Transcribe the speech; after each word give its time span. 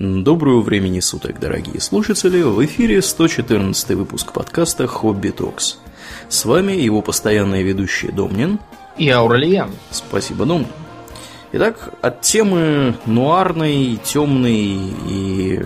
Доброго 0.00 0.60
времени 0.60 1.00
суток, 1.00 1.40
дорогие 1.40 1.80
слушатели! 1.80 2.40
В 2.42 2.64
эфире 2.64 3.02
114 3.02 3.96
выпуск 3.96 4.32
подкаста 4.32 4.86
«Хобби 4.86 5.30
Токс». 5.30 5.78
С 6.28 6.44
вами 6.44 6.70
его 6.70 7.02
постоянные 7.02 7.64
ведущие 7.64 8.12
Домнин 8.12 8.60
и 8.96 9.08
Аурельян. 9.10 9.72
Спасибо, 9.90 10.46
Домнин. 10.46 10.68
Итак, 11.50 11.92
от 12.00 12.20
темы 12.20 12.94
нуарной, 13.06 13.98
темной 14.04 14.78
и 15.08 15.60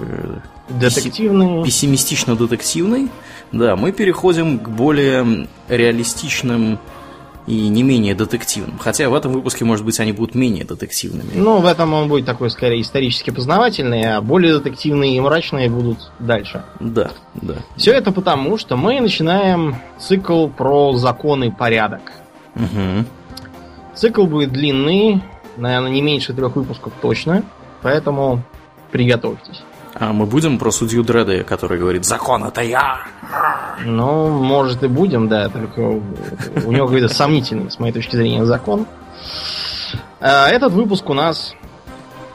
детективной, 0.70 1.62
пессимистично-детективной, 1.64 3.10
да, 3.52 3.76
мы 3.76 3.92
переходим 3.92 4.60
к 4.60 4.70
более 4.70 5.46
реалистичным 5.68 6.78
и 7.46 7.68
не 7.68 7.82
менее 7.82 8.14
детективным. 8.14 8.78
Хотя 8.78 9.08
в 9.08 9.14
этом 9.14 9.32
выпуске, 9.32 9.64
может 9.64 9.84
быть, 9.84 9.98
они 10.00 10.12
будут 10.12 10.34
менее 10.34 10.64
детективными. 10.64 11.30
Ну, 11.34 11.58
в 11.58 11.66
этом 11.66 11.92
он 11.92 12.08
будет 12.08 12.24
такой, 12.24 12.50
скорее, 12.50 12.80
исторически 12.80 13.30
познавательный, 13.30 14.16
а 14.16 14.20
более 14.20 14.58
детективные 14.58 15.16
и 15.16 15.20
мрачные 15.20 15.68
будут 15.68 16.12
дальше. 16.18 16.64
Да, 16.78 17.10
да. 17.34 17.56
Все 17.76 17.92
это 17.92 18.12
потому, 18.12 18.58
что 18.58 18.76
мы 18.76 19.00
начинаем 19.00 19.76
цикл 19.98 20.48
про 20.48 20.96
закон 20.96 21.44
и 21.44 21.50
порядок. 21.50 22.12
Угу. 22.54 23.06
Цикл 23.94 24.26
будет 24.26 24.52
длинный, 24.52 25.22
наверное, 25.56 25.90
не 25.90 26.02
меньше 26.02 26.32
трех 26.32 26.56
выпусков 26.56 26.92
точно, 27.02 27.42
поэтому 27.82 28.42
приготовьтесь. 28.92 29.62
А 29.94 30.12
мы 30.12 30.26
будем 30.26 30.58
про 30.58 30.70
судью 30.70 31.02
Дреда, 31.02 31.44
который 31.44 31.78
говорит 31.78 32.04
«Закон 32.04 32.44
это 32.44 32.62
я!» 32.62 33.00
Ну, 33.84 34.28
может 34.28 34.82
и 34.82 34.88
будем, 34.88 35.28
да, 35.28 35.48
только 35.48 35.80
у 35.80 36.72
него 36.72 36.86
какой-то 36.86 37.08
сомнительный, 37.08 37.70
с 37.70 37.78
моей 37.78 37.92
точки 37.92 38.16
зрения, 38.16 38.44
закон. 38.44 38.86
А, 40.20 40.48
этот 40.48 40.72
выпуск 40.72 41.08
у 41.10 41.14
нас 41.14 41.54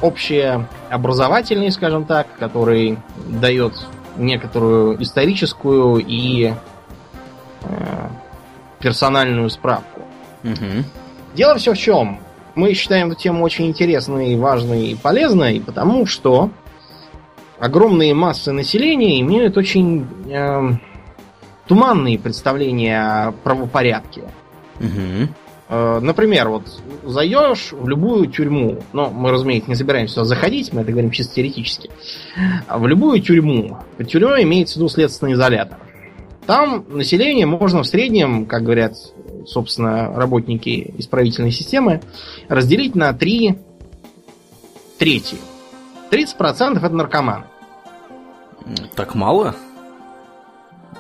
общеобразовательный, 0.02 1.72
скажем 1.72 2.06
так, 2.06 2.28
который 2.38 3.00
дает 3.28 3.74
некоторую 4.18 5.02
историческую 5.02 5.98
и 5.98 6.54
э, 7.62 8.08
персональную 8.80 9.50
справку. 9.50 10.02
Угу. 10.44 10.84
Дело 11.36 11.56
все 11.58 11.74
в 11.74 11.78
чем. 11.78 12.20
Мы 12.56 12.74
считаем 12.74 13.12
эту 13.12 13.20
тему 13.20 13.44
очень 13.44 13.68
интересной, 13.68 14.36
важной 14.36 14.88
и 14.88 14.96
полезной, 14.96 15.62
потому 15.62 16.06
что 16.06 16.50
огромные 17.60 18.14
массы 18.14 18.52
населения 18.52 19.20
имеют 19.22 19.58
очень 19.58 20.06
э, 20.30 20.72
туманные 21.68 22.20
представления 22.20 23.00
о 23.00 23.32
правопорядке. 23.32 24.24
Угу. 24.80 25.30
Э, 25.70 26.00
например, 26.02 26.50
вот 26.50 26.82
зайдешь 27.04 27.72
в 27.72 27.88
любую 27.88 28.28
тюрьму, 28.28 28.80
но 28.94 29.10
мы, 29.10 29.32
разумеется, 29.32 29.70
не 29.70 29.76
собираемся 29.76 30.16
сюда 30.16 30.26
заходить, 30.26 30.72
мы 30.72 30.82
это 30.82 30.92
говорим 30.92 31.12
чисто 31.12 31.36
теоретически, 31.36 31.90
в 32.70 32.86
любую 32.88 33.22
тюрьму, 33.22 33.78
под 33.98 34.08
тюрьмой 34.08 34.44
имеется 34.44 34.76
в 34.76 34.78
виду 34.78 34.90
следственный 34.90 35.34
изолятор. 35.34 35.78
Там 36.46 36.86
население 36.88 37.46
можно 37.46 37.84
в 37.84 37.88
среднем, 37.88 38.46
как 38.46 38.64
говорят, 38.64 38.94
собственно, 39.46 40.14
работники 40.16 40.94
исправительной 40.98 41.52
системы, 41.52 42.02
разделить 42.48 42.96
на 42.96 43.12
три 43.12 43.58
трети. 44.98 45.36
30% 46.12 46.78
это 46.78 46.90
наркоманы. 46.90 47.46
Так 48.96 49.16
мало? 49.16 49.56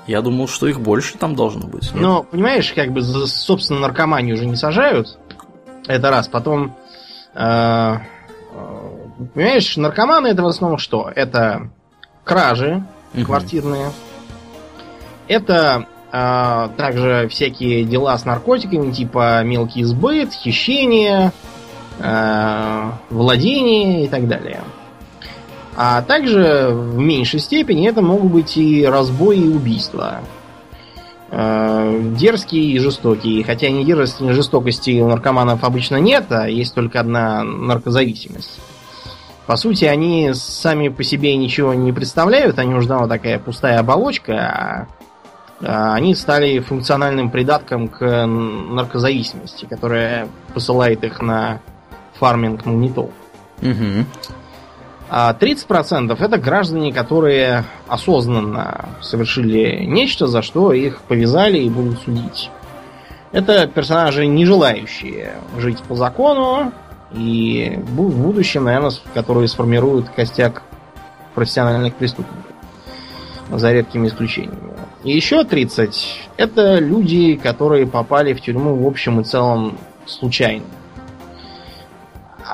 Я 0.06 0.22
думал, 0.22 0.48
что 0.48 0.68
их 0.68 0.80
больше 0.80 1.18
там 1.18 1.36
должно 1.36 1.68
быть. 1.68 1.92
Нет? 1.94 2.02
Но, 2.02 2.24
понимаешь, 2.24 2.72
как 2.74 2.92
бы, 2.92 3.02
собственно, 3.02 3.82
наркоманию 3.82 4.36
уже 4.36 4.46
не 4.46 4.56
сажают. 4.56 5.18
Это 5.86 6.10
раз. 6.10 6.28
Потом, 6.30 6.76
э, 7.34 7.40
э, 7.40 7.98
понимаешь, 9.34 9.76
наркоманы 9.76 10.28
это 10.28 10.44
в 10.44 10.48
основном 10.48 10.78
что? 10.78 11.12
Это 11.14 11.70
кражи 12.24 12.84
угу. 13.14 13.26
квартирные. 13.26 13.92
Это 15.28 15.88
э, 16.12 16.70
также 16.78 17.28
всякие 17.30 17.84
дела 17.84 18.18
с 18.18 18.24
наркотиками, 18.24 18.92
типа 18.92 19.44
мелкий 19.44 19.84
сбыт, 19.84 20.32
хищение, 20.32 21.34
э, 22.00 22.92
владение 23.10 24.06
и 24.06 24.08
так 24.08 24.28
далее. 24.28 24.62
А 25.80 26.02
также 26.02 26.70
в 26.72 26.98
меньшей 26.98 27.40
степени 27.40 27.88
это 27.88 28.02
могут 28.02 28.32
быть 28.32 28.58
и 28.58 28.84
разбои 28.84 29.38
и 29.38 29.48
убийства. 29.48 30.22
Э, 31.30 32.00
дерзкие 32.18 32.64
и 32.64 32.80
жестокие. 32.80 33.44
Хотя 33.44 33.70
ни 33.70 33.84
дерзости, 33.84 34.24
ни 34.24 34.32
жестокости 34.32 35.00
у 35.00 35.08
наркоманов 35.08 35.64
обычно 35.64 35.98
нет, 35.98 36.32
а 36.32 36.50
есть 36.50 36.74
только 36.74 37.00
одна 37.00 37.44
наркозависимость. 37.44 38.60
По 39.46 39.56
сути, 39.56 39.86
они 39.86 40.32
сами 40.34 40.90
по 40.90 41.04
себе 41.04 41.36
ничего 41.38 41.76
не 41.76 41.94
представляют, 41.94 42.58
они 42.58 42.74
уже 42.74 42.88
давно 42.88 43.08
такая 43.08 43.38
пустая 43.38 43.80
оболочка, 43.80 44.34
а, 44.34 44.88
а 45.62 45.94
они 45.94 46.16
стали 46.16 46.60
функциональным 46.60 47.30
придатком 47.30 47.88
к 47.88 48.26
наркозависимости, 48.26 49.66
которая 49.66 50.28
посылает 50.56 51.04
их 51.04 51.22
на 51.22 51.62
фарминг 52.16 52.66
магнитол. 52.66 53.14
Угу. 53.62 54.06
А 55.10 55.34
30% 55.34 56.16
это 56.20 56.38
граждане, 56.38 56.92
которые 56.92 57.64
осознанно 57.88 58.90
совершили 59.02 59.86
нечто, 59.86 60.28
за 60.28 60.42
что 60.42 60.74
их 60.74 61.02
повязали 61.02 61.60
и 61.60 61.70
будут 61.70 62.00
судить. 62.02 62.50
Это 63.32 63.68
персонажи, 63.68 64.26
не 64.26 64.46
желающие 64.46 65.36
жить 65.58 65.82
по 65.84 65.96
закону, 65.96 66.74
и 67.14 67.80
в 67.84 68.22
будущем, 68.22 68.66
наверное, 68.66 68.92
которые 69.14 69.48
сформируют 69.48 70.10
костяк 70.10 70.64
профессиональных 71.36 71.96
преступников. 71.96 72.44
За 73.50 73.72
редкими 73.72 74.10
исключениями. 74.10 74.74
И 75.06 75.16
еще 75.16 75.46
30 75.46 76.30
это 76.36 76.80
люди, 76.80 77.38
которые 77.38 77.88
попали 77.88 78.34
в 78.34 78.42
тюрьму 78.42 78.76
в 78.76 78.86
общем 78.86 79.22
и 79.22 79.24
целом 79.24 79.78
случайно. 80.06 80.66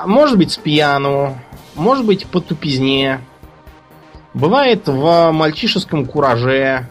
Может 0.06 0.38
быть, 0.38 0.52
с 0.52 0.56
пьяну, 0.56 1.36
может 1.74 2.06
быть 2.06 2.26
по 2.26 2.40
тупизне, 2.40 3.20
бывает 4.32 4.86
в 4.88 5.30
мальчишеском 5.32 6.06
кураже, 6.06 6.88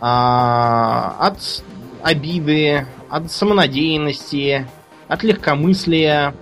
а, 0.00 1.16
от 1.18 1.64
обиды, 2.02 2.86
от 3.08 3.30
самонадеянности, 3.30 4.66
от 5.08 5.22
легкомыслия, 5.22 6.34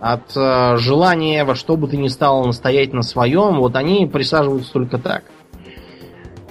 от 0.00 0.32
а, 0.36 0.76
желания 0.76 1.44
во 1.44 1.54
что 1.54 1.76
бы 1.76 1.88
ты 1.88 1.96
ни 1.96 2.08
стало 2.08 2.46
настоять 2.46 2.92
на 2.92 3.02
своем, 3.02 3.58
вот 3.58 3.76
они 3.76 4.06
присаживаются 4.06 4.72
только 4.72 4.98
так. 4.98 5.24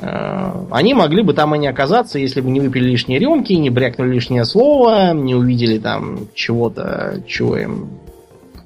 А, 0.01 0.67
они 0.71 0.93
могли 0.93 1.23
бы 1.23 1.33
там 1.33 1.55
и 1.55 1.57
не 1.57 1.67
оказаться, 1.67 2.19
если 2.19 2.41
бы 2.41 2.49
не 2.49 2.59
выпили 2.59 2.89
лишние 2.89 3.19
рюмки, 3.19 3.53
не 3.53 3.69
брякнули 3.69 4.13
лишнее 4.13 4.45
слово, 4.45 5.13
не 5.13 5.35
увидели 5.35 5.79
там 5.79 6.27
чего-то, 6.33 7.23
чего 7.25 7.57
им 7.57 7.89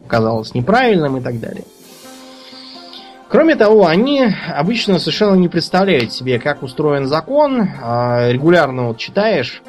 казалось 0.07 0.53
неправильным 0.53 1.17
и 1.17 1.21
так 1.21 1.39
далее. 1.39 1.65
Кроме 3.33 3.55
того, 3.55 3.87
они 3.87 4.23
обычно 4.53 4.99
совершенно 4.99 5.33
не 5.33 5.47
представляют 5.47 6.13
себе, 6.13 6.37
как 6.37 6.61
устроен 6.61 7.07
закон. 7.07 7.67
А, 7.81 8.29
регулярно 8.31 8.89
вот 8.89 8.99
читаешь. 8.99 9.63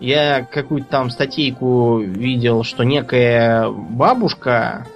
Я 0.00 0.42
какую-то 0.42 0.88
там 0.88 1.10
статейку 1.10 2.00
видел, 2.00 2.64
что 2.64 2.82
некая 2.82 3.68
бабушка 3.70 4.86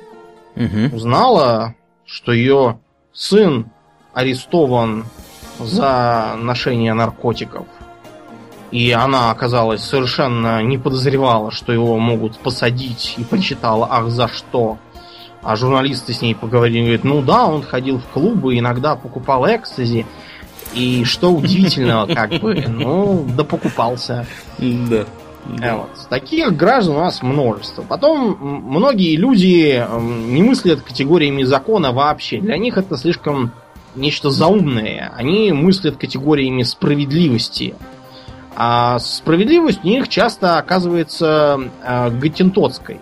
угу. 0.56 0.96
узнала, 0.96 1.76
что 2.04 2.32
ее 2.32 2.80
сын 3.12 3.70
арестован 4.12 5.04
за 5.60 6.34
ношение 6.36 6.94
наркотиков. 6.94 7.66
И 8.74 8.90
она 8.90 9.30
оказалась 9.30 9.84
совершенно 9.84 10.60
не 10.60 10.78
подозревала, 10.78 11.52
что 11.52 11.72
его 11.72 11.96
могут 12.00 12.36
посадить, 12.38 13.14
и 13.18 13.22
почитала, 13.22 13.86
ах, 13.88 14.08
за 14.08 14.26
что. 14.26 14.78
А 15.44 15.54
журналисты 15.54 16.12
с 16.12 16.20
ней 16.20 16.34
поговорили, 16.34 16.82
говорят, 16.82 17.04
ну 17.04 17.22
да, 17.22 17.46
он 17.46 17.62
ходил 17.62 18.00
в 18.00 18.06
клубы, 18.06 18.58
иногда 18.58 18.96
покупал 18.96 19.46
экстази. 19.46 20.04
И 20.74 21.04
что 21.04 21.30
удивительного, 21.30 22.06
как 22.14 22.40
бы, 22.40 22.64
ну, 22.66 23.24
да 23.36 23.44
покупался. 23.44 24.26
Да. 24.58 25.04
Да. 25.46 25.76
Вот. 25.76 26.08
Таких 26.10 26.56
граждан 26.56 26.96
у 26.96 27.00
нас 27.00 27.22
множество. 27.22 27.82
Потом 27.82 28.36
многие 28.40 29.14
люди 29.14 29.86
не 30.32 30.42
мыслят 30.42 30.80
категориями 30.80 31.44
закона 31.44 31.92
вообще. 31.92 32.40
Для 32.40 32.58
них 32.58 32.76
это 32.76 32.96
слишком 32.96 33.52
нечто 33.94 34.30
заумное. 34.30 35.12
Они 35.16 35.52
мыслят 35.52 35.96
категориями 35.96 36.64
справедливости. 36.64 37.76
А 38.56 38.98
справедливость 38.98 39.84
у 39.84 39.88
них 39.88 40.08
часто 40.08 40.58
оказывается 40.58 41.70
э, 41.82 42.10
гатентотской. 42.10 43.00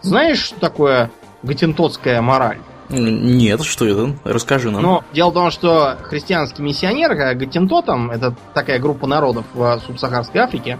Знаешь, 0.00 0.38
что 0.38 0.58
такое 0.58 1.10
гатентотская 1.42 2.20
мораль? 2.20 2.58
Нет, 2.88 3.62
что 3.64 3.86
это? 3.86 4.16
Расскажи 4.24 4.70
нам. 4.70 4.82
Но 4.82 5.04
дело 5.12 5.30
в 5.30 5.34
том, 5.34 5.50
что 5.50 5.96
христианский 6.02 6.62
миссионер, 6.62 7.16
как 7.16 7.38
гатентотам, 7.38 8.10
это 8.10 8.34
такая 8.54 8.78
группа 8.80 9.06
народов 9.06 9.46
в 9.54 9.80
субсахарской 9.86 10.40
Африке, 10.40 10.78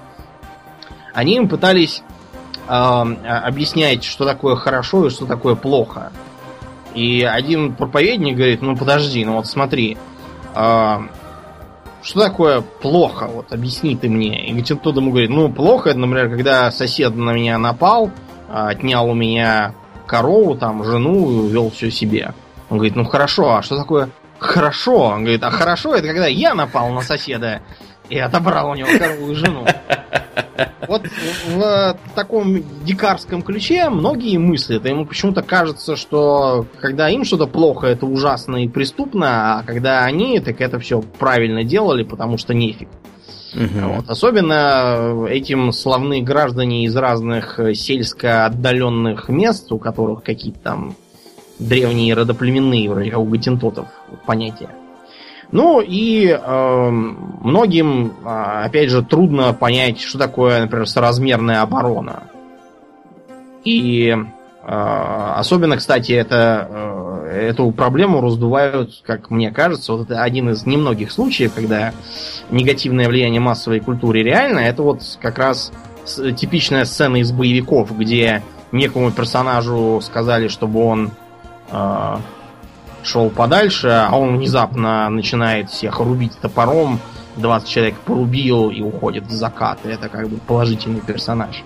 они 1.14 1.36
им 1.36 1.48
пытались 1.48 2.02
э, 2.68 2.72
объяснять, 2.72 4.04
что 4.04 4.24
такое 4.24 4.56
хорошо 4.56 5.06
и 5.06 5.10
что 5.10 5.26
такое 5.26 5.54
плохо. 5.54 6.12
И 6.94 7.22
один 7.22 7.74
проповедник 7.74 8.36
говорит, 8.36 8.62
ну 8.62 8.76
подожди, 8.76 9.24
ну 9.24 9.36
вот 9.36 9.46
смотри, 9.46 9.96
а, 10.54 11.04
что 12.02 12.20
такое 12.20 12.60
плохо? 12.60 13.28
Вот 13.28 13.52
объясни 13.52 13.96
ты 13.96 14.08
мне. 14.08 14.48
И 14.48 14.62
кто-то 14.62 15.00
ему 15.00 15.10
говорит, 15.10 15.30
ну 15.30 15.50
плохо, 15.50 15.90
это, 15.90 15.98
например, 15.98 16.28
когда 16.28 16.70
сосед 16.70 17.14
на 17.14 17.32
меня 17.32 17.58
напал, 17.58 18.10
а, 18.48 18.68
отнял 18.68 19.08
у 19.08 19.14
меня 19.14 19.74
корову, 20.06 20.56
там, 20.56 20.84
жену 20.84 21.30
и 21.30 21.34
увел 21.46 21.70
все 21.70 21.90
себе. 21.90 22.34
Он 22.70 22.78
говорит, 22.78 22.96
ну 22.96 23.04
хорошо, 23.04 23.56
а 23.56 23.62
что 23.62 23.76
такое 23.76 24.10
хорошо? 24.38 24.98
Он 24.98 25.22
говорит, 25.22 25.42
а 25.44 25.50
хорошо 25.50 25.94
это 25.94 26.08
когда 26.08 26.26
я 26.26 26.54
напал 26.54 26.90
на 26.90 27.02
соседа 27.02 27.62
и 28.08 28.18
отобрал 28.18 28.70
у 28.70 28.74
него 28.74 28.88
корову 28.98 29.30
и 29.30 29.34
жену. 29.34 29.64
Вот 30.88 31.02
в 31.48 31.96
таком 32.14 32.62
дикарском 32.84 33.42
ключе 33.42 33.88
многие 33.88 34.38
мыслят. 34.38 34.86
Ему 34.86 35.06
почему-то 35.06 35.42
кажется, 35.42 35.96
что 35.96 36.66
когда 36.80 37.08
им 37.08 37.24
что-то 37.24 37.46
плохо, 37.46 37.86
это 37.86 38.06
ужасно 38.06 38.64
и 38.64 38.68
преступно, 38.68 39.58
а 39.58 39.62
когда 39.62 40.04
они, 40.04 40.40
так 40.40 40.60
это 40.60 40.78
все 40.78 41.02
правильно 41.02 41.64
делали, 41.64 42.02
потому 42.02 42.38
что 42.38 42.54
нефиг. 42.54 42.88
Угу. 43.54 43.94
Вот. 43.94 44.08
Особенно 44.08 45.26
этим 45.28 45.72
славные 45.72 46.22
граждане 46.22 46.84
из 46.84 46.96
разных 46.96 47.60
сельско 47.74 48.46
отдаленных 48.46 49.28
мест, 49.28 49.70
у 49.72 49.78
которых 49.78 50.22
какие-то 50.22 50.58
там 50.60 50.96
древние 51.58 52.14
родоплеменные, 52.14 52.88
вроде 52.88 53.10
как 53.10 53.20
у 53.20 53.24
гатентотов, 53.24 53.86
понятия. 54.26 54.70
Ну 55.52 55.82
и 55.82 56.28
э, 56.28 56.90
многим, 56.90 58.14
а, 58.24 58.64
опять 58.64 58.88
же, 58.88 59.02
трудно 59.02 59.52
понять, 59.52 60.00
что 60.00 60.18
такое, 60.18 60.62
например, 60.62 60.88
соразмерная 60.88 61.60
оборона. 61.60 62.22
И 63.62 64.08
э, 64.08 64.66
особенно, 64.66 65.76
кстати, 65.76 66.12
это, 66.12 66.68
э, 67.28 67.48
эту 67.50 67.70
проблему 67.70 68.22
раздувают, 68.22 69.02
как 69.04 69.30
мне 69.30 69.50
кажется, 69.50 69.92
вот 69.92 70.10
это 70.10 70.22
один 70.22 70.48
из 70.48 70.64
немногих 70.64 71.12
случаев, 71.12 71.52
когда 71.54 71.92
негативное 72.50 73.06
влияние 73.06 73.40
массовой 73.42 73.80
культуры 73.80 74.22
реально. 74.22 74.60
Это 74.60 74.82
вот 74.82 75.02
как 75.20 75.36
раз 75.36 75.70
типичная 76.06 76.86
сцена 76.86 77.16
из 77.16 77.30
боевиков, 77.30 77.94
где 77.96 78.42
некому 78.72 79.10
персонажу 79.10 80.00
сказали, 80.02 80.48
чтобы 80.48 80.82
он 80.82 81.10
э, 81.70 82.16
шел 83.02 83.30
подальше, 83.30 83.88
а 83.88 84.16
он 84.16 84.36
внезапно 84.36 85.08
начинает 85.10 85.70
всех 85.70 86.00
рубить 86.00 86.38
топором, 86.40 87.00
20 87.36 87.68
человек 87.68 87.94
порубил 88.00 88.70
и 88.70 88.80
уходит 88.80 89.24
в 89.26 89.32
закат. 89.32 89.78
Это 89.84 90.08
как 90.08 90.28
бы 90.28 90.36
положительный 90.38 91.00
персонаж. 91.00 91.62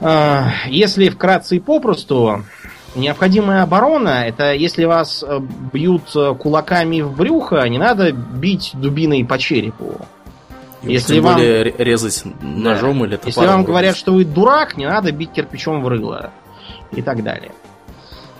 А, 0.00 0.50
если 0.66 1.08
вкратце 1.08 1.56
и 1.56 1.60
попросту, 1.60 2.44
необходимая 2.94 3.62
оборона 3.62 4.26
это 4.26 4.52
если 4.52 4.84
вас 4.84 5.22
э, 5.26 5.40
бьют 5.72 6.16
э, 6.16 6.34
кулаками 6.34 7.02
в 7.02 7.14
брюхо, 7.14 7.62
не 7.68 7.78
надо 7.78 8.12
бить 8.12 8.70
дубиной 8.74 9.24
по 9.24 9.38
черепу. 9.38 10.00
И 10.82 10.92
если 10.92 11.16
тем 11.16 11.24
вам... 11.24 11.34
более 11.34 11.74
резать 11.76 12.24
ножом 12.40 13.00
да. 13.00 13.04
или 13.06 13.16
топором. 13.16 13.26
Если 13.26 13.46
вам 13.46 13.64
говорят, 13.64 13.96
что 13.96 14.14
вы 14.14 14.24
дурак, 14.24 14.78
не 14.78 14.86
надо 14.86 15.12
бить 15.12 15.32
кирпичом 15.32 15.82
в 15.82 15.88
рыло. 15.88 16.30
И 16.92 17.02
так 17.02 17.22
далее. 17.22 17.52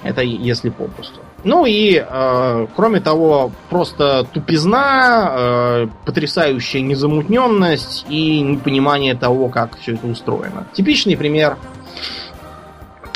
Это 0.03 0.23
если 0.23 0.71
попросту. 0.71 1.21
Ну 1.45 1.65
и, 1.65 1.97
э, 1.97 2.67
кроме 2.77 3.01
того, 3.01 3.51
просто 3.71 4.27
тупизна, 4.33 5.31
э, 5.33 5.87
потрясающая 6.05 6.81
незамутненность 6.81 8.07
и 8.09 8.41
непонимание 8.41 9.15
того, 9.15 9.49
как 9.49 9.79
все 9.79 9.95
это 9.95 10.07
устроено. 10.07 10.67
Типичный 10.73 11.17
пример. 11.17 11.57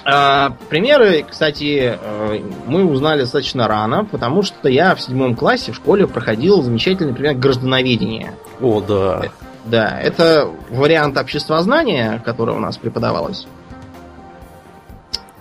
Э, 0.06 0.50
примеры, 0.68 1.24
кстати, 1.28 1.98
э, 2.00 2.40
мы 2.66 2.84
узнали 2.84 3.20
достаточно 3.20 3.68
рано, 3.68 4.04
потому 4.04 4.42
что 4.42 4.68
я 4.68 4.94
в 4.94 5.00
седьмом 5.00 5.34
классе 5.34 5.72
в 5.72 5.76
школе 5.76 6.06
проходил 6.06 6.62
замечательный 6.62 7.14
пример 7.14 7.34
граждановедения. 7.34 8.34
О, 8.60 8.80
да. 8.80 9.22
Да, 9.64 9.98
это 9.98 10.50
вариант 10.68 11.16
обществознания, 11.16 12.22
которое 12.24 12.52
у 12.52 12.60
нас 12.60 12.76
преподавалось 12.76 13.46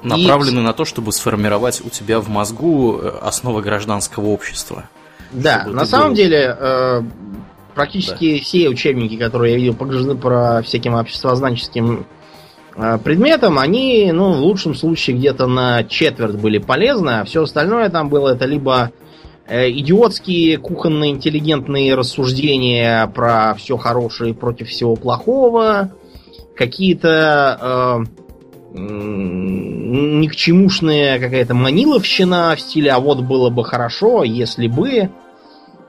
направлены 0.04 0.60
и... 0.60 0.64
на 0.64 0.74
то, 0.74 0.86
чтобы 0.86 1.12
сформировать 1.12 1.82
у 1.86 1.90
тебя 1.90 2.20
в 2.20 2.30
мозгу 2.30 3.00
э, 3.02 3.10
основы 3.22 3.62
гражданского 3.62 4.28
общества. 4.28 4.90
Да, 5.32 5.66
на 5.68 5.86
самом 5.86 6.10
был... 6.10 6.16
деле 6.16 6.56
э, 6.60 7.02
практически 7.74 8.38
да. 8.38 8.44
все 8.44 8.70
учебники, 8.70 9.18
которые 9.18 9.54
я 9.54 9.60
видел 9.60 9.74
по, 9.76 9.86
про 10.16 10.62
всяким 10.62 10.96
обществознанческим 10.96 12.06
э, 12.76 12.98
предметам, 13.04 13.60
они, 13.60 14.12
ну, 14.12 14.34
в 14.34 14.40
лучшем 14.40 14.76
случае 14.76 15.18
где-то 15.18 15.48
на 15.48 15.84
четверть 15.84 16.36
были 16.36 16.60
полезны, 16.60 17.22
а 17.22 17.24
все 17.26 17.44
остальное 17.44 17.90
там 17.90 18.10
было 18.10 18.30
это 18.30 18.46
либо 18.46 18.92
э, 19.48 19.70
идиотские 19.72 20.58
кухонные 20.58 21.12
интеллигентные 21.12 21.96
рассуждения 21.96 23.08
про 23.08 23.56
все 23.56 23.78
хорошее 23.78 24.34
против 24.34 24.70
всего 24.70 24.96
плохого, 24.96 25.92
какие-то 26.56 28.06
э, 28.08 28.23
ни 28.74 30.28
к 30.28 30.36
чемушная 30.36 31.20
какая-то 31.20 31.54
маниловщина 31.54 32.56
в 32.56 32.62
стиле 32.62 32.92
«а 32.92 33.00
вот 33.00 33.22
было 33.22 33.50
бы 33.50 33.64
хорошо, 33.64 34.24
если 34.24 34.68
бы...» 34.68 35.10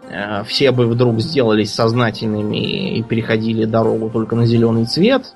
э, 0.09 0.45
Все 0.45 0.71
бы 0.71 0.87
вдруг 0.87 1.21
сделались 1.21 1.73
сознательными 1.73 2.99
и 2.99 3.03
переходили 3.03 3.65
дорогу 3.65 4.11
только 4.11 4.37
на 4.37 4.45
зеленый 4.47 4.85
цвет. 4.85 5.35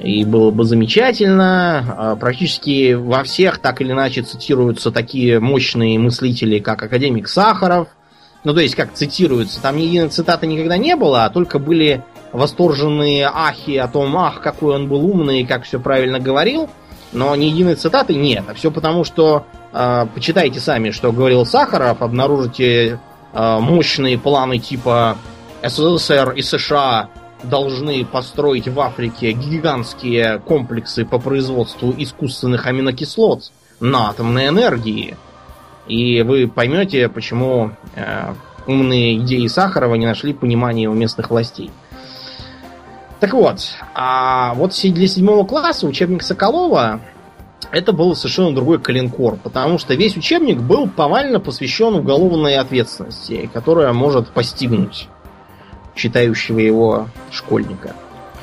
И 0.00 0.24
было 0.24 0.50
бы 0.50 0.64
замечательно. 0.64 1.94
А 1.96 2.16
практически 2.16 2.94
во 2.94 3.22
всех 3.24 3.58
так 3.58 3.80
или 3.80 3.92
иначе 3.92 4.22
цитируются 4.22 4.90
такие 4.90 5.40
мощные 5.40 5.98
мыслители, 5.98 6.58
как 6.58 6.82
академик 6.82 7.28
Сахаров. 7.28 7.88
Ну, 8.44 8.54
то 8.54 8.60
есть, 8.60 8.76
как 8.76 8.92
цитируются. 8.94 9.60
Там 9.60 9.76
ни 9.76 9.82
единой 9.82 10.08
цитаты 10.08 10.46
никогда 10.46 10.76
не 10.76 10.94
было, 10.94 11.24
а 11.24 11.30
только 11.30 11.58
были 11.58 12.04
восторженные 12.32 13.30
ахи 13.32 13.76
о 13.76 13.88
том, 13.88 14.16
ах, 14.16 14.40
какой 14.40 14.74
он 14.74 14.88
был 14.88 15.04
умный 15.04 15.40
и 15.40 15.46
как 15.46 15.64
все 15.64 15.78
правильно 15.78 16.18
говорил, 16.18 16.68
но 17.12 17.34
ни 17.36 17.46
единой 17.46 17.74
цитаты 17.74 18.14
нет. 18.14 18.44
А 18.48 18.54
все 18.54 18.70
потому, 18.70 19.04
что 19.04 19.46
э, 19.72 20.06
почитайте 20.14 20.60
сами, 20.60 20.90
что 20.90 21.12
говорил 21.12 21.46
Сахаров, 21.46 22.02
обнаружите 22.02 23.00
э, 23.32 23.58
мощные 23.58 24.18
планы 24.18 24.58
типа 24.58 25.16
СССР 25.62 26.32
и 26.32 26.42
США 26.42 27.08
должны 27.42 28.04
построить 28.04 28.68
в 28.68 28.80
Африке 28.80 29.32
гигантские 29.32 30.40
комплексы 30.40 31.04
по 31.04 31.18
производству 31.18 31.94
искусственных 31.96 32.66
аминокислот 32.66 33.52
на 33.80 34.10
атомной 34.10 34.48
энергии. 34.48 35.16
И 35.86 36.22
вы 36.22 36.48
поймете, 36.48 37.08
почему 37.08 37.72
э, 37.94 38.34
умные 38.66 39.16
идеи 39.18 39.46
Сахарова 39.46 39.94
не 39.94 40.06
нашли 40.06 40.34
понимания 40.34 40.88
у 40.88 40.94
местных 40.94 41.30
властей. 41.30 41.70
Так 43.20 43.32
вот, 43.32 43.60
а 43.94 44.54
вот 44.54 44.72
для 44.80 45.08
седьмого 45.08 45.44
класса 45.44 45.86
учебник 45.86 46.22
Соколова 46.22 47.00
это 47.72 47.92
был 47.92 48.14
совершенно 48.14 48.54
другой 48.54 48.78
калинкор, 48.78 49.36
потому 49.36 49.78
что 49.78 49.94
весь 49.94 50.16
учебник 50.16 50.58
был 50.58 50.88
повально 50.88 51.40
посвящен 51.40 51.94
уголовной 51.94 52.56
ответственности, 52.56 53.50
которая 53.52 53.92
может 53.92 54.28
постигнуть 54.28 55.08
читающего 55.96 56.60
его 56.60 57.08
школьника. 57.32 57.94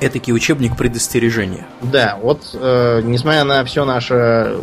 Этакий 0.02 0.34
учебник 0.34 0.76
предостережения. 0.76 1.66
Да, 1.82 2.20
вот 2.22 2.42
э, 2.54 3.02
несмотря 3.04 3.46
на 3.46 3.64
все 3.64 3.86
наше 3.86 4.58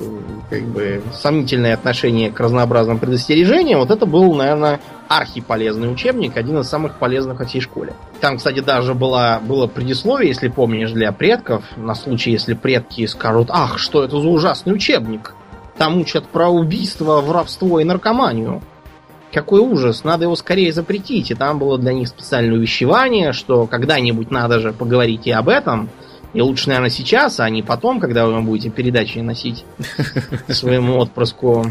как 0.51 0.63
бы 0.65 1.03
сомнительное 1.15 1.73
отношение 1.73 2.31
к 2.31 2.39
разнообразным 2.39 2.99
предостережениям, 2.99 3.81
вот 3.81 3.91
это 3.91 4.05
был, 4.05 4.35
наверное, 4.35 4.81
архиполезный 5.09 5.91
учебник, 5.91 6.37
один 6.37 6.59
из 6.59 6.69
самых 6.69 6.99
полезных 6.99 7.39
во 7.39 7.47
всей 7.47 7.61
школе. 7.61 7.95
Там, 8.21 8.37
кстати, 8.37 8.61
даже 8.61 8.95
была, 8.95 9.41
было 9.41 9.67
предисловие, 9.67 10.29
если 10.29 10.49
помнишь, 10.49 10.93
для 10.93 11.13
предков, 11.13 11.65
на 11.77 11.95
случай, 11.95 12.31
если 12.31 12.55
предки 12.55 13.07
скажут, 13.07 13.49
ах, 13.51 13.79
что 13.79 14.05
это 14.05 14.21
за 14.21 14.29
ужасный 14.29 14.75
учебник. 14.75 15.35
Там 15.79 15.99
учат 15.99 16.27
про 16.27 16.49
убийство, 16.49 17.21
воровство 17.21 17.81
и 17.81 17.85
наркоманию. 17.85 18.63
Какой 19.33 19.61
ужас, 19.61 20.05
надо 20.05 20.25
его 20.25 20.37
скорее 20.37 20.73
запретить. 20.73 21.31
И 21.31 21.35
там 21.35 21.59
было 21.59 21.79
для 21.79 21.93
них 21.93 22.09
специальное 22.09 22.57
увещевание, 22.57 23.33
что 23.33 23.67
когда-нибудь 23.67 24.31
надо 24.31 24.61
же 24.61 24.73
поговорить 24.73 25.27
и 25.27 25.31
об 25.31 25.49
этом. 25.49 25.89
И 26.35 26.41
лучше, 26.41 26.69
наверное, 26.69 26.91
сейчас, 26.91 27.41
а 27.41 27.49
не 27.51 27.63
потом, 27.63 28.01
когда 28.01 28.27
вы 28.27 28.41
будете 28.41 28.71
передачи 28.71 29.19
носить 29.19 29.65
своему 30.49 30.99
отпрыску. 30.99 31.67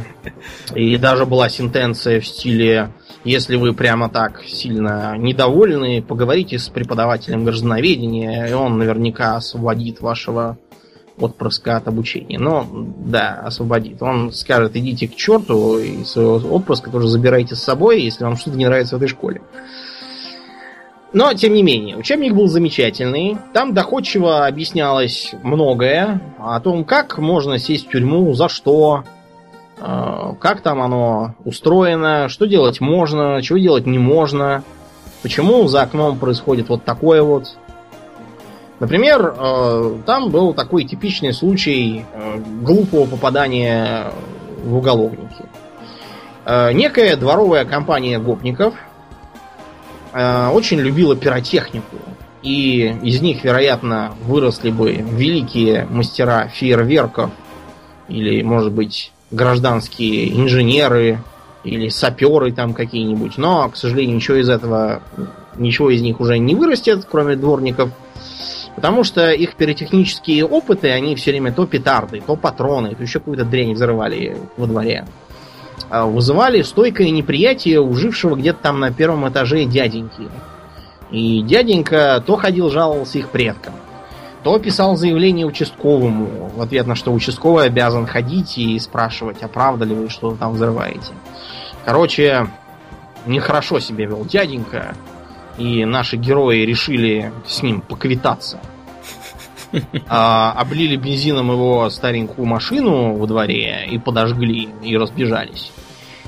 И 0.76 0.98
даже 0.98 1.26
была 1.26 1.50
сентенция 1.50 2.20
в 2.20 2.28
стиле 2.28 2.92
если 3.24 3.56
вы 3.56 3.74
прямо 3.74 4.10
так 4.10 4.44
сильно 4.46 5.16
недовольны, 5.16 6.02
поговорите 6.02 6.58
с 6.58 6.70
преподавателем 6.70 7.46
граждановедения, 7.46 8.48
и 8.48 8.54
он 8.54 8.80
наверняка 8.80 9.36
освободит 9.36 10.02
вашего 10.02 10.58
отпрыска 11.20 11.78
от 11.78 11.88
обучения. 11.88 12.40
Но, 12.40 12.68
да, 12.72 13.42
освободит. 13.46 14.02
Он 14.02 14.32
скажет, 14.32 14.76
идите 14.76 15.08
к 15.08 15.16
черту, 15.16 15.80
и 15.80 16.04
своего 16.04 16.38
отпрыска 16.56 16.90
тоже 16.90 17.08
забирайте 17.08 17.56
с 17.56 17.64
собой, 17.64 18.02
если 18.02 18.24
вам 18.24 18.38
что-то 18.38 18.58
не 18.58 18.66
нравится 18.66 18.96
в 18.96 18.98
этой 18.98 19.10
школе. 19.10 19.42
Но, 21.14 21.34
тем 21.34 21.54
не 21.54 21.62
менее, 21.62 21.98
учебник 21.98 22.34
был 22.34 22.48
замечательный. 22.48 23.38
Там 23.54 23.74
доходчиво 23.74 24.46
объяснялось 24.46 25.34
многое 25.44 26.22
о 26.40 26.60
том, 26.62 26.86
как 26.86 27.18
можно 27.18 27.58
сесть 27.58 27.88
в 27.88 27.92
тюрьму, 27.92 28.34
за 28.34 28.48
что, 28.48 29.04
э, 29.78 30.34
как 30.40 30.62
там 30.62 30.82
оно 30.82 31.36
устроено, 31.44 32.30
что 32.30 32.46
делать 32.46 32.80
можно, 32.80 33.42
чего 33.42 33.58
делать 33.58 33.86
не 33.86 34.00
можно, 34.00 34.64
почему 35.22 35.68
за 35.68 35.82
окном 35.82 36.18
происходит 36.18 36.70
вот 36.70 36.86
такое 36.86 37.22
вот. 37.24 37.58
Например, 38.82 39.36
э, 39.38 39.98
там 40.08 40.32
был 40.32 40.56
такой 40.56 40.86
типичный 40.86 41.34
случай 41.34 42.04
э, 42.12 42.40
глупого 42.64 43.06
попадания 43.06 44.12
в 44.64 44.76
уголовники. 44.76 45.46
Э, 46.46 46.74
некая 46.74 47.16
дворовая 47.16 47.64
компания 47.64 48.18
гопников 48.20 48.74
очень 50.14 50.82
любила 50.82 51.16
пиротехнику. 51.16 51.96
И 52.44 52.94
из 53.02 53.22
них, 53.22 53.46
вероятно, 53.46 54.12
выросли 54.26 54.70
бы 54.70 54.92
великие 54.92 55.88
мастера 55.90 56.50
фейерверков 56.50 57.30
или, 58.10 58.42
может 58.42 58.74
быть, 58.74 59.14
гражданские 59.30 60.36
инженеры 60.38 61.20
или 61.64 61.88
саперы 61.88 62.52
там 62.52 62.74
какие-нибудь. 62.74 63.38
Но, 63.38 63.70
к 63.70 63.78
сожалению, 63.78 64.18
ничего 64.18 64.36
из 64.36 64.50
этого, 64.50 65.02
ничего 65.56 65.92
из 65.92 66.02
них 66.02 66.20
уже 66.20 66.40
не 66.40 66.56
вырастет, 66.56 67.08
кроме 67.10 67.38
дворников. 67.38 67.92
Потому 68.76 69.04
что 69.04 69.32
их 69.32 69.56
пиротехнические 69.56 70.46
опыты, 70.46 70.90
они 70.90 71.16
все 71.16 71.32
время 71.32 71.52
то 71.52 71.66
петарды, 71.66 72.22
то 72.26 72.36
патроны, 72.36 72.96
то 72.96 73.04
еще 73.04 73.20
какую-то 73.20 73.46
дрянь 73.46 73.74
взрывали 73.74 74.38
во 74.58 74.66
дворе. 74.66 75.06
А 75.90 76.06
вызывали 76.06 76.62
стойкое 76.62 77.10
неприятие 77.10 77.82
у 77.82 77.94
жившего 77.94 78.36
где-то 78.36 78.60
там 78.62 78.80
на 78.80 78.92
первом 78.92 79.28
этаже 79.28 79.66
дяденьки. 79.66 80.30
И 81.12 81.42
дяденька 81.42 82.24
то 82.26 82.38
ходил 82.38 82.70
жаловался 82.70 83.18
их 83.18 83.30
предкам, 83.30 83.74
то 84.44 84.58
писал 84.58 84.96
заявление 84.96 85.46
участковому, 85.46 86.50
в 86.56 86.62
ответ 86.62 86.88
на 86.88 86.96
что 86.96 87.12
участковый 87.12 87.66
обязан 87.66 88.08
ходить 88.08 88.58
и 88.58 88.80
спрашивать, 88.80 89.44
а 89.44 89.50
правда 89.50 89.84
ли 89.84 89.94
вы 89.94 90.10
что-то 90.10 90.38
там 90.38 90.54
взрываете. 90.54 91.14
Короче, 91.84 92.48
нехорошо 93.26 93.80
себя 93.80 94.06
вел 94.06 94.24
дяденька, 94.24 94.96
и 95.58 95.86
наши 95.86 96.18
герои 96.18 96.62
решили 96.66 97.32
с 97.46 97.62
ним 97.62 97.82
поквитаться. 97.82 98.60
А, 100.10 100.52
облили 100.58 100.98
бензином 100.98 101.50
его 101.50 101.90
старенькую 101.90 102.46
машину 102.46 103.16
во 103.16 103.26
дворе 103.26 103.88
и 103.90 103.98
подожгли, 103.98 104.68
и 104.84 104.98
разбежались. 104.98 105.72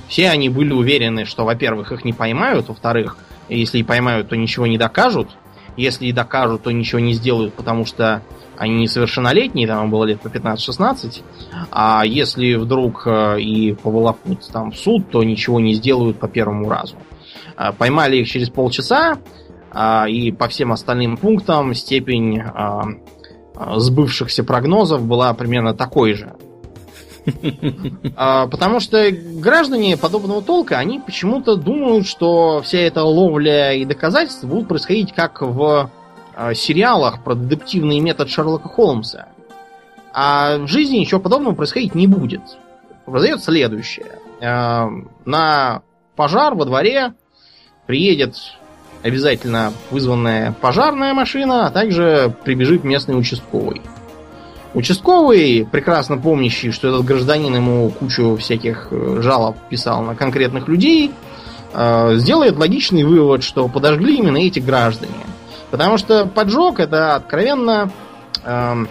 Все 0.07 0.29
они 0.29 0.47
были 0.47 0.71
уверены, 0.71 1.25
что, 1.25 1.43
во-первых, 1.43 1.91
их 1.91 2.05
не 2.05 2.13
поймают, 2.13 2.69
во-вторых, 2.69 3.17
если 3.49 3.79
и 3.79 3.83
поймают, 3.83 4.29
то 4.29 4.37
ничего 4.37 4.67
не 4.67 4.77
докажут. 4.77 5.29
Если 5.75 6.05
и 6.05 6.11
докажут, 6.11 6.63
то 6.63 6.71
ничего 6.71 6.99
не 6.99 7.13
сделают, 7.13 7.53
потому 7.55 7.85
что 7.85 8.21
они 8.57 8.75
несовершеннолетние, 8.75 9.67
там 9.67 9.89
было 9.89 10.05
лет 10.05 10.21
по 10.21 10.27
15-16. 10.27 11.21
А 11.71 12.03
если 12.05 12.53
вдруг 12.55 13.03
э, 13.07 13.41
и 13.41 13.73
поволокут 13.73 14.47
там 14.51 14.71
в 14.71 14.77
суд, 14.77 15.09
то 15.09 15.23
ничего 15.23 15.59
не 15.59 15.73
сделают 15.73 16.19
по 16.19 16.27
первому 16.27 16.69
разу. 16.69 16.95
А, 17.55 17.71
поймали 17.71 18.17
их 18.17 18.29
через 18.29 18.49
полчаса, 18.49 19.17
а, 19.71 20.05
и 20.07 20.31
по 20.31 20.47
всем 20.47 20.71
остальным 20.71 21.17
пунктам 21.17 21.73
степень 21.73 22.39
а, 22.41 22.83
сбывшихся 23.77 24.43
прогнозов 24.43 25.05
была 25.05 25.33
примерно 25.33 25.73
такой 25.73 26.13
же. 26.13 26.33
Потому 28.15 28.81
что 28.81 29.09
граждане 29.11 29.95
подобного 29.95 30.41
толка, 30.41 30.77
они 30.77 30.99
почему-то 30.99 31.55
думают, 31.55 32.05
что 32.05 32.61
вся 32.63 32.79
эта 32.79 33.03
ловля 33.03 33.73
и 33.73 33.85
доказательства 33.85 34.47
будут 34.47 34.67
происходить 34.67 35.13
как 35.13 35.41
в 35.41 35.89
сериалах 36.53 37.23
про 37.23 37.35
детективный 37.35 37.99
метод 37.99 38.29
Шерлока 38.29 38.67
Холмса. 38.67 39.27
А 40.11 40.57
в 40.57 40.67
жизни 40.67 40.97
ничего 40.97 41.21
подобного 41.21 41.55
происходить 41.55 41.95
не 41.95 42.07
будет. 42.07 42.41
Произойдет 43.05 43.41
следующее. 43.41 44.19
На 44.41 45.81
пожар 46.17 46.55
во 46.55 46.65
дворе 46.65 47.13
приедет 47.85 48.35
обязательно 49.03 49.73
вызванная 49.91 50.53
пожарная 50.59 51.13
машина, 51.13 51.67
а 51.67 51.71
также 51.71 52.33
прибежит 52.43 52.83
местный 52.83 53.17
участковый. 53.17 53.81
Участковый, 54.73 55.67
прекрасно 55.71 56.17
помнящий, 56.17 56.71
что 56.71 56.87
этот 56.87 57.05
гражданин 57.05 57.53
ему 57.53 57.91
кучу 57.91 58.37
всяких 58.37 58.87
э, 58.89 59.19
жалоб 59.21 59.55
писал 59.69 60.01
на 60.01 60.15
конкретных 60.15 60.67
людей, 60.67 61.11
э, 61.73 62.15
сделает 62.15 62.57
логичный 62.57 63.03
вывод, 63.03 63.43
что 63.43 63.67
подожгли 63.67 64.17
именно 64.17 64.37
эти 64.37 64.59
граждане. 64.59 65.13
Потому 65.69 65.97
что 65.97 66.25
поджог 66.25 66.79
это 66.79 67.15
откровенно 67.15 67.91
э, 68.43 68.85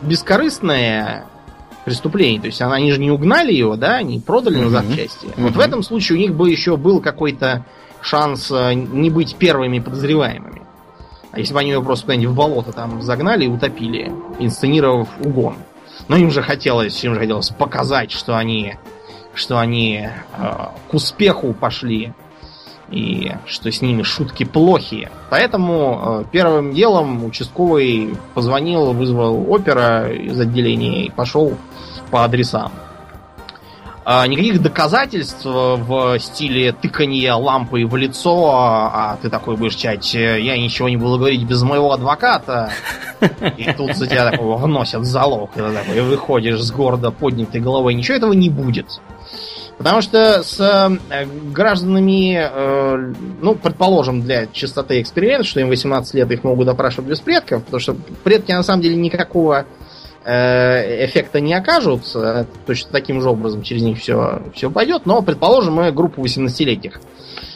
бескорыстное 0.00 1.26
преступление. 1.84 2.40
То 2.40 2.46
есть 2.46 2.60
они 2.60 2.90
же 2.90 2.98
не 2.98 3.10
угнали 3.10 3.52
его, 3.52 3.76
да, 3.76 3.96
они 3.96 4.18
продали 4.18 4.56
на 4.56 4.70
запчасти. 4.70 5.26
Mm-hmm. 5.26 5.42
Вот 5.42 5.52
в 5.52 5.60
этом 5.60 5.82
случае 5.84 6.18
у 6.18 6.20
них 6.20 6.34
бы 6.34 6.50
еще 6.50 6.76
был 6.76 7.00
какой-то 7.00 7.64
шанс 8.02 8.50
э, 8.50 8.74
не 8.74 9.08
быть 9.08 9.36
первыми 9.36 9.78
подозреваемыми. 9.78 10.62
А 11.30 11.38
если 11.38 11.54
бы 11.54 11.60
они 11.60 11.70
его 11.70 11.82
просто 11.82 12.04
куда-нибудь 12.06 12.32
в 12.32 12.36
болото 12.36 12.72
там 12.72 13.00
загнали 13.00 13.46
и 13.46 13.48
утопили, 13.48 14.12
инсценировав 14.38 15.08
угон. 15.24 15.56
Но 16.08 16.16
им 16.16 16.30
же 16.30 16.42
хотелось, 16.42 17.02
им 17.04 17.14
же 17.14 17.20
хотелось 17.20 17.48
показать, 17.48 18.10
что 18.10 18.36
они, 18.36 18.76
что 19.34 19.58
они 19.58 20.08
э, 20.36 20.52
к 20.90 20.94
успеху 20.94 21.54
пошли 21.54 22.12
и 22.90 23.32
что 23.46 23.72
с 23.72 23.80
ними 23.80 24.02
шутки 24.02 24.44
плохие. 24.44 25.10
Поэтому 25.30 26.22
э, 26.22 26.24
первым 26.30 26.74
делом 26.74 27.24
участковый 27.24 28.14
позвонил, 28.34 28.92
вызвал 28.92 29.50
опера 29.50 30.12
из 30.12 30.38
отделения 30.38 31.06
и 31.06 31.10
пошел 31.10 31.56
по 32.10 32.24
адресам. 32.24 32.72
А, 34.04 34.26
никаких 34.26 34.60
доказательств 34.60 35.44
в 35.44 36.18
стиле 36.18 36.72
тыкания 36.72 37.34
лампой 37.34 37.84
в 37.84 37.94
лицо, 37.96 38.50
а 38.52 39.16
ты 39.22 39.30
такой 39.30 39.56
будешь 39.56 39.76
чать, 39.76 40.12
я 40.14 40.58
ничего 40.58 40.88
не 40.88 40.96
буду 40.96 41.18
говорить 41.18 41.44
без 41.44 41.62
моего 41.62 41.92
адвоката. 41.92 42.72
И 43.56 43.72
тут 43.76 43.96
за 43.96 44.08
тебя 44.08 44.28
такого 44.28 44.56
вносят 44.56 45.04
залог, 45.04 45.50
и 45.56 45.60
такой 45.60 46.00
выходишь 46.02 46.60
с 46.60 46.72
гордо 46.72 47.12
поднятой 47.12 47.60
головой. 47.60 47.94
Ничего 47.94 48.16
этого 48.16 48.32
не 48.32 48.50
будет. 48.50 48.86
Потому 49.78 50.02
что 50.02 50.42
с 50.42 50.60
э, 50.60 51.26
гражданами, 51.50 52.36
э, 52.36 53.14
ну, 53.40 53.54
предположим, 53.54 54.22
для 54.22 54.46
чистоты 54.46 55.00
эксперимента, 55.00 55.44
что 55.44 55.60
им 55.60 55.68
18 55.68 56.14
лет 56.14 56.30
их 56.30 56.44
могут 56.44 56.66
допрашивать 56.66 57.08
без 57.08 57.20
предков, 57.20 57.64
потому 57.64 57.80
что 57.80 57.96
предки 58.22 58.52
на 58.52 58.62
самом 58.62 58.82
деле 58.82 58.96
никакого 58.96 59.60
Э, 59.60 59.64
эффекта 60.24 61.40
не 61.40 61.54
окажут, 61.54 62.02
э, 62.14 62.44
точно 62.66 62.90
таким 62.92 63.20
же 63.20 63.28
образом 63.28 63.62
через 63.62 63.82
них 63.82 63.98
все, 63.98 64.42
все 64.54 64.70
пойдет, 64.70 65.06
но, 65.06 65.22
предположим, 65.22 65.74
мы 65.74 65.92
группу 65.92 66.22
18-летних 66.22 67.00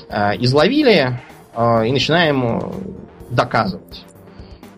э, 0.09 0.37
изловили 0.39 1.21
и 1.57 1.91
начинаем 1.91 2.71
доказывать. 3.31 4.05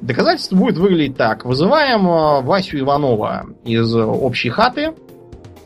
Доказательство 0.00 0.54
будет 0.54 0.76
выглядеть 0.78 1.16
так. 1.16 1.44
Вызываем 1.44 2.04
Васю 2.44 2.78
Иванова 2.78 3.46
из 3.64 3.92
общей 3.96 4.50
хаты, 4.50 4.94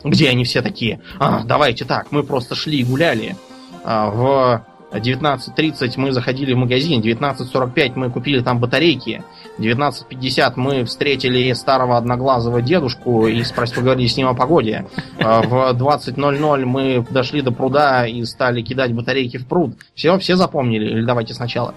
где 0.03 0.29
они 0.29 0.43
все 0.43 0.63
такие, 0.63 1.01
а, 1.19 1.43
давайте 1.43 1.85
так, 1.85 2.11
мы 2.11 2.23
просто 2.23 2.55
шли 2.55 2.79
и 2.79 2.83
гуляли. 2.83 3.35
В 3.83 4.65
19.30 4.99 5.93
мы 5.97 6.11
заходили 6.11 6.53
в 6.53 6.57
магазин, 6.57 7.01
19.45 7.01 7.93
мы 7.95 8.09
купили 8.09 8.41
там 8.41 8.59
батарейки, 8.59 9.23
19.50 9.57 10.53
мы 10.55 10.83
встретили 10.83 11.53
старого 11.53 11.97
одноглазого 11.97 12.61
дедушку 12.61 13.27
и 13.27 13.43
спросили, 13.43 13.77
поговорили 13.77 14.07
с 14.07 14.17
ним 14.17 14.27
о 14.27 14.33
погоде. 14.33 14.85
А, 15.19 15.41
в 15.41 15.77
20.00 15.77 16.65
мы 16.65 17.05
дошли 17.09 17.41
до 17.41 17.51
пруда 17.51 18.07
и 18.07 18.23
стали 18.25 18.61
кидать 18.61 18.93
батарейки 18.93 19.37
в 19.37 19.47
пруд. 19.47 19.75
Все, 19.93 20.17
все 20.17 20.35
запомнили? 20.35 20.85
Или 20.85 21.05
давайте 21.05 21.33
сначала. 21.33 21.75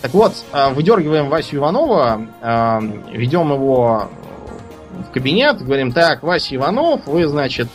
Так 0.00 0.14
вот, 0.14 0.32
а, 0.52 0.70
выдергиваем 0.70 1.28
Васю 1.28 1.56
Иванова, 1.56 2.26
а, 2.40 2.80
ведем 3.12 3.52
его 3.52 4.08
в 5.08 5.12
кабинет, 5.12 5.62
говорим, 5.62 5.92
так, 5.92 6.22
Вася 6.22 6.56
Иванов, 6.56 7.06
вы, 7.06 7.26
значит, 7.26 7.68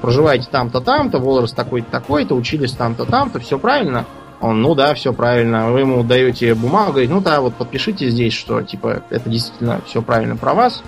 проживаете 0.00 0.48
там-то, 0.50 0.80
там-то, 0.80 1.18
возраст 1.18 1.54
такой-то, 1.54 1.90
такой-то, 1.90 2.34
учились 2.34 2.72
там-то, 2.72 3.04
там-то, 3.04 3.38
все 3.38 3.58
правильно. 3.58 4.04
Он, 4.40 4.60
ну 4.60 4.74
да, 4.74 4.94
все 4.94 5.12
правильно. 5.12 5.70
Вы 5.70 5.80
ему 5.80 6.02
даете 6.02 6.54
бумагу, 6.54 6.92
говорит, 6.92 7.10
ну 7.10 7.20
да, 7.20 7.40
вот 7.40 7.54
подпишите 7.54 8.10
здесь, 8.10 8.34
что 8.34 8.62
типа 8.62 9.02
это 9.10 9.28
действительно 9.30 9.80
все 9.86 10.02
правильно 10.02 10.36
про 10.36 10.54
вас. 10.54 10.82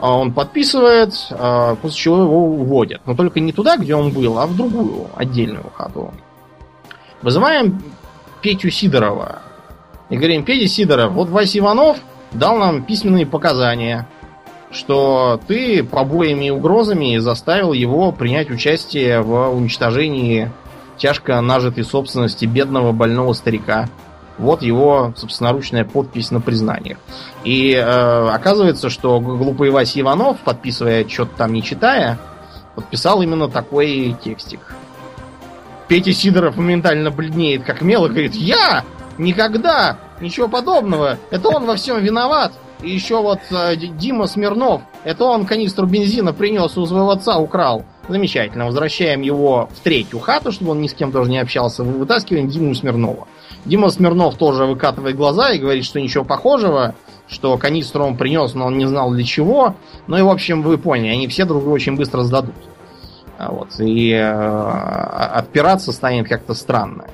А 0.00 0.16
он 0.16 0.32
подписывает, 0.32 1.12
а, 1.30 1.74
после 1.76 1.98
чего 1.98 2.22
его 2.22 2.44
уводят. 2.44 3.02
Но 3.06 3.14
только 3.14 3.38
не 3.38 3.52
туда, 3.52 3.76
где 3.76 3.94
он 3.94 4.12
был, 4.12 4.38
а 4.38 4.46
в 4.46 4.56
другую, 4.56 5.08
отдельную 5.14 5.70
хату. 5.74 6.12
Вызываем 7.22 7.82
Петю 8.40 8.70
Сидорова. 8.70 9.42
И 10.08 10.16
говорим, 10.16 10.44
Петя 10.44 10.66
Сидоров, 10.66 11.12
вот 11.12 11.28
Вася 11.28 11.58
Иванов 11.58 11.98
дал 12.32 12.56
нам 12.56 12.82
письменные 12.82 13.26
показания, 13.26 14.08
что 14.70 15.38
ты 15.46 15.84
побоями 15.84 16.46
и 16.46 16.50
угрозами 16.50 17.18
заставил 17.18 17.72
его 17.72 18.10
принять 18.10 18.50
участие 18.50 19.20
в 19.20 19.50
уничтожении 19.50 20.50
тяжко 21.00 21.40
нажитой 21.40 21.82
собственности 21.82 22.44
бедного 22.44 22.92
больного 22.92 23.32
старика. 23.32 23.88
Вот 24.38 24.62
его 24.62 25.12
собственноручная 25.16 25.84
подпись 25.84 26.30
на 26.30 26.40
признаниях. 26.40 26.98
И 27.44 27.72
э, 27.72 28.28
оказывается, 28.28 28.88
что 28.88 29.20
глупый 29.20 29.70
Вася 29.70 30.00
Иванов, 30.00 30.38
подписывая 30.40 31.06
что-то 31.08 31.36
там 31.36 31.52
не 31.52 31.62
читая, 31.62 32.18
подписал 32.74 33.20
именно 33.22 33.48
такой 33.48 34.16
текстик. 34.22 34.60
Петя 35.88 36.12
Сидоров 36.12 36.56
моментально 36.56 37.10
бледнеет, 37.10 37.64
как 37.64 37.82
мел, 37.82 38.06
говорит, 38.06 38.34
я 38.34 38.84
никогда, 39.18 39.98
ничего 40.20 40.48
подобного, 40.48 41.18
это 41.30 41.48
он 41.48 41.66
во 41.66 41.76
всем 41.76 42.02
виноват. 42.02 42.52
И 42.82 42.90
еще 42.90 43.20
вот 43.20 43.40
э, 43.50 43.76
Дима 43.76 44.26
Смирнов, 44.26 44.82
это 45.04 45.24
он 45.24 45.44
канистру 45.44 45.86
бензина 45.86 46.32
принес 46.32 46.78
у 46.78 46.86
своего 46.86 47.10
отца, 47.10 47.38
украл. 47.38 47.84
Замечательно. 48.10 48.66
Возвращаем 48.66 49.20
его 49.20 49.68
в 49.72 49.80
третью 49.84 50.18
хату, 50.18 50.50
чтобы 50.50 50.72
он 50.72 50.80
ни 50.80 50.88
с 50.88 50.94
кем 50.94 51.12
тоже 51.12 51.30
не 51.30 51.38
общался. 51.38 51.84
Вытаскиваем 51.84 52.48
Диму 52.48 52.74
Смирнова. 52.74 53.28
Дима 53.64 53.88
Смирнов 53.90 54.34
тоже 54.36 54.64
выкатывает 54.64 55.14
глаза 55.14 55.52
и 55.52 55.60
говорит, 55.60 55.84
что 55.84 56.00
ничего 56.00 56.24
похожего, 56.24 56.96
что 57.28 57.56
канистру 57.56 58.04
он 58.04 58.16
принес, 58.16 58.54
но 58.54 58.66
он 58.66 58.78
не 58.78 58.86
знал 58.86 59.12
для 59.12 59.22
чего. 59.22 59.76
Ну 60.08 60.16
и, 60.16 60.22
в 60.22 60.28
общем, 60.28 60.62
вы 60.62 60.76
поняли, 60.76 61.12
они 61.12 61.28
все 61.28 61.44
друг 61.44 61.62
друга 61.62 61.74
очень 61.74 61.94
быстро 61.94 62.22
сдадут. 62.22 62.56
А 63.38 63.52
вот. 63.52 63.78
И 63.78 64.10
э, 64.10 64.20
отпираться 64.20 65.92
станет 65.92 66.28
как-то 66.28 66.54
странно. 66.54 67.06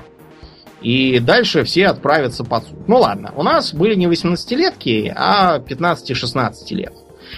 И 0.81 1.19
дальше 1.19 1.63
все 1.63 1.87
отправятся 1.87 2.43
под 2.43 2.63
суд. 2.63 2.87
Ну 2.87 2.97
ладно, 2.97 3.33
у 3.35 3.43
нас 3.43 3.71
были 3.71 3.93
не 3.93 4.07
18-летки, 4.07 5.13
а 5.15 5.59
15-16 5.59 6.53
лет. 6.71 6.93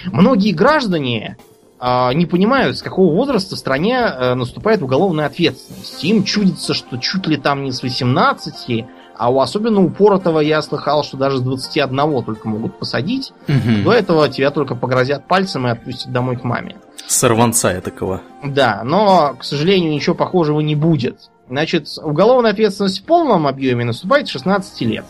Многие 0.06 0.52
граждане 0.52 1.36
не 1.80 2.26
понимают, 2.26 2.76
с 2.76 2.82
какого 2.82 3.14
возраста 3.14 3.56
в 3.56 3.58
стране 3.58 3.96
э, 3.96 4.34
наступает 4.34 4.82
уголовная 4.82 5.26
ответственность. 5.26 6.04
Им 6.04 6.24
чудится, 6.24 6.74
что 6.74 6.98
чуть 6.98 7.26
ли 7.26 7.36
там 7.36 7.64
не 7.64 7.72
с 7.72 7.82
18, 7.82 8.84
а 9.16 9.30
у 9.30 9.40
особенно 9.40 9.82
упоротого 9.82 10.40
я 10.40 10.62
слыхал, 10.62 11.04
что 11.04 11.16
даже 11.16 11.38
с 11.38 11.40
21 11.40 12.24
только 12.24 12.48
могут 12.48 12.78
посадить. 12.78 13.32
Мгм. 13.48 13.84
До 13.84 13.92
этого 13.92 14.28
тебя 14.28 14.50
только 14.50 14.74
погрозят 14.74 15.26
пальцем 15.26 15.66
и 15.66 15.70
отпустят 15.70 16.12
домой 16.12 16.36
к 16.36 16.44
маме. 16.44 16.76
Сорванца 17.06 17.72
я 17.72 17.80
такого. 17.80 18.22
Да, 18.44 18.82
но, 18.84 19.34
к 19.38 19.44
сожалению, 19.44 19.92
ничего 19.92 20.14
похожего 20.14 20.60
не 20.60 20.74
будет. 20.74 21.30
Значит, 21.48 21.88
уголовная 22.02 22.52
ответственность 22.52 23.00
в 23.00 23.04
полном 23.04 23.46
объеме 23.46 23.84
наступает 23.84 24.28
с 24.28 24.30
16 24.30 24.80
лет. 24.82 25.04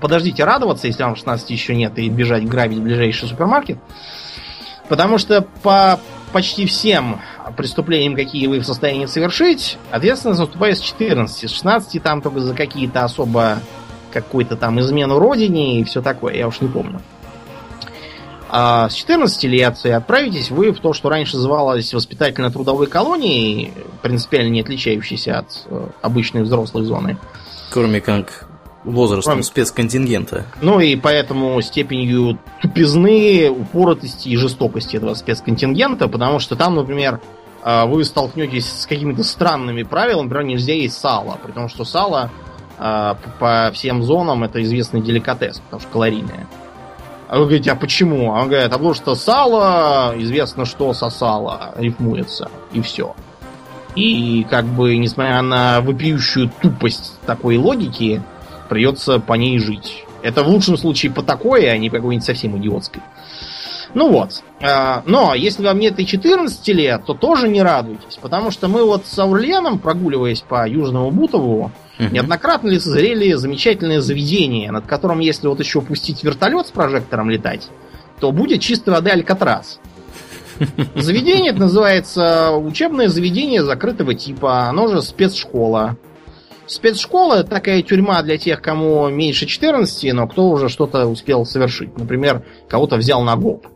Подождите 0.00 0.44
радоваться, 0.44 0.86
если 0.86 1.02
вам 1.02 1.16
16 1.16 1.50
еще 1.50 1.74
нет, 1.74 1.98
и 1.98 2.08
бежать 2.08 2.46
грабить 2.46 2.80
ближайший 2.80 3.28
супермаркет. 3.28 3.78
Потому 4.88 5.18
что 5.18 5.42
по 5.62 6.00
почти 6.32 6.66
всем 6.66 7.20
преступлениям, 7.56 8.14
какие 8.14 8.46
вы 8.46 8.60
в 8.60 8.66
состоянии 8.66 9.06
совершить, 9.06 9.78
ответственность 9.90 10.40
наступает 10.40 10.78
с 10.78 10.80
14. 10.80 11.48
С 11.48 11.52
16 11.52 12.02
там 12.02 12.20
только 12.20 12.40
за 12.40 12.54
какие-то 12.54 13.04
особо 13.04 13.60
какой-то 14.12 14.56
там 14.56 14.80
измену 14.80 15.18
родине 15.18 15.80
и 15.80 15.84
все 15.84 16.02
такое, 16.02 16.34
я 16.34 16.48
уж 16.48 16.60
не 16.60 16.68
помню. 16.68 17.00
А 18.50 18.88
с 18.88 18.94
14 18.94 19.44
лет 19.44 19.84
отправитесь 19.84 20.50
вы 20.50 20.72
в 20.72 20.80
то, 20.80 20.94
что 20.94 21.10
раньше 21.10 21.36
называлось 21.36 21.92
воспитательно-трудовой 21.92 22.86
колонией, 22.86 23.72
принципиально 24.00 24.50
не 24.50 24.62
отличающейся 24.62 25.40
от 25.40 25.66
э, 25.66 25.88
обычной 26.00 26.42
взрослой 26.42 26.84
зоны. 26.84 27.18
Кроме 27.70 28.00
как 28.00 28.47
возрастом 28.92 29.42
спецконтингента. 29.42 30.46
Ну 30.60 30.80
и 30.80 30.96
поэтому 30.96 31.60
степенью 31.62 32.38
тупизны, 32.60 33.50
упоротости 33.50 34.28
и 34.28 34.36
жестокости 34.36 34.96
этого 34.96 35.14
спецконтингента, 35.14 36.08
потому 36.08 36.38
что 36.38 36.56
там, 36.56 36.74
например, 36.74 37.20
э, 37.64 37.86
вы 37.86 38.04
столкнетесь 38.04 38.70
с 38.70 38.86
какими-то 38.86 39.22
странными 39.24 39.82
правилами, 39.82 40.24
например, 40.24 40.46
нельзя 40.46 40.74
есть 40.74 40.98
сало, 40.98 41.38
при 41.42 41.52
том, 41.52 41.68
что 41.68 41.84
сало 41.84 42.30
п- 42.78 43.16
по 43.40 43.70
всем 43.74 44.04
зонам 44.04 44.44
это 44.44 44.62
известный 44.62 45.00
деликатес, 45.00 45.58
потому 45.58 45.80
что 45.80 45.90
калорийное. 45.90 46.46
А 47.28 47.38
вы 47.38 47.44
говорите, 47.44 47.72
а 47.72 47.74
почему? 47.76 48.34
А 48.34 48.42
он 48.42 48.48
говорит, 48.48 48.68
а 48.68 48.70
потому 48.70 48.94
что 48.94 49.14
сало, 49.14 50.14
известно, 50.16 50.64
что 50.64 50.94
со 50.94 51.10
сала 51.10 51.74
рифмуется, 51.76 52.50
и 52.72 52.80
все. 52.80 53.14
И 53.96 54.46
как 54.48 54.64
бы, 54.64 54.96
несмотря 54.96 55.42
на 55.42 55.80
вопиющую 55.80 56.50
тупость 56.62 57.18
такой 57.26 57.56
логики, 57.56 58.22
придется 58.68 59.18
по 59.18 59.34
ней 59.34 59.58
жить. 59.58 60.04
Это 60.22 60.42
в 60.42 60.48
лучшем 60.48 60.76
случае 60.76 61.12
по 61.12 61.22
такой, 61.22 61.70
а 61.70 61.76
не 61.78 61.90
какой-нибудь 61.90 62.24
совсем 62.26 62.56
идиотской. 62.58 63.02
Ну 63.94 64.10
вот. 64.10 64.42
А, 64.60 65.02
Но 65.06 65.34
если 65.34 65.64
вам 65.64 65.78
нет 65.78 65.98
и 65.98 66.06
14 66.06 66.68
лет, 66.68 67.04
то 67.06 67.14
тоже 67.14 67.48
не 67.48 67.62
радуйтесь. 67.62 68.18
Потому 68.20 68.50
что 68.50 68.68
мы 68.68 68.84
вот 68.84 69.06
с 69.06 69.18
Аурленом, 69.18 69.78
прогуливаясь 69.78 70.40
по 70.42 70.68
Южному 70.68 71.10
Бутову, 71.10 71.72
Мгм. 71.98 72.12
неоднократно 72.12 72.68
лицезрели 72.68 73.32
замечательное 73.32 74.00
заведение, 74.00 74.70
над 74.70 74.86
которым, 74.86 75.18
если 75.20 75.48
вот 75.48 75.58
еще 75.58 75.80
пустить 75.80 76.22
вертолет 76.22 76.66
с 76.68 76.70
прожектором 76.70 77.28
летать, 77.30 77.68
то 78.20 78.30
будет 78.30 78.60
чистой 78.60 78.90
воды 78.90 79.10
Алькатрас. 79.10 79.80
Заведение 80.94 81.52
это 81.52 81.60
называется 81.60 82.50
учебное 82.52 83.08
заведение 83.08 83.62
закрытого 83.64 84.14
типа, 84.14 84.64
оно 84.68 84.88
же 84.88 85.02
спецшкола. 85.02 85.96
Спецшкола 86.68 87.36
это 87.36 87.48
такая 87.48 87.82
тюрьма 87.82 88.22
для 88.22 88.36
тех, 88.36 88.60
кому 88.60 89.08
меньше 89.08 89.46
14, 89.46 90.12
но 90.12 90.28
кто 90.28 90.50
уже 90.50 90.68
что-то 90.68 91.06
успел 91.06 91.46
совершить. 91.46 91.96
Например, 91.96 92.44
кого-то 92.68 92.96
взял 92.96 93.22
на 93.22 93.36
гоп. 93.36 93.66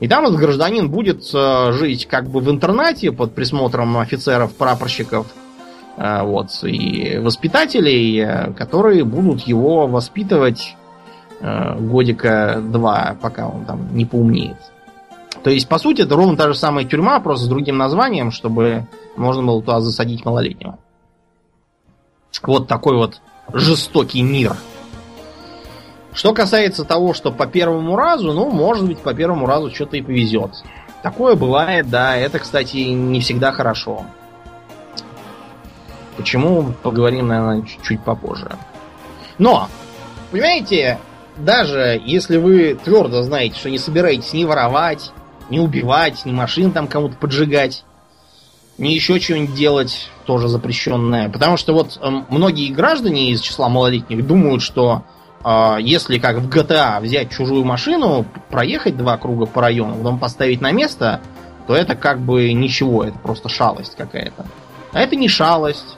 И 0.00 0.08
там 0.08 0.24
этот 0.26 0.40
гражданин 0.40 0.90
будет 0.90 1.22
э, 1.32 1.72
жить 1.72 2.06
как 2.06 2.28
бы 2.28 2.40
в 2.40 2.50
интернате 2.50 3.12
под 3.12 3.36
присмотром 3.36 3.96
офицеров, 3.98 4.52
прапорщиков, 4.54 5.28
э, 5.96 6.22
вот, 6.24 6.48
и 6.64 7.18
воспитателей, 7.18 8.18
э, 8.18 8.52
которые 8.54 9.04
будут 9.04 9.42
его 9.42 9.86
воспитывать 9.86 10.76
годика 11.40 12.62
два, 12.62 13.16
пока 13.20 13.48
он 13.48 13.64
там 13.64 13.96
не 13.96 14.04
поумнеет. 14.04 14.58
То 15.42 15.50
есть, 15.50 15.68
по 15.68 15.78
сути, 15.78 16.02
это 16.02 16.14
ровно 16.14 16.36
та 16.36 16.46
же 16.46 16.54
самая 16.54 16.84
тюрьма, 16.84 17.18
просто 17.18 17.46
с 17.46 17.48
другим 17.48 17.78
названием, 17.78 18.30
чтобы 18.30 18.86
можно 19.16 19.42
было 19.42 19.60
туда 19.60 19.80
засадить 19.80 20.24
малолетнего. 20.24 20.78
Вот 22.42 22.68
такой 22.68 22.96
вот 22.96 23.20
жестокий 23.52 24.22
мир. 24.22 24.56
Что 26.14 26.34
касается 26.34 26.84
того, 26.84 27.14
что 27.14 27.30
по 27.30 27.46
первому 27.46 27.96
разу, 27.96 28.32
ну, 28.32 28.50
может 28.50 28.86
быть, 28.86 28.98
по 28.98 29.14
первому 29.14 29.46
разу 29.46 29.74
что-то 29.74 29.96
и 29.96 30.02
повезет. 30.02 30.62
Такое 31.02 31.34
бывает, 31.34 31.88
да. 31.88 32.16
Это, 32.16 32.38
кстати, 32.38 32.76
не 32.76 33.20
всегда 33.20 33.52
хорошо. 33.52 34.04
Почему, 36.16 36.74
поговорим, 36.82 37.28
наверное, 37.28 37.62
чуть-чуть 37.62 38.04
попозже. 38.04 38.56
Но, 39.38 39.68
понимаете, 40.30 40.98
даже 41.36 42.00
если 42.04 42.36
вы 42.36 42.74
твердо 42.74 43.22
знаете, 43.22 43.58
что 43.58 43.70
не 43.70 43.78
собираетесь 43.78 44.34
ни 44.34 44.44
воровать, 44.44 45.12
ни 45.48 45.58
убивать, 45.58 46.24
ни 46.26 46.32
машин 46.32 46.72
там 46.72 46.86
кому-то 46.86 47.16
поджигать, 47.16 47.84
ни 48.76 48.88
еще 48.88 49.18
что-нибудь 49.18 49.54
делать, 49.54 50.10
тоже 50.24 50.48
запрещенное. 50.48 51.28
Потому 51.28 51.56
что 51.56 51.72
вот 51.72 51.98
эм, 52.00 52.26
многие 52.28 52.72
граждане 52.72 53.30
из 53.30 53.40
числа 53.40 53.68
малолетних 53.68 54.26
думают, 54.26 54.62
что 54.62 55.02
э, 55.44 55.76
если 55.80 56.18
как 56.18 56.38
в 56.38 56.48
GTA 56.48 57.00
взять 57.00 57.30
чужую 57.30 57.64
машину, 57.64 58.24
проехать 58.50 58.96
два 58.96 59.16
круга 59.16 59.46
по 59.46 59.60
району, 59.60 59.96
потом 59.96 60.18
поставить 60.18 60.60
на 60.60 60.72
место, 60.72 61.20
то 61.66 61.74
это 61.74 61.94
как 61.94 62.20
бы 62.20 62.52
ничего, 62.52 63.04
это 63.04 63.18
просто 63.18 63.48
шалость 63.48 63.96
какая-то. 63.96 64.44
А 64.92 65.00
это 65.00 65.16
не 65.16 65.28
шалость. 65.28 65.96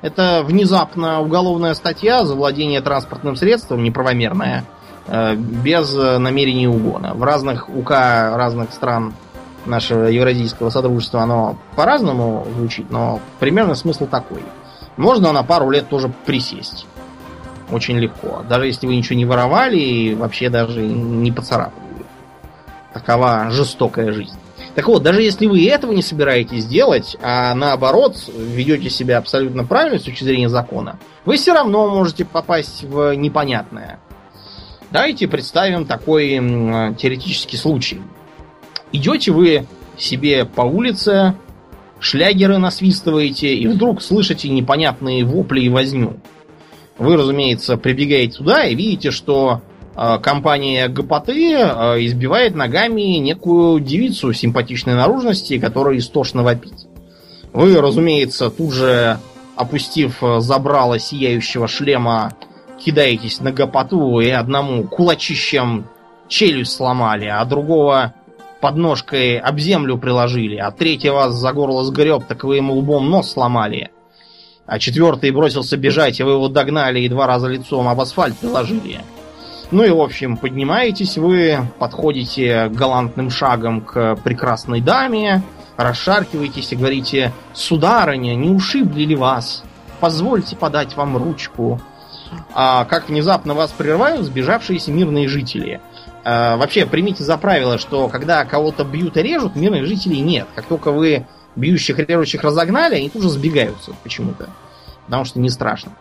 Это 0.00 0.42
внезапно 0.44 1.20
уголовная 1.20 1.74
статья 1.74 2.24
за 2.24 2.34
владение 2.36 2.80
транспортным 2.80 3.34
средством 3.34 3.82
неправомерная, 3.82 4.64
э, 5.06 5.34
без 5.34 5.94
э, 5.94 6.18
намерения 6.18 6.68
угона. 6.68 7.14
В 7.14 7.22
разных 7.24 7.68
УК 7.68 7.90
разных 7.90 8.72
стран 8.72 9.14
нашего 9.68 10.06
Евразийского 10.06 10.70
Содружества 10.70 11.22
оно 11.22 11.58
по-разному 11.76 12.46
звучит, 12.56 12.90
но 12.90 13.20
примерно 13.38 13.74
смысл 13.74 14.06
такой. 14.06 14.42
Можно 14.96 15.32
на 15.32 15.42
пару 15.44 15.70
лет 15.70 15.88
тоже 15.88 16.12
присесть. 16.26 16.86
Очень 17.70 17.98
легко. 17.98 18.42
Даже 18.48 18.66
если 18.66 18.86
вы 18.86 18.96
ничего 18.96 19.16
не 19.16 19.26
воровали 19.26 19.78
и 19.78 20.14
вообще 20.14 20.48
даже 20.48 20.80
не 20.82 21.30
поцарапали. 21.30 21.84
Такова 22.92 23.50
жестокая 23.50 24.12
жизнь. 24.12 24.36
Так 24.74 24.88
вот, 24.88 25.02
даже 25.02 25.22
если 25.22 25.46
вы 25.46 25.68
этого 25.68 25.92
не 25.92 26.02
собираетесь 26.02 26.64
делать, 26.64 27.16
а 27.22 27.54
наоборот 27.54 28.16
ведете 28.28 28.90
себя 28.90 29.18
абсолютно 29.18 29.64
правильно 29.64 29.98
с 29.98 30.02
точки 30.02 30.24
зрения 30.24 30.48
закона, 30.48 30.98
вы 31.24 31.36
все 31.36 31.52
равно 31.52 31.88
можете 31.88 32.24
попасть 32.24 32.84
в 32.84 33.14
непонятное. 33.14 33.98
Давайте 34.90 35.28
представим 35.28 35.84
такой 35.84 36.30
теоретический 36.96 37.58
случай. 37.58 38.00
Идете 38.92 39.32
вы 39.32 39.66
себе 39.96 40.44
по 40.44 40.62
улице, 40.62 41.34
шлягеры 42.00 42.58
насвистываете, 42.58 43.54
и 43.54 43.66
вдруг 43.66 44.02
слышите 44.02 44.48
непонятные 44.48 45.24
вопли 45.24 45.60
и 45.60 45.68
возню. 45.68 46.20
Вы, 46.98 47.16
разумеется, 47.16 47.76
прибегаете 47.76 48.38
туда 48.38 48.64
и 48.64 48.74
видите, 48.74 49.10
что 49.10 49.62
э, 49.94 50.18
компания 50.20 50.88
Гопоты 50.88 51.52
э, 51.52 51.66
избивает 52.06 52.54
ногами 52.54 53.18
некую 53.18 53.80
девицу 53.80 54.32
симпатичной 54.32 54.94
наружности, 54.94 55.58
которая 55.58 55.98
истошно 55.98 56.42
вопит. 56.42 56.74
Вы, 57.52 57.80
разумеется, 57.80 58.50
тут 58.50 58.72
же, 58.72 59.18
опустив 59.54 60.22
э, 60.22 60.40
забрало 60.40 60.98
сияющего 60.98 61.68
шлема, 61.68 62.34
кидаетесь 62.84 63.40
на 63.40 63.52
Гопоту 63.52 64.20
и 64.20 64.28
одному 64.30 64.84
кулачищем 64.84 65.86
челюсть 66.28 66.72
сломали, 66.72 67.26
а 67.26 67.44
другого 67.44 68.14
подножкой 68.60 69.38
об 69.38 69.58
землю 69.58 69.98
приложили, 69.98 70.56
а 70.56 70.70
третий 70.70 71.10
вас 71.10 71.34
за 71.34 71.52
горло 71.52 71.84
сгреб, 71.84 72.24
так 72.26 72.44
вы 72.44 72.56
ему 72.56 72.74
лбом 72.74 73.10
нос 73.10 73.32
сломали. 73.32 73.90
А 74.66 74.78
четвертый 74.78 75.30
бросился 75.30 75.76
бежать, 75.76 76.20
и 76.20 76.22
вы 76.22 76.32
его 76.32 76.48
догнали 76.48 77.00
и 77.00 77.08
два 77.08 77.26
раза 77.26 77.48
лицом 77.48 77.88
об 77.88 78.00
асфальт 78.00 78.36
приложили. 78.36 79.00
Ну 79.70 79.84
и, 79.84 79.90
в 79.90 80.00
общем, 80.00 80.36
поднимаетесь 80.36 81.18
вы, 81.18 81.58
подходите 81.78 82.68
галантным 82.68 83.30
шагом 83.30 83.82
к 83.82 84.16
прекрасной 84.16 84.80
даме, 84.80 85.42
расшаркиваетесь 85.76 86.72
и 86.72 86.76
говорите 86.76 87.32
«Сударыня, 87.52 88.34
не 88.34 88.50
ушибли 88.50 89.04
ли 89.04 89.16
вас? 89.16 89.62
Позвольте 90.00 90.56
подать 90.56 90.96
вам 90.96 91.16
ручку». 91.16 91.80
А 92.54 92.84
как 92.84 93.08
внезапно 93.08 93.54
вас 93.54 93.70
прерывают 93.70 94.24
сбежавшиеся 94.24 94.92
мирные 94.92 95.28
жители. 95.28 95.80
А, 96.30 96.58
вообще, 96.58 96.84
примите 96.84 97.24
за 97.24 97.38
правило, 97.38 97.78
что 97.78 98.06
когда 98.08 98.44
кого-то 98.44 98.84
бьют 98.84 99.16
и 99.16 99.22
режут, 99.22 99.56
мирных 99.56 99.86
жителей 99.86 100.20
нет. 100.20 100.46
Как 100.54 100.66
только 100.66 100.92
вы 100.92 101.26
бьющих 101.56 101.98
и 101.98 102.04
режущих 102.04 102.44
разогнали, 102.44 102.96
они 102.96 103.08
тут 103.08 103.22
же 103.22 103.30
сбегаются 103.30 103.94
почему-то. 104.02 104.50
Потому 105.06 105.24
что 105.24 105.40
не 105.40 105.48
страшно. 105.48 105.92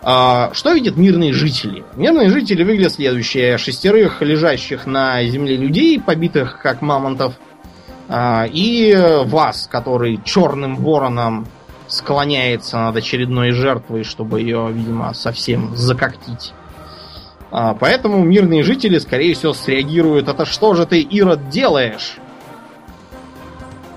А, 0.00 0.52
что 0.54 0.72
видят 0.72 0.96
мирные 0.96 1.34
жители? 1.34 1.84
Мирные 1.96 2.30
жители 2.30 2.64
выглядят 2.64 2.94
следующее. 2.94 3.58
Шестерых 3.58 4.22
лежащих 4.22 4.86
на 4.86 5.22
земле 5.26 5.58
людей, 5.58 6.00
побитых 6.00 6.58
как 6.62 6.80
мамонтов, 6.80 7.34
а, 8.08 8.46
и 8.50 8.96
вас, 9.26 9.68
который 9.70 10.18
черным 10.24 10.76
вороном 10.76 11.46
склоняется 11.88 12.78
над 12.78 12.96
очередной 12.96 13.50
жертвой, 13.50 14.04
чтобы 14.04 14.40
ее, 14.40 14.70
видимо, 14.72 15.12
совсем 15.12 15.76
закоктить. 15.76 16.54
А, 17.54 17.74
поэтому 17.74 18.24
мирные 18.24 18.62
жители, 18.62 18.98
скорее 18.98 19.34
всего, 19.34 19.52
среагируют 19.52 20.26
«Это 20.26 20.46
что 20.46 20.74
же 20.74 20.86
ты, 20.86 21.02
Ирод, 21.02 21.50
делаешь?» 21.50 22.16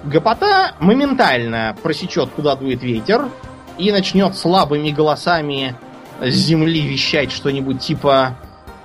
Гопота 0.04 0.76
моментально 0.80 1.76
просечет, 1.82 2.30
куда 2.36 2.58
дует 2.58 2.84
ветер, 2.84 3.30
и 3.78 3.94
начнет 3.94 4.36
слабыми 4.36 4.92
голосами 4.92 5.76
с 6.22 6.34
земли 6.34 6.82
вещать 6.82 7.32
что-нибудь 7.32 7.80
типа 7.80 8.38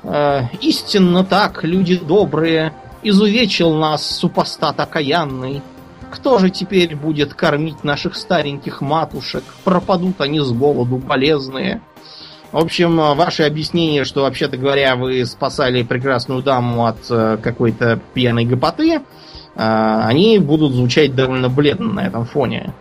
э, 0.04 0.42
«Истинно 0.60 1.24
так, 1.24 1.64
люди 1.64 1.96
добрые, 1.96 2.72
изувечил 3.02 3.74
нас 3.74 4.06
супостат 4.06 4.78
окаянный. 4.78 5.62
Кто 6.12 6.38
же 6.38 6.48
теперь 6.48 6.94
будет 6.94 7.34
кормить 7.34 7.82
наших 7.82 8.14
стареньких 8.14 8.80
матушек? 8.80 9.42
Пропадут 9.64 10.20
они 10.20 10.38
с 10.38 10.52
голоду 10.52 10.98
полезные». 10.98 11.82
В 12.52 12.58
общем, 12.58 12.96
ваше 12.96 13.44
объяснение, 13.44 14.04
что, 14.04 14.22
вообще-то 14.22 14.56
говоря, 14.56 14.96
вы 14.96 15.24
спасали 15.24 15.84
прекрасную 15.84 16.42
даму 16.42 16.86
от 16.86 16.98
э, 17.08 17.38
какой-то 17.40 18.00
пьяной 18.12 18.44
гопоты, 18.44 18.94
э, 18.94 19.00
они 19.54 20.38
будут 20.38 20.72
звучать 20.72 21.14
довольно 21.14 21.48
бледно 21.48 21.92
на 21.92 22.06
этом 22.06 22.26
фоне. 22.26 22.74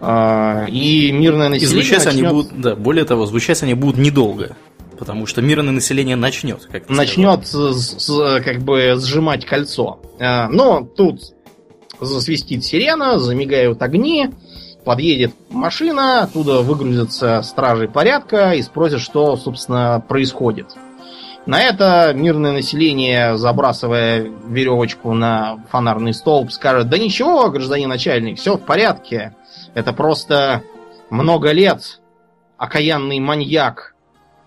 Э, 0.00 0.66
и 0.68 1.12
мирное 1.12 1.48
население. 1.48 1.80
И 1.80 1.82
звучать 1.82 2.04
начнет... 2.06 2.24
они 2.24 2.34
будут, 2.34 2.60
да, 2.60 2.74
более 2.74 3.04
того, 3.04 3.26
звучать 3.26 3.62
они 3.62 3.74
будут 3.74 3.98
недолго. 3.98 4.56
Потому 4.98 5.26
что 5.26 5.42
мирное 5.42 5.72
население 5.72 6.16
начнет. 6.16 6.66
Как 6.70 6.88
начнет 6.88 7.46
с, 7.46 7.54
с, 7.54 8.42
как 8.44 8.62
бы 8.62 8.96
сжимать 8.98 9.44
кольцо. 9.44 10.00
Но 10.18 10.82
тут 10.82 11.20
засвистит 12.00 12.64
сирена, 12.64 13.18
замигают 13.18 13.82
огни, 13.82 14.30
подъедет 14.84 15.34
машина, 15.50 16.22
оттуда 16.22 16.60
выгрузятся 16.60 17.42
стражи 17.42 17.88
порядка 17.88 18.52
и 18.52 18.62
спросят, 18.62 19.00
что, 19.00 19.36
собственно, 19.36 20.02
происходит. 20.06 20.76
На 21.46 21.60
это 21.60 22.12
мирное 22.14 22.52
население, 22.52 23.36
забрасывая 23.36 24.30
веревочку 24.46 25.12
на 25.12 25.58
фонарный 25.70 26.14
столб, 26.14 26.50
скажет, 26.50 26.88
да 26.88 26.96
ничего, 26.96 27.50
гражданин 27.50 27.88
начальник, 27.88 28.38
все 28.38 28.56
в 28.56 28.60
порядке. 28.60 29.34
Это 29.74 29.92
просто 29.92 30.62
много 31.10 31.52
лет 31.52 32.00
окаянный 32.56 33.20
маньяк 33.20 33.94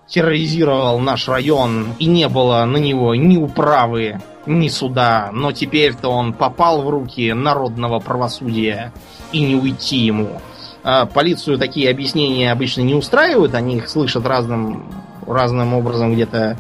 терроризировал 0.08 1.00
наш 1.00 1.28
район, 1.28 1.94
и 2.00 2.06
не 2.06 2.28
было 2.30 2.64
на 2.66 2.78
него 2.78 3.14
ни 3.14 3.38
управы, 3.38 4.20
ни 4.48 4.70
суда, 4.70 5.30
но 5.32 5.52
теперь-то 5.52 6.10
он 6.10 6.34
попал 6.34 6.82
в 6.82 6.90
руки 6.90 7.34
народного 7.34 8.00
правосудия, 8.00 8.92
и 9.32 9.42
не 9.42 9.56
уйти 9.56 9.98
ему. 9.98 10.42
А 10.84 11.06
полицию 11.06 11.58
такие 11.58 11.90
объяснения 11.90 12.52
обычно 12.52 12.82
не 12.82 12.96
устраивают, 12.96 13.56
они 13.56 13.78
их 13.78 13.90
слышат 13.90 14.26
разным, 14.26 14.90
разным 15.26 15.74
образом 15.74 16.14
где-то 16.14 16.58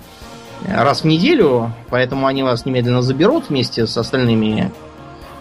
раз 0.67 1.01
в 1.01 1.05
неделю, 1.05 1.71
поэтому 1.89 2.27
они 2.27 2.43
вас 2.43 2.65
немедленно 2.65 3.01
заберут 3.01 3.49
вместе 3.49 3.87
с 3.87 3.97
остальными, 3.97 4.71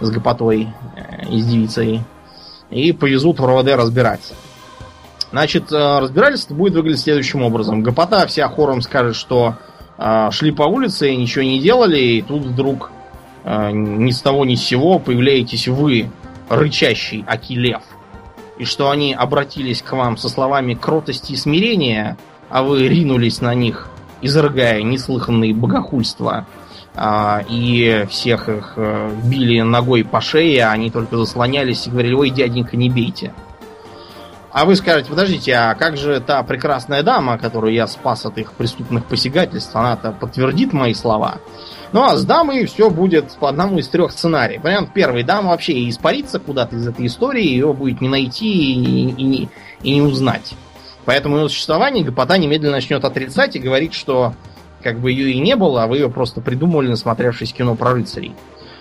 с 0.00 0.10
гопотой 0.10 0.68
э, 0.94 1.28
и 1.30 1.40
с 1.40 1.46
девицей, 1.46 2.02
и 2.70 2.92
повезут 2.92 3.40
в 3.40 3.44
РОВД 3.44 3.68
разбираться. 3.70 4.34
Значит, 5.32 5.72
э, 5.72 5.98
разбирательство 5.98 6.54
будет 6.54 6.74
выглядеть 6.74 7.00
следующим 7.00 7.42
образом. 7.42 7.82
Гопота 7.82 8.26
вся 8.26 8.48
хором 8.48 8.82
скажет, 8.82 9.16
что 9.16 9.54
э, 9.54 9.75
шли 10.30 10.50
по 10.50 10.64
улице 10.64 11.12
и 11.12 11.16
ничего 11.16 11.44
не 11.44 11.60
делали, 11.60 11.98
и 11.98 12.22
тут 12.22 12.42
вдруг 12.42 12.90
э, 13.44 13.70
ни 13.72 14.10
с 14.10 14.20
того 14.20 14.44
ни 14.44 14.54
с 14.54 14.64
сего 14.64 14.98
появляетесь 14.98 15.68
вы, 15.68 16.10
рычащий 16.48 17.24
Акилев, 17.26 17.82
и 18.58 18.64
что 18.64 18.90
они 18.90 19.14
обратились 19.14 19.82
к 19.82 19.92
вам 19.92 20.16
со 20.16 20.28
словами 20.28 20.74
кротости 20.74 21.32
и 21.32 21.36
смирения, 21.36 22.16
а 22.50 22.62
вы 22.62 22.88
ринулись 22.88 23.40
на 23.40 23.54
них, 23.54 23.88
изрыгая 24.22 24.82
неслыханные 24.82 25.54
богохульства, 25.54 26.46
а, 26.94 27.42
и 27.48 28.06
всех 28.08 28.48
их 28.48 28.72
э, 28.76 29.10
били 29.24 29.60
ногой 29.60 30.04
по 30.04 30.20
шее, 30.20 30.64
а 30.64 30.72
они 30.72 30.90
только 30.90 31.18
заслонялись 31.18 31.86
и 31.86 31.90
говорили, 31.90 32.14
ой, 32.14 32.30
дяденька, 32.30 32.76
не 32.76 32.88
бейте. 32.88 33.32
А 34.56 34.64
вы 34.64 34.74
скажете, 34.74 35.10
подождите, 35.10 35.52
а 35.52 35.74
как 35.74 35.98
же 35.98 36.18
та 36.18 36.42
прекрасная 36.42 37.02
дама, 37.02 37.36
которую 37.36 37.74
я 37.74 37.86
спас 37.86 38.24
от 38.24 38.38
их 38.38 38.52
преступных 38.52 39.04
посягательств, 39.04 39.76
она-то 39.76 40.12
подтвердит 40.12 40.72
мои 40.72 40.94
слова? 40.94 41.40
Ну 41.92 42.02
а 42.02 42.16
с 42.16 42.24
дамой 42.24 42.64
все 42.64 42.88
будет 42.88 43.32
по 43.32 43.50
одному 43.50 43.78
из 43.78 43.88
трех 43.88 44.12
сценариев. 44.12 44.64
Вариант 44.64 44.94
первый. 44.94 45.24
Дама 45.24 45.50
вообще 45.50 45.86
испарится 45.90 46.38
куда-то 46.38 46.76
из 46.76 46.88
этой 46.88 47.04
истории, 47.04 47.44
ее 47.44 47.74
будет 47.74 48.00
не 48.00 48.08
найти 48.08 48.48
и, 48.48 49.42
и, 49.42 49.48
и 49.82 49.94
не 49.94 50.00
узнать. 50.00 50.54
Поэтому 51.04 51.36
ее 51.36 51.50
существование 51.50 52.02
Гопота 52.02 52.38
немедленно 52.38 52.76
начнет 52.76 53.04
отрицать 53.04 53.56
и 53.56 53.58
говорить, 53.58 53.92
что 53.92 54.32
как 54.82 55.00
бы 55.00 55.12
ее 55.12 55.32
и 55.32 55.38
не 55.38 55.54
было, 55.54 55.82
а 55.82 55.86
вы 55.86 55.98
ее 55.98 56.08
просто 56.08 56.40
придумали, 56.40 56.88
насмотревшись 56.88 57.52
кино 57.52 57.74
про 57.74 57.92
рыцарей. 57.92 58.34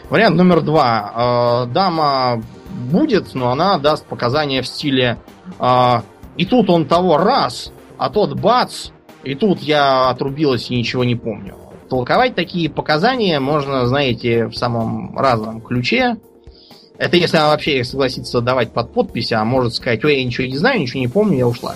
Вариант 0.10 0.38
номер 0.38 0.62
два. 0.62 1.66
Э, 1.66 1.74
дама 1.74 2.42
будет, 2.70 3.36
но 3.36 3.52
она 3.52 3.78
даст 3.78 4.06
показания 4.06 4.62
в 4.62 4.68
стиле 4.68 5.18
э, 5.60 6.02
«И 6.38 6.46
тут 6.46 6.70
он 6.70 6.86
того 6.86 7.18
раз, 7.18 7.72
а 7.98 8.10
тот 8.10 8.40
бац, 8.40 8.90
и 9.24 9.36
тут 9.36 9.62
я 9.62 10.10
отрубилась 10.10 10.70
и 10.70 10.76
ничего 10.76 11.04
не 11.04 11.16
помню». 11.16 11.56
Толковать 11.90 12.36
такие 12.36 12.70
показания 12.70 13.40
можно, 13.40 13.86
знаете, 13.86 14.48
в 14.48 14.56
самом 14.56 15.18
разном 15.18 15.62
ключе. 15.62 16.18
Это 16.98 17.18
если 17.18 17.38
она 17.38 17.50
вообще 17.50 17.84
согласится 17.84 18.42
давать 18.42 18.72
под 18.72 18.94
подпись, 18.94 19.32
а 19.34 19.44
может 19.44 19.76
сказать, 19.76 20.04
ой, 20.04 20.18
я 20.18 20.24
ничего 20.24 20.48
не 20.48 20.58
знаю, 20.58 20.80
ничего 20.80 21.02
не 21.02 21.08
помню, 21.08 21.38
я 21.38 21.48
ушла. 21.48 21.76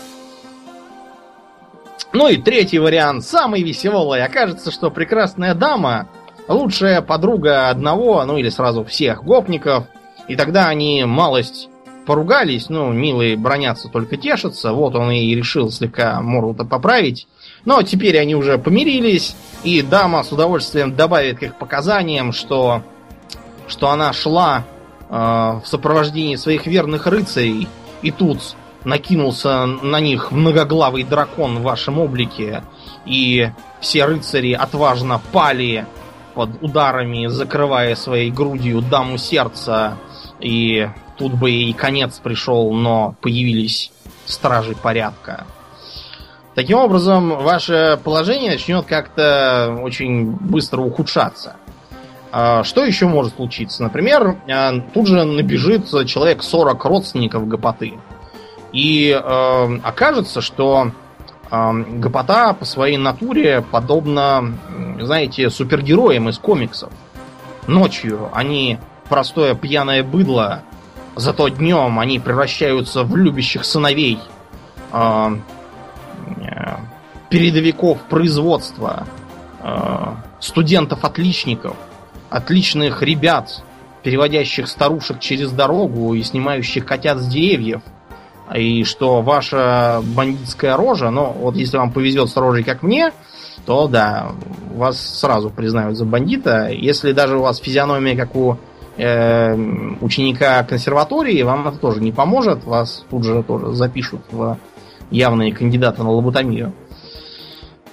Ну 2.11 2.27
и 2.27 2.37
третий 2.37 2.79
вариант, 2.79 3.23
самый 3.23 3.61
веселый. 3.61 4.23
Окажется, 4.23 4.71
что 4.71 4.89
прекрасная 4.89 5.53
дама 5.53 6.07
лучшая 6.47 7.01
подруга 7.01 7.69
одного, 7.69 8.23
ну 8.25 8.37
или 8.37 8.49
сразу 8.49 8.83
всех 8.83 9.23
гопников. 9.23 9.85
И 10.27 10.35
тогда 10.35 10.69
они 10.69 11.05
малость 11.05 11.69
поругались, 12.09 12.69
ну, 12.69 12.91
милые 12.91 13.37
бронятся, 13.37 13.87
только 13.87 14.17
тешатся. 14.17 14.73
Вот 14.73 14.95
он 14.95 15.11
и 15.11 15.35
решил 15.35 15.69
слегка 15.69 16.19
морду-то 16.21 16.65
поправить. 16.65 17.27
Но 17.65 17.83
теперь 17.83 18.17
они 18.17 18.33
уже 18.33 18.57
помирились, 18.57 19.35
и 19.63 19.83
дама 19.83 20.23
с 20.23 20.31
удовольствием 20.31 20.95
добавит 20.95 21.37
к 21.37 21.43
их 21.43 21.59
показаниям, 21.59 22.33
что, 22.33 22.81
что 23.67 23.91
она 23.91 24.11
шла 24.11 24.63
э, 25.07 25.13
в 25.13 25.61
сопровождении 25.65 26.35
своих 26.35 26.65
верных 26.65 27.05
рыцарей, 27.05 27.67
и 28.01 28.09
тут 28.09 28.55
накинулся 28.85 29.67
на 29.67 29.99
них 29.99 30.31
многоглавый 30.31 31.03
дракон 31.03 31.59
в 31.59 31.61
вашем 31.61 31.99
облике, 31.99 32.63
и 33.05 33.51
все 33.81 34.05
рыцари 34.05 34.53
отважно 34.53 35.21
пали 35.31 35.85
под 36.33 36.63
ударами, 36.63 37.27
закрывая 37.27 37.93
своей 37.93 38.31
грудью 38.31 38.81
даму 38.81 39.19
сердца, 39.19 39.99
и 40.39 40.89
тут 41.19 41.33
бы 41.33 41.51
и 41.51 41.73
конец 41.73 42.19
пришел, 42.23 42.73
но 42.73 43.15
появились 43.21 43.91
стражи 44.25 44.73
порядка. 44.73 45.45
Таким 46.55 46.77
образом, 46.77 47.43
ваше 47.43 47.99
положение 48.03 48.51
начнет 48.51 48.85
как-то 48.85 49.77
очень 49.81 50.31
быстро 50.31 50.81
ухудшаться. 50.81 51.57
А, 52.31 52.63
что 52.63 52.85
еще 52.85 53.07
может 53.07 53.35
случиться? 53.35 53.83
Например, 53.83 54.37
а, 54.49 54.79
тут 54.93 55.07
же 55.07 55.23
набежит 55.23 55.87
человек 56.07 56.41
40 56.41 56.85
родственников 56.85 57.47
гопоты. 57.47 57.93
И 58.71 59.09
э, 59.09 59.79
окажется, 59.83 60.41
что 60.41 60.91
э, 61.49 61.71
гопота 61.71 62.53
по 62.53 62.65
своей 62.65 62.97
натуре 62.97 63.63
подобна, 63.71 64.53
знаете, 64.99 65.49
супергероям 65.49 66.29
из 66.29 66.37
комиксов. 66.37 66.91
ночью 67.65 68.29
они 68.31 68.77
простое 69.09 69.55
пьяное 69.55 70.03
быдло, 70.03 70.61
зато 71.19 71.49
днем 71.49 71.99
они 71.99 72.19
превращаются 72.19 73.03
в 73.03 73.15
любящих 73.15 73.65
сыновей 73.65 74.19
э, 74.91 75.37
э, 76.37 76.75
передовиков 77.29 78.01
производства, 78.03 79.07
э, 79.61 80.15
студентов-отличников, 80.39 81.75
отличных 82.29 83.01
ребят, 83.01 83.63
переводящих 84.03 84.67
старушек 84.67 85.19
через 85.19 85.51
дорогу 85.51 86.13
и 86.13 86.23
снимающих 86.23 86.85
котят 86.85 87.19
с 87.19 87.27
деревьев. 87.27 87.81
И 88.55 88.83
что 88.83 89.21
ваша 89.21 90.01
бандитская 90.03 90.75
рожа, 90.75 91.11
ну, 91.11 91.25
вот 91.25 91.55
если 91.55 91.77
вам 91.77 91.91
повезет 91.91 92.29
с 92.29 92.37
рожей, 92.37 92.63
как 92.63 92.81
мне, 92.81 93.11
то 93.65 93.87
да, 93.87 94.31
вас 94.73 94.99
сразу 95.19 95.51
признают 95.51 95.97
за 95.97 96.05
бандита. 96.05 96.69
Если 96.69 97.11
даже 97.11 97.37
у 97.37 97.41
вас 97.41 97.59
физиономия, 97.59 98.15
как 98.15 98.35
у 98.35 98.57
э, 98.99 99.55
ученика 100.01 100.63
консерватории, 100.63 101.41
вам 101.41 101.67
это 101.67 101.77
тоже 101.77 102.01
не 102.01 102.11
поможет. 102.11 102.65
Вас 102.65 103.05
тут 103.09 103.23
же 103.23 103.43
тоже 103.43 103.73
запишут 103.73 104.21
в 104.31 104.57
явные 105.09 105.53
кандидаты 105.53 106.03
на 106.03 106.11
лоботомию. 106.11 106.73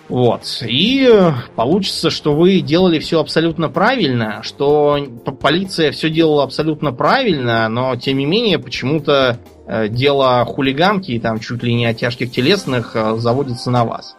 Вот. 0.08 0.42
И 0.62 1.10
получится, 1.56 2.10
что 2.10 2.34
вы 2.34 2.60
делали 2.60 2.98
все 3.00 3.20
абсолютно 3.20 3.68
правильно, 3.68 4.40
что 4.42 4.98
полиция 5.40 5.90
все 5.90 6.10
делала 6.10 6.44
абсолютно 6.44 6.92
правильно, 6.92 7.68
но 7.68 7.96
тем 7.96 8.18
не 8.18 8.26
менее 8.26 8.58
почему-то 8.58 9.38
э, 9.66 9.88
дело 9.88 10.44
хулиганки 10.44 11.12
и 11.12 11.18
там 11.18 11.40
чуть 11.40 11.62
ли 11.64 11.74
не 11.74 11.86
о 11.86 11.94
тяжких 11.94 12.30
телесных 12.30 12.94
э, 12.94 13.16
заводится 13.16 13.70
на 13.72 13.84
вас. 13.84 14.16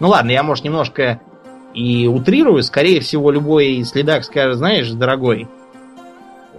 Ну 0.00 0.08
ладно, 0.08 0.32
я, 0.32 0.42
может, 0.42 0.64
немножко 0.64 1.20
и 1.74 2.08
утрирую. 2.08 2.62
Скорее 2.64 3.00
всего, 3.00 3.30
любой 3.30 3.84
следак 3.84 4.24
скажет, 4.24 4.56
знаешь, 4.56 4.90
дорогой, 4.90 5.48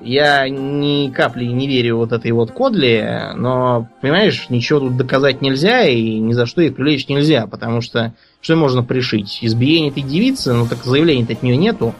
я 0.02 0.48
ни 0.50 1.10
капли 1.10 1.46
не 1.46 1.68
верю 1.68 1.98
вот 1.98 2.12
этой 2.12 2.32
вот 2.32 2.52
Кодли, 2.52 3.32
но, 3.36 3.88
понимаешь, 4.02 4.48
ничего 4.50 4.80
тут 4.80 4.98
доказать 4.98 5.42
нельзя 5.42 5.84
и 5.84 6.20
ни 6.20 6.34
за 6.34 6.46
что 6.46 6.62
их 6.62 6.76
привлечь 6.76 7.08
нельзя, 7.08 7.48
потому 7.48 7.82
что 7.82 8.14
что 8.42 8.56
можно 8.56 8.84
пришить? 8.84 9.40
Избиение 9.42 9.92
этой 9.92 10.04
девицы, 10.04 10.54
ну 10.54 10.68
так 10.68 10.84
заявления 10.84 11.26
от 11.28 11.42
нее 11.42 11.58
нету, 11.58 11.96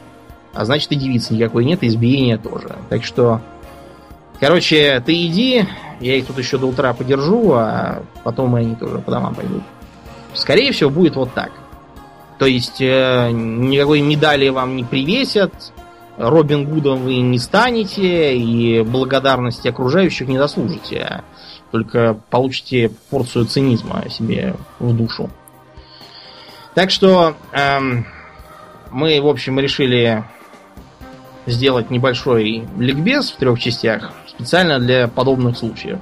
а 0.54 0.66
значит 0.66 0.92
и 0.92 0.96
девицы 0.96 1.34
никакой 1.34 1.66
нет, 1.66 1.84
и 1.84 1.88
избиения 1.88 2.38
тоже. 2.38 2.76
Так 2.90 3.04
что, 3.04 3.42
короче, 4.40 5.02
ты 5.06 5.26
иди, 5.26 5.66
я 6.00 6.16
их 6.16 6.28
тут 6.28 6.38
еще 6.38 6.58
до 6.58 6.68
утра 6.68 6.94
подержу, 6.94 7.54
а 7.54 8.04
потом 8.24 8.56
они 8.56 8.76
тоже 8.76 9.00
по 9.00 9.12
домам 9.12 9.36
пойдут. 9.36 9.64
Скорее 10.34 10.72
всего, 10.72 10.90
будет 10.90 11.16
вот 11.16 11.34
так. 11.34 11.52
То 12.38 12.46
есть 12.46 12.82
э, 12.82 13.32
никакой 13.32 14.02
медали 14.02 14.50
вам 14.50 14.76
не 14.76 14.84
привесят, 14.84 15.54
Робин 16.18 16.66
Гудом 16.66 17.00
вы 17.04 17.18
не 17.18 17.40
станете 17.40 18.38
и 18.38 18.82
благодарности 18.84 19.68
окружающих 19.68 20.28
не 20.28 20.38
заслужите, 20.38 21.00
а 21.00 21.24
только 21.72 22.18
получите 22.30 22.92
порцию 23.10 23.46
цинизма 23.46 24.06
себе 24.10 24.56
в 24.80 24.96
душу. 24.96 25.30
Так 26.74 26.90
что 26.92 27.36
эм, 27.52 28.06
мы, 28.92 29.22
в 29.22 29.28
общем, 29.28 29.60
решили 29.60 30.24
сделать 31.46 31.92
небольшой 31.92 32.68
ликбез 32.78 33.32
в 33.32 33.38
трех 33.38 33.60
частях 33.60 34.12
специально 34.28 34.80
для 34.80 35.08
подобных 35.08 35.58
случаев. 35.58 36.00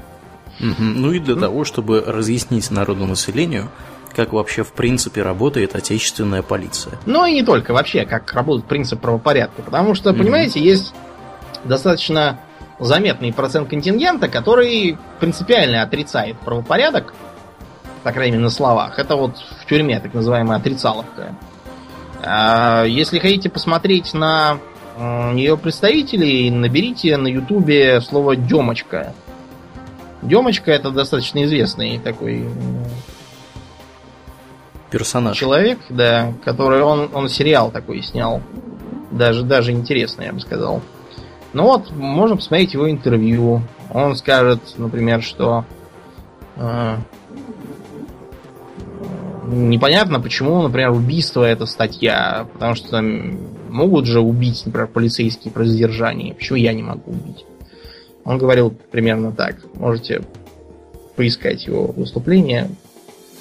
Ну 0.60 1.12
и 1.12 1.19
для 1.19 1.36
mm. 1.36 1.39
того, 1.39 1.65
чтобы 1.65 2.02
разъяснить 2.06 2.69
народному 2.71 3.12
населению, 3.12 3.69
как 4.15 4.34
вообще 4.34 4.63
в 4.63 4.73
принципе 4.73 5.21
работает 5.21 5.76
отечественная 5.76 6.41
полиция. 6.41 6.93
Ну 7.06 7.26
и 7.26 7.34
не 7.34 7.43
только, 7.43 7.73
вообще, 7.73 8.06
как 8.06 8.32
работает 8.34 8.65
принцип 8.65 9.02
правопорядка. 9.02 9.62
Потому 9.62 9.95
что, 9.95 10.13
понимаете, 10.13 10.60
mm-hmm. 10.60 10.63
есть 10.63 10.93
достаточно 11.63 12.39
заметный 12.80 13.32
процент 13.34 13.69
контингента, 13.69 14.28
который 14.28 14.97
принципиально 15.19 15.82
отрицает 15.82 16.38
правопорядок, 16.39 17.13
по 18.04 18.12
крайней 18.12 18.34
мере, 18.34 18.43
на 18.43 18.49
словах. 18.49 18.99
Это 18.99 19.15
вот 19.15 19.38
в 19.38 19.65
тюрьме 19.65 19.99
так 19.99 20.13
называемая 20.13 20.58
отрицаловка. 20.58 21.36
А 22.21 22.84
если 22.86 23.19
хотите 23.19 23.49
посмотреть 23.49 24.13
на 24.13 24.60
ее 25.34 25.58
представителей, 25.58 26.49
наберите 26.52 27.17
на 27.17 27.28
ютубе 27.28 27.99
слово 28.02 28.36
«демочка». 28.36 29.13
Демочка 30.21 30.71
это 30.71 30.91
достаточно 30.91 31.43
известный 31.43 31.99
такой 31.99 32.47
персонаж. 34.93 35.36
Человек, 35.36 35.79
да, 35.89 36.34
который 36.45 36.84
он, 36.84 37.10
он 37.13 37.27
сериал 37.27 37.71
такой 37.71 38.03
снял. 38.03 38.41
Даже, 39.12 39.43
даже 39.43 39.71
интересный, 39.71 40.27
я 40.27 40.34
бы 40.34 40.39
сказал. 40.39 40.82
Ну 41.53 41.63
вот, 41.63 41.91
можно 41.91 42.36
посмотреть 42.36 42.75
его 42.75 42.89
интервью. 42.89 43.62
Он 43.91 44.15
скажет, 44.15 44.60
например, 44.77 45.23
что 45.23 45.65
э, 46.58 46.97
непонятно, 49.47 50.19
почему, 50.19 50.62
например, 50.62 50.91
убийство 50.91 51.43
это 51.43 51.65
статья. 51.65 52.47
Потому 52.53 52.75
что 52.75 53.01
могут 53.69 54.06
же 54.06 54.19
убить, 54.19 54.62
например, 54.65 54.88
полицейские 54.88 55.51
при 55.51 55.65
задержании. 55.65 56.34
Почему 56.34 56.58
я 56.58 56.73
не 56.73 56.84
могу 56.84 57.12
убить? 57.12 57.45
Он 58.25 58.38
говорил 58.38 58.69
примерно 58.91 59.32
так. 59.32 59.56
Можете 59.73 60.21
поискать 61.15 61.65
его 61.65 61.88
выступление 61.88 62.69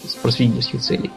с 0.02 0.14
просветительских 0.14 0.80
целей. 0.80 1.10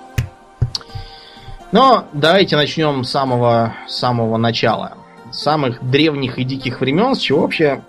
Но 1.71 2.06
давайте 2.13 2.56
начнем 2.56 3.04
с 3.04 3.12
самого, 3.12 3.75
самого 3.88 4.38
начала. 4.38 4.97
С 5.32 5.39
самых 5.41 5.84
древних 5.89 6.39
и 6.39 6.43
диких 6.43 6.82
времен, 6.82 7.15
с 7.15 7.19
чего 7.19 7.41
вообще 7.41 7.82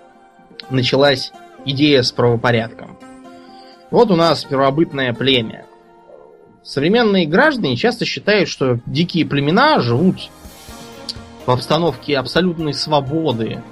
началась 0.69 1.31
идея 1.65 2.01
с 2.01 2.11
правопорядком. 2.11 2.97
Вот 3.91 4.11
у 4.11 4.15
нас 4.15 4.43
первобытное 4.43 5.13
племя. 5.13 5.65
Современные 6.63 7.25
граждане 7.25 7.77
часто 7.77 8.03
считают, 8.03 8.49
что 8.49 8.79
дикие 8.85 9.25
племена 9.25 9.79
живут 9.79 10.29
в 11.45 11.51
обстановке 11.51 12.17
абсолютной 12.17 12.73
свободы, 12.73 13.63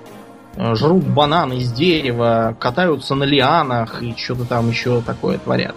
жрут 0.57 1.03
бананы 1.03 1.57
из 1.57 1.73
дерева, 1.73 2.55
катаются 2.57 3.15
на 3.15 3.25
лианах 3.25 4.01
и 4.01 4.15
что-то 4.15 4.45
там 4.45 4.69
еще 4.69 5.01
такое 5.01 5.37
творят. 5.37 5.75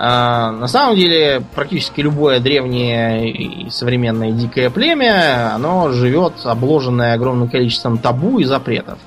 А, 0.00 0.52
на 0.52 0.68
самом 0.68 0.94
деле, 0.94 1.42
практически 1.56 2.00
любое 2.02 2.38
древнее 2.38 3.32
и 3.32 3.68
современное 3.68 4.30
дикое 4.30 4.70
племя, 4.70 5.52
оно 5.52 5.90
живет 5.90 6.34
обложенное 6.44 7.14
огромным 7.14 7.48
количеством 7.48 7.98
табу 7.98 8.38
и 8.38 8.44
запретов. 8.44 9.00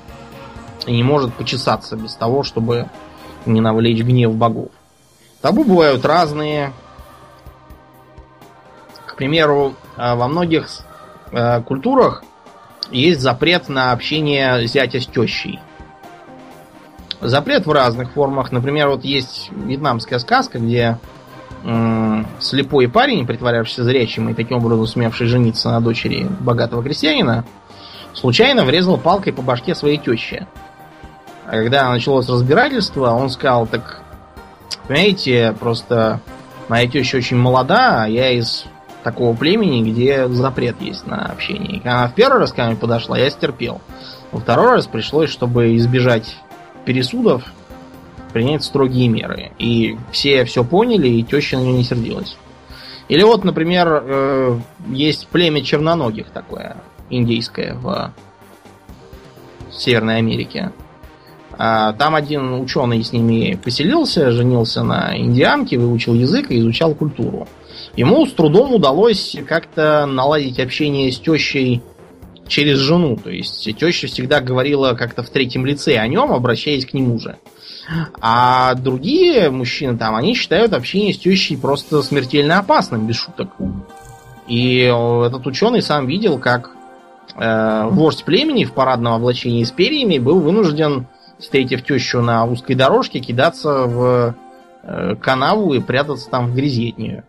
И 0.86 0.92
не 0.94 1.02
может 1.02 1.32
почесаться 1.32 1.96
без 1.96 2.14
того, 2.14 2.42
чтобы 2.42 2.90
не 3.46 3.62
навлечь 3.62 4.02
гнев 4.02 4.34
богов. 4.34 4.68
Табу 5.40 5.64
бывают 5.64 6.04
разные. 6.04 6.74
К 9.06 9.16
примеру, 9.16 9.74
а, 9.96 10.14
во 10.14 10.28
многих 10.28 10.68
а, 11.32 11.62
культурах 11.62 12.22
есть 12.90 13.20
запрет 13.22 13.70
на 13.70 13.92
общение 13.92 14.66
зятя 14.66 15.00
с 15.00 15.06
тещей. 15.06 15.58
Запрет 17.22 17.66
в 17.66 17.72
разных 17.72 18.10
формах. 18.10 18.50
Например, 18.50 18.88
вот 18.88 19.04
есть 19.04 19.50
вьетнамская 19.52 20.18
сказка, 20.18 20.58
где 20.58 20.98
слепой 22.40 22.88
парень, 22.88 23.24
притворявшийся 23.26 23.84
зрячим 23.84 24.28
и 24.28 24.34
таким 24.34 24.58
образом 24.58 24.86
сумевший 24.88 25.28
жениться 25.28 25.70
на 25.70 25.80
дочери 25.80 26.26
богатого 26.40 26.82
крестьянина, 26.82 27.44
случайно 28.12 28.64
врезал 28.64 28.98
палкой 28.98 29.32
по 29.32 29.42
башке 29.42 29.76
своей 29.76 29.98
тещи. 29.98 30.46
А 31.46 31.52
когда 31.52 31.88
началось 31.90 32.28
разбирательство, 32.28 33.10
он 33.10 33.30
сказал, 33.30 33.68
так, 33.68 34.00
понимаете, 34.88 35.54
просто 35.60 36.20
моя 36.68 36.88
теща 36.88 37.18
очень 37.18 37.36
молода, 37.36 38.02
а 38.02 38.08
я 38.08 38.30
из 38.32 38.64
такого 39.04 39.36
племени, 39.36 39.88
где 39.88 40.26
запрет 40.28 40.80
есть 40.80 41.06
на 41.06 41.26
общение. 41.26 41.78
Когда 41.78 41.98
она 41.98 42.08
в 42.08 42.14
первый 42.14 42.40
раз 42.40 42.52
ко 42.52 42.64
мне 42.64 42.74
подошла, 42.74 43.16
я 43.16 43.30
стерпел. 43.30 43.80
Во 44.32 44.40
второй 44.40 44.72
раз 44.72 44.86
пришлось, 44.86 45.30
чтобы 45.30 45.76
избежать 45.76 46.36
пересудов 46.84 47.44
принять 48.32 48.64
строгие 48.64 49.08
меры. 49.08 49.52
И 49.58 49.96
все 50.10 50.44
все 50.44 50.64
поняли, 50.64 51.08
и 51.08 51.22
теща 51.22 51.58
на 51.58 51.62
нее 51.62 51.74
не 51.74 51.84
сердилась. 51.84 52.36
Или 53.08 53.22
вот, 53.22 53.44
например, 53.44 54.02
э, 54.04 54.58
есть 54.88 55.28
племя 55.28 55.62
черноногих 55.62 56.30
такое, 56.30 56.76
индейское 57.10 57.74
в 57.74 58.12
Северной 59.70 60.18
Америке. 60.18 60.72
А 61.58 61.92
там 61.92 62.14
один 62.14 62.54
ученый 62.54 63.04
с 63.04 63.12
ними 63.12 63.58
поселился, 63.62 64.30
женился 64.30 64.82
на 64.82 65.16
индианке, 65.18 65.78
выучил 65.78 66.14
язык 66.14 66.50
и 66.50 66.58
изучал 66.58 66.94
культуру. 66.94 67.46
Ему 67.94 68.26
с 68.26 68.32
трудом 68.32 68.74
удалось 68.74 69.36
как-то 69.46 70.06
наладить 70.06 70.58
общение 70.58 71.12
с 71.12 71.18
тещей 71.18 71.82
через 72.52 72.78
жену. 72.78 73.16
То 73.16 73.30
есть 73.30 73.64
теща 73.78 74.06
всегда 74.06 74.40
говорила 74.40 74.94
как-то 74.94 75.22
в 75.22 75.30
третьем 75.30 75.64
лице 75.64 75.96
о 75.96 76.06
нем, 76.06 76.32
обращаясь 76.32 76.86
к 76.86 76.92
нему 76.92 77.18
же. 77.18 77.38
А 78.20 78.74
другие 78.74 79.50
мужчины 79.50 79.96
там, 79.96 80.14
они 80.14 80.34
считают 80.34 80.72
общение 80.72 81.14
с 81.14 81.18
тещей 81.18 81.56
просто 81.56 82.02
смертельно 82.02 82.58
опасным, 82.58 83.06
без 83.06 83.16
шуток. 83.16 83.50
И 84.46 84.80
этот 84.80 85.46
ученый 85.46 85.82
сам 85.82 86.06
видел, 86.06 86.38
как 86.38 86.70
э, 87.36 87.84
вождь 87.86 88.24
племени 88.24 88.64
в 88.64 88.72
парадном 88.72 89.14
облачении 89.14 89.64
с 89.64 89.70
перьями 89.70 90.18
был 90.18 90.40
вынужден, 90.40 91.06
встретив 91.38 91.82
тещу 91.82 92.20
на 92.20 92.44
узкой 92.44 92.74
дорожке, 92.74 93.20
кидаться 93.20 93.86
в 93.86 94.34
э, 94.82 95.16
канаву 95.16 95.72
и 95.72 95.80
прятаться 95.80 96.28
там 96.28 96.48
в 96.48 96.54
грязи 96.54 96.90
от 96.90 96.98
нее. 96.98 97.24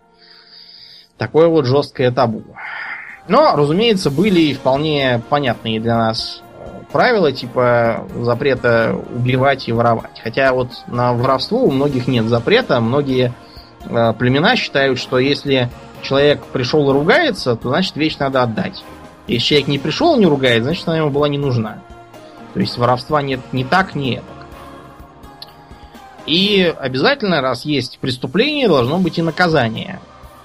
Такое 1.18 1.48
вот 1.48 1.66
жесткое 1.66 2.12
табу. 2.12 2.44
Но, 3.28 3.56
разумеется, 3.56 4.12
были 4.12 4.54
вполне 4.54 5.22
понятные 5.30 5.80
для 5.80 5.98
нас 5.98 6.42
э, 6.58 6.82
правила, 6.92 7.32
типа 7.32 8.06
запрета 8.20 9.00
убивать 9.16 9.68
и 9.68 9.72
воровать. 9.72 10.20
Хотя 10.22 10.54
вот 10.54 10.70
на 10.88 11.14
воровство 11.14 11.64
у 11.64 11.72
многих 11.72 12.08
нет 12.08 12.26
запрета. 12.26 12.82
Многие 12.82 13.34
э, 13.86 14.14
племена 14.18 14.56
считают, 14.56 15.00
что 15.00 15.20
если 15.20 15.70
человек 16.02 16.44
пришел 16.46 16.90
и 16.90 16.94
ругается, 16.94 17.56
то 17.56 17.70
значит 17.70 17.96
вещь 17.96 18.18
надо 18.18 18.44
отдать. 18.44 18.84
Если 19.28 19.48
человек 19.48 19.68
не 19.70 19.80
пришел 19.80 20.16
и 20.16 20.20
не 20.20 20.26
ругает, 20.26 20.64
значит 20.64 20.86
она 20.88 20.98
ему 20.98 21.10
была 21.10 21.30
не 21.30 21.38
нужна. 21.38 21.80
То 22.54 22.60
есть 22.60 22.78
воровства 22.78 23.22
нет 23.22 23.40
ни 23.54 23.64
так, 23.64 23.96
ни 23.96 24.16
это. 24.16 24.26
И 26.26 26.74
обязательно, 26.78 27.42
раз 27.42 27.66
есть 27.66 28.00
преступление, 28.00 28.68
должно 28.68 29.00
быть 29.00 29.18
и 29.18 29.22
наказание. 29.22 30.00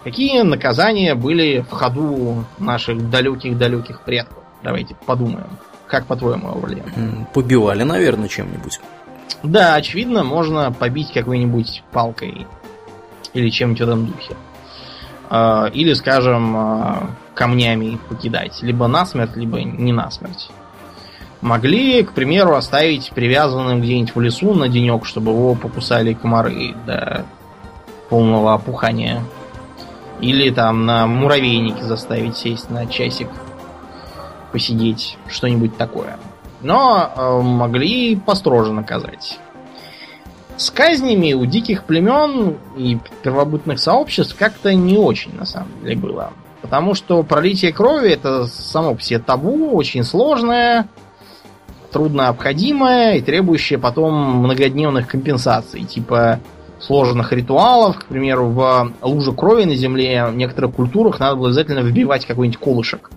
Какие 0.09 0.41
наказания 0.41 1.15
были 1.15 1.61
в 1.61 1.71
ходу 1.71 2.47
наших 2.59 3.11
далеких-далеких 3.11 4.01
предков? 4.01 4.43
Давайте 4.63 4.97
подумаем. 5.05 5.49
Как 5.87 6.07
по-твоему, 6.07 6.49
Аурлиен? 6.49 7.27
Побивали, 7.35 7.83
наверное, 7.83 8.27
чем-нибудь. 8.27 8.81
Да, 9.43 9.75
очевидно, 9.75 10.25
можно 10.25 10.73
побить 10.73 11.13
какой-нибудь 11.13 11.83
палкой 11.93 12.47
или 13.35 13.51
чем-нибудь 13.51 13.81
в 13.81 13.85
этом 13.85 14.07
духе. 14.07 14.35
А, 15.29 15.67
или, 15.75 15.93
скажем, 15.93 16.57
а, 16.57 17.11
камнями 17.35 17.99
покидать. 18.09 18.63
Либо 18.63 18.87
насмерть, 18.87 19.37
либо 19.37 19.61
не 19.61 19.93
насмерть. 19.93 20.49
Могли, 21.43 22.03
к 22.03 22.13
примеру, 22.13 22.55
оставить 22.55 23.11
привязанным 23.11 23.83
где-нибудь 23.83 24.15
в 24.15 24.21
лесу 24.23 24.55
на 24.55 24.71
денек, 24.71 25.05
чтобы 25.05 25.33
его 25.33 25.55
покусали 25.55 26.15
комары 26.15 26.75
до 26.87 27.27
полного 28.09 28.55
опухания. 28.55 29.23
Или 30.21 30.51
там 30.51 30.85
на 30.87 31.07
муравейнике 31.07 31.85
заставить 31.85 32.37
сесть 32.37 32.71
на 32.71 32.87
часик, 32.87 33.29
посидеть, 34.53 35.17
что-нибудь 35.29 35.77
такое. 35.77 36.19
Но 36.61 37.13
э, 37.15 37.41
могли 37.43 38.17
построже 38.17 38.73
наказать. 38.73 39.39
С 40.57 40.71
казнями 40.71 41.35
у 41.35 41.47
диких 41.47 41.85
племен 41.85 42.57
и 42.77 42.99
первобытных 43.23 43.79
сообществ 43.79 44.37
как-то 44.37 44.75
не 44.75 44.97
очень, 44.97 45.37
на 45.37 45.47
самом 45.47 45.69
деле, 45.83 45.97
было. 45.97 46.33
Потому 46.63 46.95
что 46.95 47.23
пролитие 47.23 47.73
крови 47.73 48.11
это 48.11 48.47
само 48.47 48.97
по 48.97 49.01
себе 49.01 49.21
табу, 49.21 49.71
очень 49.71 50.03
сложное, 50.03 50.89
трудно 51.93 52.27
обходимое 52.29 53.15
и 53.19 53.23
требующее 53.23 53.79
потом 53.79 54.43
многодневных 54.43 55.07
компенсаций. 55.07 55.85
Типа 55.85 56.41
сложных 56.81 57.33
ритуалов. 57.33 57.99
К 57.99 58.05
примеру, 58.05 58.49
в 58.49 58.93
луже 59.03 59.33
крови 59.33 59.65
на 59.65 59.75
земле 59.75 60.27
в 60.27 60.37
некоторых 60.37 60.75
культурах 60.75 61.21
надо 61.21 61.37
было 61.37 61.49
обязательно 61.49 61.81
вбивать 61.81 62.27
какой-нибудь 62.27 62.59
колышек. 62.59 63.11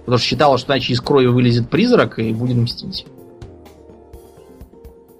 Потому 0.00 0.18
что 0.18 0.26
считалось, 0.26 0.60
что 0.60 0.72
иначе 0.72 0.92
из 0.92 1.00
крови 1.00 1.26
вылезет 1.26 1.68
призрак 1.68 2.18
и 2.18 2.32
будет 2.32 2.56
мстить. 2.56 3.06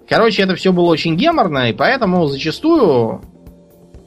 Короче, 0.07 0.43
это 0.43 0.55
все 0.55 0.71
было 0.71 0.85
очень 0.85 1.17
геморно, 1.17 1.69
и 1.69 1.73
поэтому 1.73 2.27
зачастую 2.27 3.21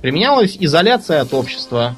применялась 0.01 0.57
изоляция 0.59 1.21
от 1.21 1.35
общества. 1.35 1.97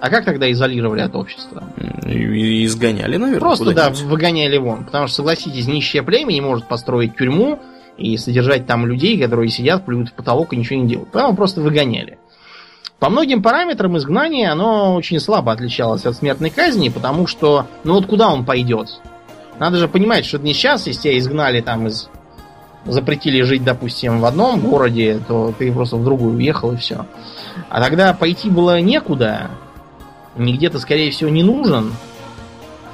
А 0.00 0.10
как 0.10 0.24
тогда 0.24 0.50
изолировали 0.50 1.00
от 1.00 1.14
общества? 1.14 1.64
И 2.04 2.64
изгоняли, 2.64 3.16
наверное. 3.16 3.40
Просто, 3.40 3.72
да, 3.72 3.90
выгоняли 3.90 4.56
вон. 4.56 4.84
Потому 4.84 5.06
что, 5.06 5.16
согласитесь, 5.16 5.66
нищее 5.66 6.02
племя 6.02 6.32
не 6.32 6.40
может 6.40 6.66
построить 6.66 7.16
тюрьму 7.16 7.60
и 7.98 8.16
содержать 8.16 8.66
там 8.66 8.86
людей, 8.86 9.20
которые 9.20 9.50
сидят, 9.50 9.84
плюют 9.84 10.10
в 10.10 10.12
потолок 10.12 10.52
и 10.52 10.56
ничего 10.56 10.80
не 10.80 10.88
делают. 10.88 11.10
Поэтому 11.12 11.36
просто 11.36 11.60
выгоняли. 11.60 12.18
По 12.98 13.10
многим 13.10 13.42
параметрам 13.42 13.96
изгнание, 13.96 14.50
оно 14.50 14.94
очень 14.94 15.20
слабо 15.20 15.52
отличалось 15.52 16.04
от 16.04 16.16
смертной 16.16 16.50
казни, 16.50 16.88
потому 16.88 17.26
что, 17.26 17.66
ну 17.84 17.94
вот 17.94 18.06
куда 18.06 18.28
он 18.28 18.44
пойдет? 18.44 19.00
Надо 19.58 19.76
же 19.76 19.88
понимать, 19.88 20.24
что 20.24 20.38
не 20.38 20.52
сейчас, 20.52 20.86
если 20.86 21.02
тебя 21.02 21.18
изгнали 21.18 21.60
там 21.60 21.86
из... 21.86 22.08
Запретили 22.84 23.42
жить, 23.42 23.64
допустим, 23.64 24.20
в 24.20 24.24
одном 24.24 24.60
городе, 24.60 25.20
то 25.26 25.52
ты 25.56 25.70
просто 25.72 25.96
в 25.96 26.04
другую 26.04 26.36
уехал 26.36 26.72
и 26.72 26.76
все. 26.76 27.06
А 27.68 27.82
тогда 27.82 28.14
пойти 28.14 28.48
было 28.48 28.80
некуда, 28.80 29.50
нигде 30.36 30.70
ты, 30.70 30.78
скорее 30.78 31.10
всего, 31.10 31.28
не 31.28 31.42
нужен, 31.42 31.92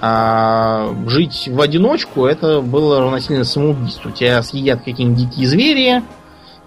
а 0.06 0.94
жить 1.06 1.48
в 1.50 1.58
одиночку 1.62 2.26
это 2.26 2.60
было 2.60 3.00
равносильно 3.00 3.42
самоубийству. 3.42 4.10
Тебя 4.10 4.42
съедят 4.42 4.80
какие-нибудь 4.84 5.30
дикие 5.30 5.48
звери, 5.48 6.02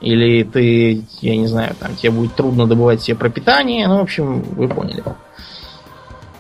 или 0.02 0.44
ты, 0.44 1.04
я 1.22 1.38
не 1.38 1.46
знаю, 1.46 1.76
там 1.80 1.96
тебе 1.96 2.10
будет 2.10 2.34
трудно 2.34 2.66
добывать 2.66 3.04
себе 3.04 3.16
пропитание. 3.16 3.88
Ну, 3.88 4.00
в 4.00 4.02
общем, 4.02 4.42
вы 4.42 4.68
поняли. 4.68 5.04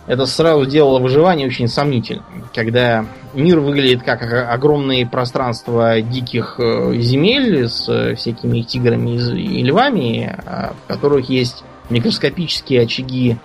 Это 0.08 0.26
сразу 0.26 0.66
делало 0.66 0.98
выживание 0.98 1.46
очень 1.46 1.68
сомнительным. 1.68 2.26
Когда 2.52 3.06
мир 3.36 3.60
выглядит 3.60 4.02
как 4.02 4.24
огромные 4.24 5.06
пространства 5.06 6.02
диких 6.02 6.56
э, 6.58 6.96
земель 6.96 7.70
с 7.70 8.16
всякими 8.16 8.62
тиграми 8.62 9.12
и 9.40 9.62
львами, 9.62 10.36
а 10.48 10.74
в 10.74 10.88
которых 10.88 11.30
есть 11.30 11.64
микроскопические 11.92 12.82
очаги 12.82 13.38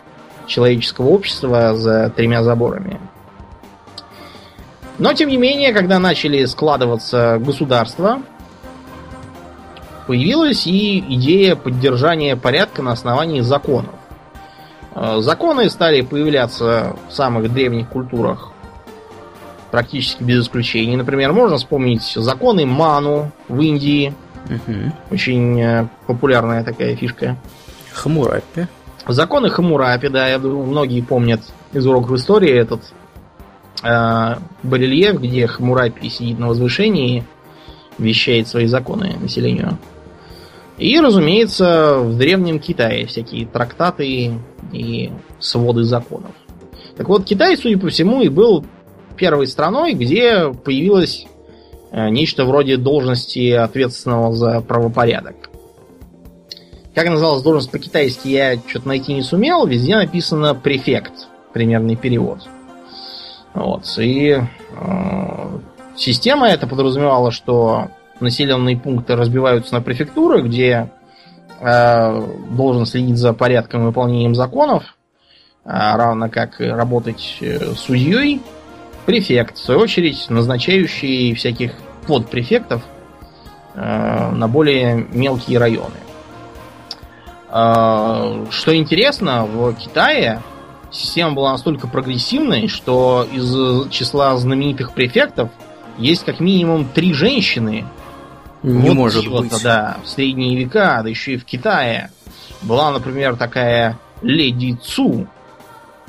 человеческого 0.46 1.08
общества 1.08 1.74
за 1.74 2.08
тремя 2.16 2.42
заборами. 2.42 2.98
Но, 4.98 5.12
тем 5.14 5.28
не 5.28 5.36
менее, 5.36 5.72
когда 5.72 5.98
начали 5.98 6.44
складываться 6.44 7.38
государства, 7.38 8.22
появилась 10.06 10.66
и 10.66 11.00
идея 11.14 11.56
поддержания 11.56 12.36
порядка 12.36 12.82
на 12.82 12.92
основании 12.92 13.40
законов. 13.40 13.94
Э, 14.94 15.20
законы 15.20 15.70
стали 15.70 16.02
появляться 16.02 16.96
в 17.08 17.12
самых 17.12 17.52
древних 17.52 17.88
культурах 17.88 18.52
практически 19.70 20.22
без 20.22 20.44
исключений. 20.44 20.96
Например, 20.96 21.32
можно 21.32 21.56
вспомнить 21.56 22.02
законы 22.02 22.66
Ману 22.66 23.32
в 23.48 23.58
Индии. 23.60 24.14
Угу. 24.44 24.92
Очень 25.10 25.60
э, 25.60 25.88
популярная 26.06 26.62
такая 26.62 26.94
фишка. 26.94 27.36
Хамурапи. 27.92 28.68
Законы 29.08 29.48
Хамурапи, 29.48 30.08
да, 30.08 30.28
я 30.28 30.38
думаю, 30.38 30.66
многие 30.66 31.00
помнят 31.00 31.40
из 31.72 31.86
уроков 31.86 32.12
истории 32.12 32.52
этот 32.52 32.82
барельеф, 33.82 35.20
где 35.20 35.46
Хамурапи 35.46 36.08
сидит 36.08 36.38
на 36.38 36.48
возвышении, 36.48 37.24
вещает 37.98 38.48
свои 38.48 38.66
законы 38.66 39.16
населению. 39.20 39.78
И, 40.78 40.98
разумеется, 40.98 41.98
в 41.98 42.16
Древнем 42.16 42.58
Китае 42.58 43.06
всякие 43.06 43.46
трактаты 43.46 44.32
и 44.72 45.10
своды 45.38 45.84
законов. 45.84 46.32
Так 46.96 47.08
вот, 47.08 47.24
Китай, 47.24 47.56
судя 47.56 47.78
по 47.78 47.88
всему, 47.88 48.22
и 48.22 48.28
был 48.28 48.64
первой 49.16 49.46
страной, 49.46 49.92
где 49.92 50.52
появилось 50.52 51.26
э, 51.90 52.08
нечто 52.08 52.44
вроде 52.44 52.76
должности 52.76 53.52
ответственного 53.52 54.32
за 54.32 54.60
правопорядок. 54.60 55.50
Как 56.94 57.08
называлась 57.08 57.42
должность 57.42 57.70
по-китайски, 57.70 58.28
я 58.28 58.58
что-то 58.66 58.88
найти 58.88 59.14
не 59.14 59.22
сумел. 59.22 59.66
Везде 59.66 59.96
написано 59.96 60.54
префект, 60.54 61.28
примерный 61.52 61.96
перевод. 61.96 62.40
Вот. 63.54 63.84
И 63.98 64.30
э, 64.30 65.58
система 65.96 66.48
это 66.48 66.66
подразумевала, 66.66 67.30
что 67.30 67.88
населенные 68.20 68.76
пункты 68.76 69.16
разбиваются 69.16 69.74
на 69.74 69.82
префектуры, 69.82 70.42
где 70.42 70.90
э, 71.60 72.26
должен 72.50 72.86
следить 72.86 73.18
за 73.18 73.32
порядком 73.32 73.82
и 73.82 73.86
выполнением 73.86 74.34
законов, 74.34 74.96
э, 75.64 75.70
равно 75.70 76.30
как 76.30 76.60
работать 76.60 77.38
э, 77.40 77.58
судьей, 77.74 78.40
префект, 79.04 79.56
в 79.56 79.60
свою 79.60 79.80
очередь, 79.80 80.30
назначающий 80.30 81.34
всяких 81.34 81.72
подпрефектов 82.06 82.82
э, 83.74 84.30
на 84.30 84.48
более 84.48 85.06
мелкие 85.12 85.58
районы. 85.58 85.96
Э, 87.50 88.46
что 88.50 88.74
интересно, 88.74 89.44
в 89.44 89.74
Китае 89.74 90.40
система 90.92 91.32
была 91.32 91.52
настолько 91.52 91.88
прогрессивной, 91.88 92.68
что 92.68 93.26
из 93.32 93.90
числа 93.90 94.36
знаменитых 94.36 94.92
префектов 94.92 95.50
есть 95.98 96.24
как 96.24 96.40
минимум 96.40 96.86
три 96.86 97.12
женщины. 97.12 97.84
Не 98.62 98.90
вот 98.90 98.94
может 98.94 99.28
быть. 99.28 99.62
Да, 99.62 99.96
в 100.04 100.08
средние 100.08 100.56
века, 100.56 101.00
да 101.02 101.08
еще 101.08 101.34
и 101.34 101.36
в 101.36 101.44
Китае. 101.44 102.10
Была, 102.62 102.92
например, 102.92 103.36
такая 103.36 103.98
леди 104.20 104.78
Цу. 104.80 105.26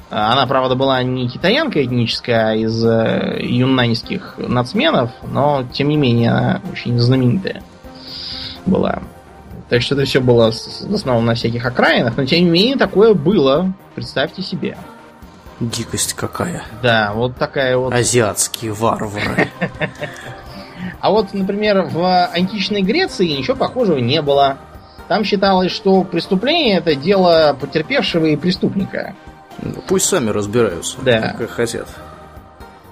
Она, 0.09 0.45
правда, 0.45 0.75
была 0.75 1.01
не 1.01 1.27
китаянка 1.27 1.83
этническая, 1.83 2.49
а 2.49 2.55
из 2.55 2.85
э, 2.85 3.39
юннаньских 3.41 4.35
нацменов, 4.37 5.09
но, 5.23 5.65
тем 5.73 5.89
не 5.89 5.97
менее, 5.97 6.29
она 6.29 6.61
очень 6.71 6.99
знаменитая 6.99 7.63
была. 8.67 9.01
Так 9.73 9.81
что 9.81 9.95
это 9.95 10.05
все 10.05 10.21
было 10.21 10.51
в 10.51 10.93
основном 10.93 11.25
на 11.25 11.33
всяких 11.33 11.65
окраинах, 11.65 12.15
но 12.15 12.25
тем 12.25 12.43
не 12.43 12.49
менее 12.51 12.75
такое 12.75 13.15
было, 13.15 13.73
представьте 13.95 14.43
себе. 14.43 14.77
Дикость 15.59 16.13
какая. 16.13 16.61
Да, 16.83 17.11
вот 17.15 17.37
такая 17.37 17.75
вот. 17.75 17.91
Азиатские 17.91 18.71
варвары. 18.71 19.49
А 20.99 21.09
вот, 21.09 21.33
например, 21.33 21.87
в 21.89 22.27
античной 22.27 22.83
Греции 22.83 23.27
ничего 23.27 23.55
похожего 23.57 23.97
не 23.97 24.21
было. 24.21 24.59
Там 25.07 25.23
считалось, 25.23 25.71
что 25.71 26.03
преступление 26.03 26.77
это 26.77 26.93
дело 26.93 27.57
потерпевшего 27.59 28.27
и 28.27 28.35
преступника. 28.35 29.15
Ну, 29.59 29.73
Пусть 29.87 30.05
сами 30.05 30.29
разбираются, 30.29 30.97
Да. 31.01 31.33
как 31.35 31.49
хотят. 31.49 31.87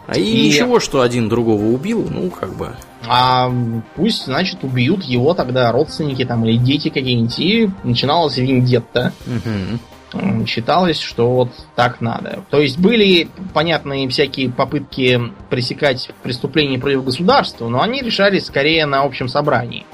А 0.08 0.18
и, 0.18 0.24
И- 0.24 0.48
ничего, 0.48 0.80
что 0.80 1.02
один 1.02 1.30
другого 1.30 1.64
убил, 1.66 2.08
ну, 2.10 2.30
как 2.30 2.56
бы. 2.56 2.76
А 3.08 3.52
пусть, 3.96 4.26
значит, 4.26 4.64
убьют 4.64 5.04
его 5.04 5.34
тогда 5.34 5.72
родственники 5.72 6.24
там 6.26 6.46
или 6.46 6.58
дети 6.58 6.90
какие-нибудь. 6.90 7.40
И 7.40 7.70
начиналась 7.84 8.38
вендетта. 8.38 9.14
Мгм. 9.26 9.80
М, 10.14 10.46
Считалось, 10.46 11.00
что 11.00 11.32
вот 11.32 11.50
так 11.76 12.02
надо. 12.02 12.44
То 12.50 12.60
есть 12.60 12.78
были, 12.78 13.30
понятные 13.54 14.10
всякие 14.10 14.50
попытки 14.50 15.22
пресекать 15.50 16.10
преступления 16.22 16.78
против 16.80 17.06
государства, 17.06 17.70
но 17.70 17.82
они 17.82 18.02
решались 18.02 18.46
скорее 18.48 18.86
на 18.86 19.04
общем 19.04 19.30
собрании. 19.30 19.86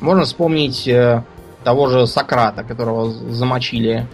Можно 0.00 0.24
вспомнить 0.24 0.86
э, 0.86 1.24
того 1.64 1.88
же 1.88 2.06
Сократа, 2.06 2.62
которого 2.62 3.10
замочили 3.10 4.06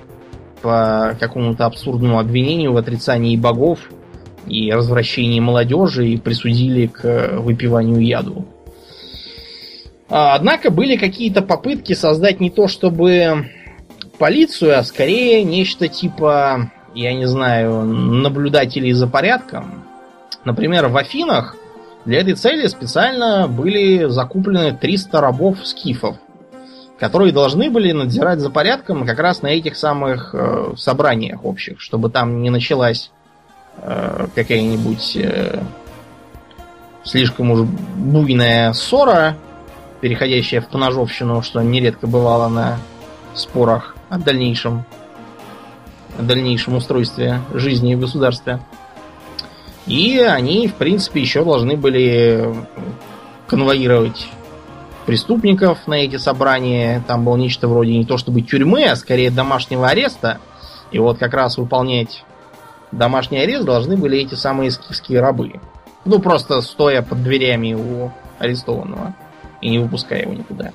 по 0.62 1.16
какому-то 1.20 1.66
абсурдному 1.66 2.18
обвинению 2.18 2.72
в 2.72 2.76
отрицании 2.78 3.36
богов 3.36 3.80
и 4.46 4.72
развращении 4.72 5.40
молодежи 5.40 6.08
и 6.08 6.16
присудили 6.16 6.86
к 6.86 7.04
э, 7.04 7.38
выпиванию 7.38 8.00
яду. 8.00 8.46
А, 10.08 10.34
Однако 10.34 10.70
были 10.70 10.96
какие-то 10.96 11.42
попытки 11.42 11.94
создать 11.94 12.40
не 12.40 12.50
то 12.50 12.68
чтобы 12.68 13.50
полицию, 14.18 14.78
а 14.78 14.84
скорее 14.84 15.42
нечто 15.42 15.88
типа, 15.88 16.70
я 16.94 17.14
не 17.14 17.26
знаю, 17.26 17.84
наблюдателей 17.84 18.92
за 18.92 19.06
порядком. 19.06 19.84
Например, 20.44 20.88
в 20.88 20.96
Афинах 20.96 21.56
для 22.04 22.20
этой 22.20 22.34
цели 22.34 22.66
специально 22.66 23.46
были 23.48 24.08
закуплены 24.08 24.76
300 24.76 25.20
рабов-скифов, 25.20 26.16
которые 26.98 27.32
должны 27.32 27.70
были 27.70 27.92
надзирать 27.92 28.40
за 28.40 28.50
порядком 28.50 29.06
как 29.06 29.18
раз 29.18 29.42
на 29.42 29.48
этих 29.48 29.76
самых 29.76 30.34
э, 30.34 30.74
собраниях 30.76 31.44
общих, 31.44 31.80
чтобы 31.80 32.10
там 32.10 32.42
не 32.42 32.50
началась 32.50 33.10
э, 33.78 34.26
какая-нибудь 34.34 35.16
э, 35.16 35.62
слишком 37.04 37.50
уж 37.50 37.60
буйная 37.96 38.72
ссора, 38.72 39.36
переходящая 40.00 40.60
в 40.60 40.68
поножовщину, 40.68 41.42
что 41.42 41.62
нередко 41.62 42.06
бывало 42.06 42.48
на 42.48 42.78
спорах 43.34 43.96
о 44.08 44.18
дальнейшем, 44.18 44.84
о 46.18 46.22
дальнейшем 46.22 46.76
устройстве 46.76 47.40
жизни 47.54 47.94
в 47.94 48.00
государстве. 48.00 48.60
И 49.86 50.18
они, 50.18 50.68
в 50.68 50.74
принципе, 50.74 51.20
еще 51.20 51.44
должны 51.44 51.76
были 51.76 52.54
конвоировать 53.46 54.28
преступников 55.06 55.86
на 55.86 55.94
эти 55.94 56.16
собрания. 56.16 57.02
Там 57.06 57.24
было 57.24 57.36
нечто 57.36 57.68
вроде 57.68 57.96
не 57.96 58.04
то 58.04 58.16
чтобы 58.16 58.42
тюрьмы, 58.42 58.84
а 58.84 58.96
скорее 58.96 59.30
домашнего 59.30 59.88
ареста. 59.88 60.38
И 60.92 60.98
вот 60.98 61.18
как 61.18 61.34
раз 61.34 61.58
выполнять 61.58 62.24
домашний 62.92 63.38
арест 63.38 63.64
должны 63.64 63.96
были 63.96 64.18
эти 64.18 64.34
самые 64.34 64.70
скифские 64.70 65.20
рабы. 65.20 65.60
Ну, 66.04 66.18
просто 66.18 66.60
стоя 66.60 67.02
под 67.02 67.22
дверями 67.22 67.74
у 67.74 68.10
арестованного 68.38 69.14
и 69.60 69.70
не 69.70 69.78
выпуская 69.78 70.22
его 70.22 70.34
никуда. 70.34 70.72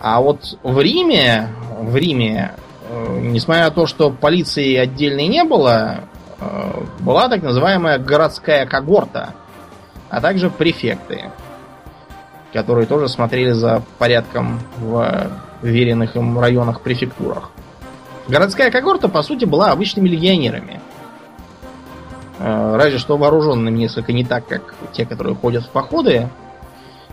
А 0.00 0.20
вот 0.20 0.58
в 0.62 0.80
Риме, 0.80 1.48
в 1.78 1.94
Риме, 1.96 2.52
э, 2.88 3.18
несмотря 3.20 3.64
на 3.64 3.70
то, 3.70 3.86
что 3.86 4.10
полиции 4.10 4.76
отдельной 4.76 5.28
не 5.28 5.44
было, 5.44 6.00
э, 6.40 6.84
была 7.00 7.28
так 7.28 7.42
называемая 7.42 7.98
городская 7.98 8.66
когорта, 8.66 9.34
а 10.10 10.20
также 10.20 10.50
префекты, 10.50 11.30
которые 12.52 12.86
тоже 12.86 13.08
смотрели 13.08 13.52
за 13.52 13.82
порядком 13.98 14.60
в 14.78 15.30
веренных 15.62 16.16
им 16.16 16.38
районах 16.38 16.80
префектурах. 16.80 17.50
Городская 18.28 18.70
когорта, 18.70 19.08
по 19.08 19.22
сути, 19.22 19.44
была 19.44 19.72
обычными 19.72 20.08
легионерами. 20.08 20.80
Э, 22.38 22.76
Разве 22.76 22.98
что 22.98 23.16
вооруженными 23.16 23.78
несколько 23.78 24.12
не 24.12 24.24
так, 24.24 24.46
как 24.46 24.74
те, 24.92 25.04
которые 25.04 25.34
ходят 25.34 25.64
в 25.64 25.70
походы. 25.70 26.28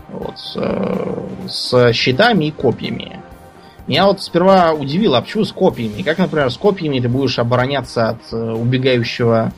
Вот, 0.08 0.38
с, 0.38 0.56
э, 0.56 1.48
с 1.48 1.92
щитами 1.92 2.46
и 2.46 2.50
копьями. 2.50 3.20
Меня 3.86 4.06
вот 4.06 4.22
сперва 4.22 4.72
удивило, 4.72 5.18
а 5.18 5.22
почему 5.22 5.44
с 5.44 5.52
копьями? 5.52 6.02
Как, 6.02 6.18
например, 6.18 6.50
с 6.50 6.56
копьями 6.56 7.00
ты 7.00 7.08
будешь 7.08 7.38
обороняться 7.38 8.10
от 8.10 8.32
э, 8.32 8.36
убегающего 8.36 9.52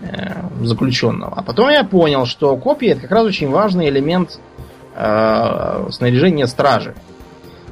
э, 0.00 0.32
заключенного? 0.62 1.34
А 1.36 1.42
потом 1.42 1.70
я 1.70 1.82
понял, 1.82 2.26
что 2.26 2.56
копья 2.56 2.92
это 2.92 3.00
как 3.02 3.10
раз 3.10 3.24
очень 3.24 3.50
важный 3.50 3.88
элемент 3.88 4.38
э, 4.94 5.88
снаряжения 5.90 6.46
стражи. 6.46 6.94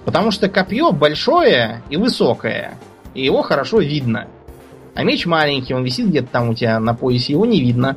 Потому 0.05 0.33
что 0.33 0.49
копье 0.49 0.91
большое 0.91 1.83
и 1.89 1.97
высокое, 1.97 2.79
и 3.15 3.25
его 3.25 3.43
хорошо 3.43 3.81
видно. 3.81 4.29
А 4.95 5.05
меч 5.05 5.27
маленький, 5.27 5.75
он 5.75 5.85
висит 5.85 6.09
где-то 6.09 6.29
там 6.29 6.51
у 6.51 6.55
тебя 6.55 6.79
на 6.79 6.95
поясе, 6.95 7.33
его 7.33 7.47
не 7.47 7.61
видно. 7.61 7.97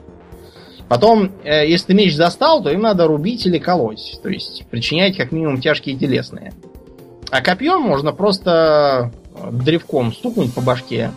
Потом, 0.88 1.32
э, 1.44 1.68
если 1.68 1.88
ты 1.88 1.94
меч 1.94 2.16
достал, 2.16 2.62
то 2.62 2.70
им 2.70 2.82
надо 2.82 3.08
рубить 3.08 3.46
или 3.46 3.58
колоть. 3.58 4.20
То 4.22 4.30
есть 4.30 4.66
причинять 4.70 5.18
как 5.18 5.32
минимум 5.32 5.60
тяжкие 5.60 5.98
телесные. 5.98 6.54
А 7.32 7.42
копьем 7.42 7.82
можно 7.82 8.14
просто 8.14 9.12
э, 9.36 9.52
древком 9.52 10.14
стукнуть 10.14 10.54
по 10.54 10.62
башке 10.62 11.12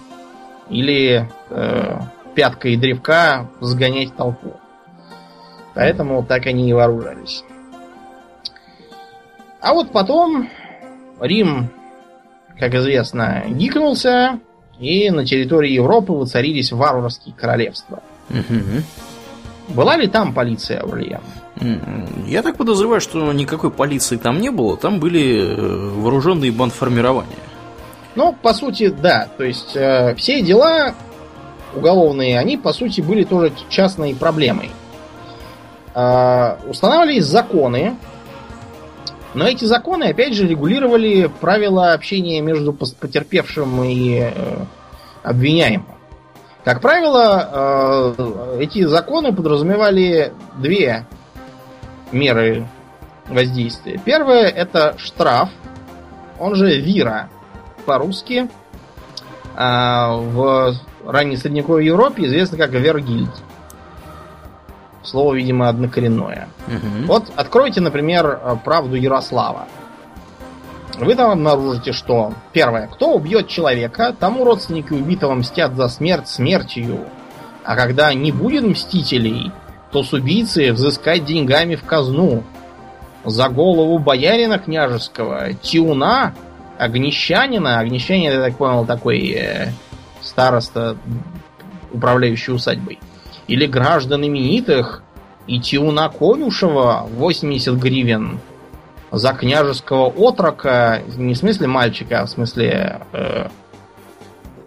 или 0.71 1.29
э, 1.51 1.99
пяткой 2.35 2.77
древка 2.77 3.51
сгонять 3.61 4.17
толпу. 4.17 4.55
Поэтому 5.75 6.25
так 6.25 6.47
они 6.47 6.69
и 6.71 6.73
вооружались. 6.73 7.45
А 9.61 9.75
вот 9.75 9.93
потом 9.93 10.49
Рим, 11.21 11.71
как 12.59 12.75
известно, 12.75 13.45
гикнулся, 13.49 14.39
и 14.79 15.11
на 15.11 15.25
территории 15.25 15.73
Европы 15.73 16.13
воцарились 16.13 16.73
варварские 16.73 17.35
королевства. 17.35 18.03
Мгм. 18.29 18.85
Была 19.69 19.97
ли 19.97 20.07
там 20.07 20.33
полиция, 20.33 20.81
Аурлиан? 20.81 21.21
М, 21.61 22.07
Я 22.27 22.43
так 22.43 22.57
подозреваю, 22.57 23.01
что 23.01 23.33
никакой 23.33 23.71
полиции 23.71 24.17
там 24.17 24.41
не 24.41 24.51
было, 24.51 24.77
там 24.77 25.01
были 25.01 25.57
э, 25.57 25.91
вооруженные 26.01 26.53
бандформирования. 26.53 27.37
Ну, 28.15 28.33
по 28.33 28.55
сути, 28.55 28.89
да. 28.89 29.29
То 29.37 29.45
есть 29.45 29.77
э, 29.77 30.15
все 30.17 30.41
дела 30.43 30.95
уголовные, 31.75 32.39
они, 32.39 32.57
по 32.57 32.73
сути, 32.73 33.01
были 33.01 33.25
тоже 33.25 33.53
частной 33.69 34.15
проблемой. 34.15 34.71
Э, 35.95 36.57
устанавливались 36.69 37.25
законы, 37.27 37.97
но 39.35 39.47
эти 39.47 39.65
законы, 39.65 40.05
опять 40.05 40.35
же, 40.35 40.47
регулировали 40.47 41.31
правила 41.41 41.93
общения 41.93 42.41
между 42.41 42.73
потерпевшим 42.73 43.83
и 43.85 44.21
э, 44.21 44.31
обвиняемым. 45.23 45.87
Как 46.65 46.81
правило, 46.81 48.15
э, 48.17 48.59
эти 48.61 48.85
законы 48.85 49.35
подразумевали 49.35 50.33
две 50.59 51.07
меры 52.13 52.67
воздействия. 53.29 54.01
Первое 54.05 54.49
это 54.49 54.95
штраф, 54.99 55.51
он 56.39 56.55
же 56.55 56.81
вира 56.81 57.29
по-русски. 57.85 58.49
А, 59.61 60.15
в 60.17 60.75
ранней 61.05 61.37
средневековой 61.37 61.85
Европе 61.87 62.27
известно 62.27 62.57
как 62.57 62.71
вергильд. 62.71 63.31
Слово, 65.03 65.35
видимо, 65.35 65.69
однокоренное. 65.69 66.49
Мгм. 66.67 67.07
Вот 67.07 67.25
откройте, 67.37 67.81
например, 67.81 68.41
э, 68.43 68.57
правду 68.65 68.97
Ярослава. 68.97 69.67
Вы 70.99 71.15
там 71.15 71.31
обнаружите, 71.31 71.93
что 71.93 72.33
первое, 72.53 72.89
кто 72.89 73.15
убьет 73.15 73.49
человека, 73.49 74.15
тому 74.19 74.45
родственники 74.45 74.93
убитого 74.93 75.35
мстят 75.35 75.77
за 75.77 75.89
смерть 75.89 76.29
смертью. 76.29 77.07
А 77.65 77.77
когда 77.77 78.13
не 78.15 78.33
будет 78.33 78.65
мстителей, 78.65 79.53
то 79.93 80.03
с 80.03 80.13
убийцы 80.13 80.73
взыскать 80.73 81.25
деньгами 81.25 81.77
в 81.77 81.85
казну. 81.85 82.43
За 83.25 83.49
голову 83.49 83.99
боярина 83.99 84.59
княжеского, 84.59 85.53
тиуна, 85.55 86.35
огнещанина, 86.79 87.81
огнещанин, 87.81 88.33
я 88.33 88.43
так 88.43 88.57
понял, 88.57 88.87
такой 88.87 89.29
э, 89.31 89.69
староста, 90.23 90.97
управляющий 91.93 92.53
усадьбой, 92.53 92.99
или 93.49 93.67
граждан 93.67 94.25
именитых, 94.25 95.03
и 95.47 95.59
тиуна 95.61 96.11
конюшева 96.11 97.09
80 97.11 97.75
гривен, 97.75 98.39
за 99.11 99.33
княжеского 99.33 100.07
отрока, 100.07 101.03
не 101.17 101.35
в 101.35 101.39
смысле 101.39 101.67
мальчика, 101.67 102.21
а 102.21 102.27
в 102.27 102.31
смысле 102.31 103.01
э, 103.13 103.49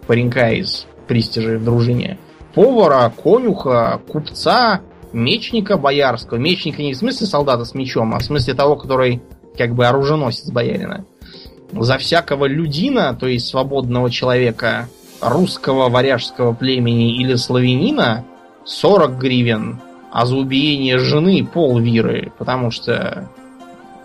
паренька 0.06 0.50
из 0.50 0.86
пристижи 1.06 1.58
в 1.58 1.64
дружине, 1.64 2.18
повара, 2.54 3.10
конюха, 3.10 4.00
купца, 4.08 4.80
мечника 5.12 5.76
боярского. 5.76 6.38
Мечника 6.38 6.82
не 6.82 6.94
в 6.94 6.96
смысле 6.96 7.26
солдата 7.26 7.64
с 7.64 7.74
мечом, 7.74 8.14
а 8.14 8.18
в 8.18 8.24
смысле 8.24 8.54
того, 8.54 8.76
который 8.76 9.22
как 9.56 9.74
бы 9.74 9.86
оруженосец 9.86 10.50
боярина. 10.50 11.04
За 11.72 11.98
всякого 11.98 12.46
людина, 12.46 13.16
то 13.18 13.26
есть 13.26 13.46
свободного 13.46 14.10
человека, 14.10 14.88
русского 15.20 15.88
варяжского 15.88 16.52
племени 16.52 17.16
или 17.16 17.36
славянина 17.36 18.24
40 18.64 19.18
гривен, 19.18 19.80
а 20.10 20.26
за 20.26 20.36
убиение 20.36 20.98
жены 20.98 21.46
пол 21.46 21.78
виры, 21.78 22.32
потому 22.38 22.70
что... 22.70 23.28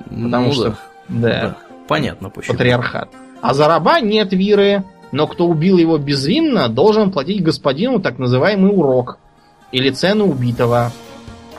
Потому 0.05 0.47
Ну 0.47 0.53
что... 0.53 0.77
Да. 1.09 1.29
да. 1.29 1.57
Понятно 1.87 2.29
почему. 2.29 2.53
Патриархат. 2.53 3.09
А 3.41 3.53
за 3.53 3.67
раба 3.67 3.99
нет 3.99 4.33
виры, 4.33 4.83
но 5.11 5.27
кто 5.27 5.47
убил 5.47 5.77
его 5.77 5.97
безвинно, 5.97 6.67
должен 6.69 7.11
платить 7.11 7.43
господину 7.43 7.99
так 7.99 8.19
называемый 8.19 8.71
урок 8.71 9.19
или 9.71 9.89
цену 9.89 10.27
убитого. 10.27 10.91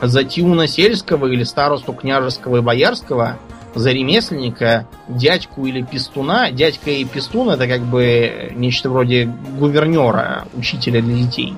За 0.01 0.23
тиуна 0.23 0.67
сельского 0.67 1.27
или 1.27 1.43
старосту 1.43 1.93
княжеского 1.93 2.59
и 2.59 2.61
боярского, 2.61 3.39
за 3.75 3.91
ремесленника, 3.91 4.87
дядьку 5.09 5.67
или 5.67 5.83
пестуна. 5.83 6.51
Дядька 6.51 6.91
и 6.91 7.05
пестун 7.05 7.51
это 7.51 7.67
как 7.67 7.83
бы 7.83 8.53
нечто 8.55 8.91
вроде 8.91 9.33
гувернера, 9.59 10.47
учителя 10.57 11.03
для 11.03 11.17
детей. 11.17 11.55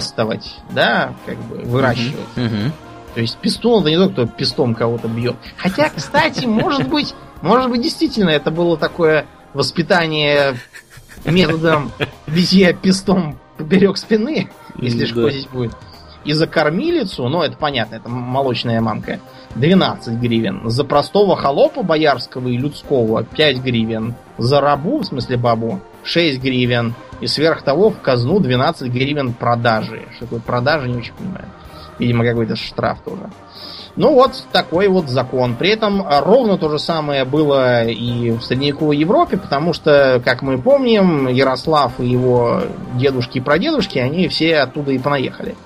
Пестовать, 0.00 0.56
да, 0.70 1.14
как 1.26 1.36
бы 1.38 1.56
выращивать. 1.58 2.36
Мгм. 2.36 2.72
То 3.14 3.20
есть 3.20 3.36
пистон 3.38 3.82
это 3.82 3.90
не 3.90 3.96
тот, 3.96 4.12
кто 4.12 4.26
пистом 4.26 4.74
кого-то 4.74 5.08
бьет. 5.08 5.36
Хотя, 5.58 5.90
кстати, 5.90 6.46
может 6.46 6.88
быть, 6.88 7.14
может 7.42 7.70
быть, 7.70 7.82
действительно 7.82 8.30
это 8.30 8.50
было 8.50 8.76
такое 8.76 9.26
воспитание 9.52 10.56
методом 11.24 11.92
битья 12.26 12.72
пистом 12.72 13.38
поперек 13.58 13.96
спины, 13.98 14.50
если 14.76 15.00
Да. 15.00 15.06
шкодить 15.06 15.50
будет. 15.50 15.72
И 16.24 16.32
за 16.32 16.46
кормилицу, 16.46 17.28
ну 17.28 17.42
это 17.42 17.56
понятно, 17.56 17.96
это 17.96 18.08
молочная 18.08 18.80
мамка, 18.80 19.18
12 19.56 20.14
гривен. 20.20 20.62
За 20.64 20.84
простого 20.84 21.36
холопа 21.36 21.82
боярского 21.82 22.48
и 22.48 22.56
людского 22.56 23.24
5 23.24 23.58
гривен. 23.58 24.14
За 24.38 24.60
рабу, 24.60 24.98
в 24.98 25.04
смысле 25.04 25.36
бабу, 25.36 25.80
6 26.04 26.40
гривен. 26.40 26.94
И 27.20 27.26
сверх 27.26 27.62
того 27.62 27.90
в 27.90 28.00
казну 28.00 28.40
12 28.40 28.90
гривен 28.90 29.32
продажи. 29.32 30.02
Что 30.16 30.26
такое 30.26 30.40
продажи, 30.40 30.88
не 30.88 30.98
очень 30.98 31.14
понимаю. 31.14 31.46
Видимо, 31.98 32.24
какой-то 32.24 32.56
штраф 32.56 33.00
тоже. 33.04 33.30
Ну 33.94 34.14
вот 34.14 34.44
такой 34.52 34.88
вот 34.88 35.08
закон. 35.08 35.54
При 35.54 35.68
этом 35.70 36.02
ровно 36.08 36.56
то 36.56 36.70
же 36.70 36.78
самое 36.78 37.24
было 37.26 37.84
и 37.84 38.30
в 38.30 38.42
средневековой 38.42 38.96
Европе, 38.96 39.36
потому 39.36 39.74
что, 39.74 40.22
как 40.24 40.40
мы 40.40 40.56
помним, 40.56 41.28
Ярослав 41.28 42.00
и 42.00 42.06
его 42.06 42.62
дедушки 42.94 43.38
и 43.38 43.40
прадедушки, 43.42 43.98
они 43.98 44.28
все 44.28 44.60
оттуда 44.60 44.92
и 44.92 44.98
понаехали 44.98 45.56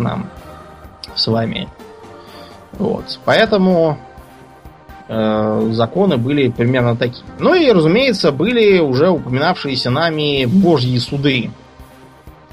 нам 0.00 0.28
с 1.14 1.26
вами. 1.26 1.68
Вот. 2.72 3.18
Поэтому 3.24 3.98
э, 5.08 5.68
законы 5.72 6.16
были 6.16 6.48
примерно 6.48 6.96
такие. 6.96 7.24
Ну 7.38 7.54
и, 7.54 7.70
разумеется, 7.70 8.32
были 8.32 8.78
уже 8.78 9.10
упоминавшиеся 9.10 9.90
нами 9.90 10.46
божьи 10.46 10.96
суды. 10.98 11.50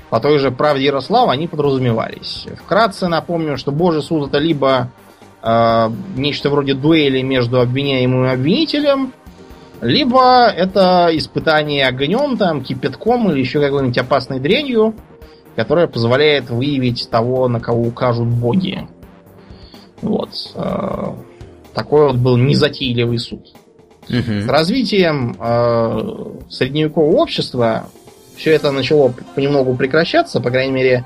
По 0.09 0.19
той 0.19 0.39
же 0.39 0.51
правде 0.51 0.85
Ярослава 0.85 1.33
они 1.33 1.47
подразумевались. 1.47 2.47
Вкратце 2.63 3.07
напомню, 3.07 3.57
что 3.57 3.71
Божий 3.71 4.01
суд 4.01 4.29
это 4.29 4.37
либо 4.37 4.89
э, 5.43 5.89
нечто 6.15 6.49
вроде 6.49 6.73
дуэли 6.73 7.21
между 7.21 7.59
обвиняемым 7.59 8.25
и 8.25 8.29
обвинителем, 8.29 9.13
либо 9.81 10.47
это 10.47 11.09
испытание 11.11 11.85
огнем, 11.85 12.37
там, 12.37 12.63
кипятком 12.63 13.29
или 13.31 13.39
еще 13.39 13.61
какой-нибудь 13.61 13.97
опасной 13.97 14.39
дрянью, 14.39 14.95
которая 15.57 15.87
позволяет 15.87 16.51
выявить 16.51 17.09
того, 17.09 17.47
на 17.47 17.59
кого 17.59 17.81
укажут 17.81 18.27
боги. 18.27 18.87
Вот. 20.03 20.29
э, 20.53 21.13
такой 21.73 22.07
вот 22.07 22.17
был 22.17 22.37
незатейливый 22.37 23.17
суд. 23.17 23.47
С 24.07 24.11
Мгм. 24.13 24.47
развитием 24.49 25.35
э, 25.39 26.35
средневекового 26.49 27.15
общества 27.17 27.87
все 28.35 28.51
это 28.51 28.71
начало 28.71 29.11
понемногу 29.35 29.75
прекращаться, 29.75 30.39
по 30.39 30.51
крайней 30.51 30.73
мере, 30.73 31.05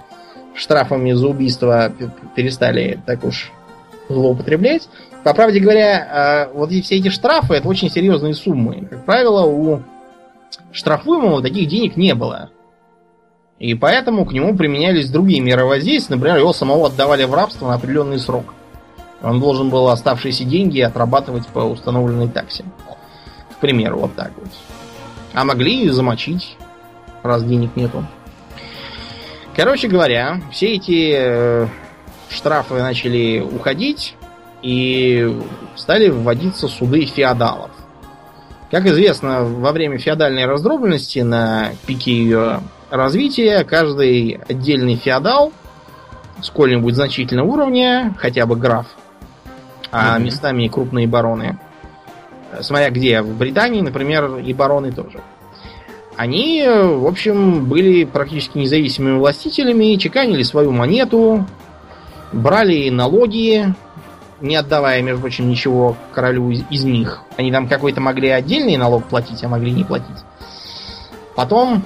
штрафами 0.54 1.14
за 1.14 1.30
убийство 1.30 1.94
перестали 2.36 3.00
так 3.06 3.24
уж 3.24 3.54
злоупотреблять. 4.10 4.90
По 5.24 5.34
правде 5.34 5.62
говоря, 5.62 6.48
э, 6.52 6.54
вот 6.54 6.72
и 6.72 6.82
все 6.82 6.98
эти 6.98 7.08
штрафы 7.08 7.54
это 7.54 7.70
очень 7.70 7.90
серьезные 7.90 8.34
суммы. 8.34 8.86
Как 8.90 9.06
правило, 9.06 9.46
у 9.46 9.80
штрафуемого 10.74 11.42
таких 11.42 11.70
денег 11.70 11.96
не 11.96 12.14
было. 12.14 12.50
И 13.62 13.76
поэтому 13.76 14.26
к 14.26 14.34
нему 14.34 14.58
применялись 14.58 15.12
другие 15.12 15.40
меры 15.40 15.66
воздействия. 15.66 16.16
Например, 16.16 16.40
его 16.40 16.52
самого 16.52 16.88
отдавали 16.88 17.26
в 17.26 17.34
рабство 17.36 17.68
на 17.68 17.76
определенный 17.76 18.18
срок. 18.18 18.56
Он 19.22 19.40
должен 19.40 19.70
был 19.70 19.88
оставшиеся 19.90 20.46
деньги 20.46 20.80
отрабатывать 20.80 21.46
по 21.46 21.60
установленной 21.60 22.28
таксе. 22.28 22.66
К 23.52 23.58
примеру, 23.58 24.00
вот 24.00 24.16
так 24.16 24.32
вот. 24.36 24.48
А 25.36 25.46
могли 25.46 25.84
и 25.84 25.90
замочить, 25.90 26.58
раз 27.22 27.44
денег 27.44 27.76
нету. 27.76 28.04
Короче 29.56 29.88
говоря, 29.88 30.42
все 30.52 30.74
эти 30.74 31.14
э, 31.16 31.68
штрафы 32.30 32.80
начали 32.80 33.42
уходить, 33.42 34.16
и 34.64 35.40
стали 35.76 36.10
вводиться 36.10 36.68
суды 36.68 37.06
феодалов. 37.06 37.70
Как 38.72 38.88
известно, 38.88 39.44
во 39.44 39.72
время 39.72 40.00
феодальной 40.00 40.46
раздробленности 40.48 41.20
на 41.20 41.74
пике 41.86 42.12
ее 42.12 42.62
развития 42.92 43.64
каждый 43.64 44.40
отдельный 44.48 44.96
феодал 44.96 45.52
сколь-нибудь 46.42 46.96
значительного 46.96 47.48
уровня, 47.48 48.14
хотя 48.20 48.46
бы 48.46 48.56
граф, 48.56 48.86
а 49.92 50.16
Мгм. 50.16 50.26
местами 50.26 50.64
и 50.64 50.70
крупные 50.70 51.08
бароны, 51.08 51.58
э, 52.52 52.62
смотря 52.62 52.90
где, 52.90 53.22
в 53.22 53.38
Британии, 53.38 53.82
например, 53.82 54.38
и 54.38 54.54
бароны 54.54 54.92
тоже. 54.92 55.22
Они, 56.18 56.64
в 56.68 57.08
общем, 57.08 57.66
были 57.66 58.04
практически 58.04 58.58
независимыми 58.58 59.18
властителями, 59.18 59.96
чеканили 59.96 60.44
свою 60.44 60.72
монету, 60.72 61.46
брали 62.34 62.90
налоги, 62.90 63.74
не 64.42 64.56
отдавая, 64.56 65.02
между 65.02 65.22
прочим, 65.22 65.50
ничего 65.50 65.96
королю 66.14 66.50
из, 66.52 66.64
из 66.70 66.84
них. 66.84 67.22
Они 67.38 67.52
там 67.52 67.68
какой-то 67.68 68.02
могли 68.02 68.30
отдельный 68.30 68.76
налог 68.78 69.06
платить, 69.06 69.44
а 69.44 69.48
могли 69.48 69.72
не 69.72 69.84
платить. 69.84 70.26
Потом 71.36 71.84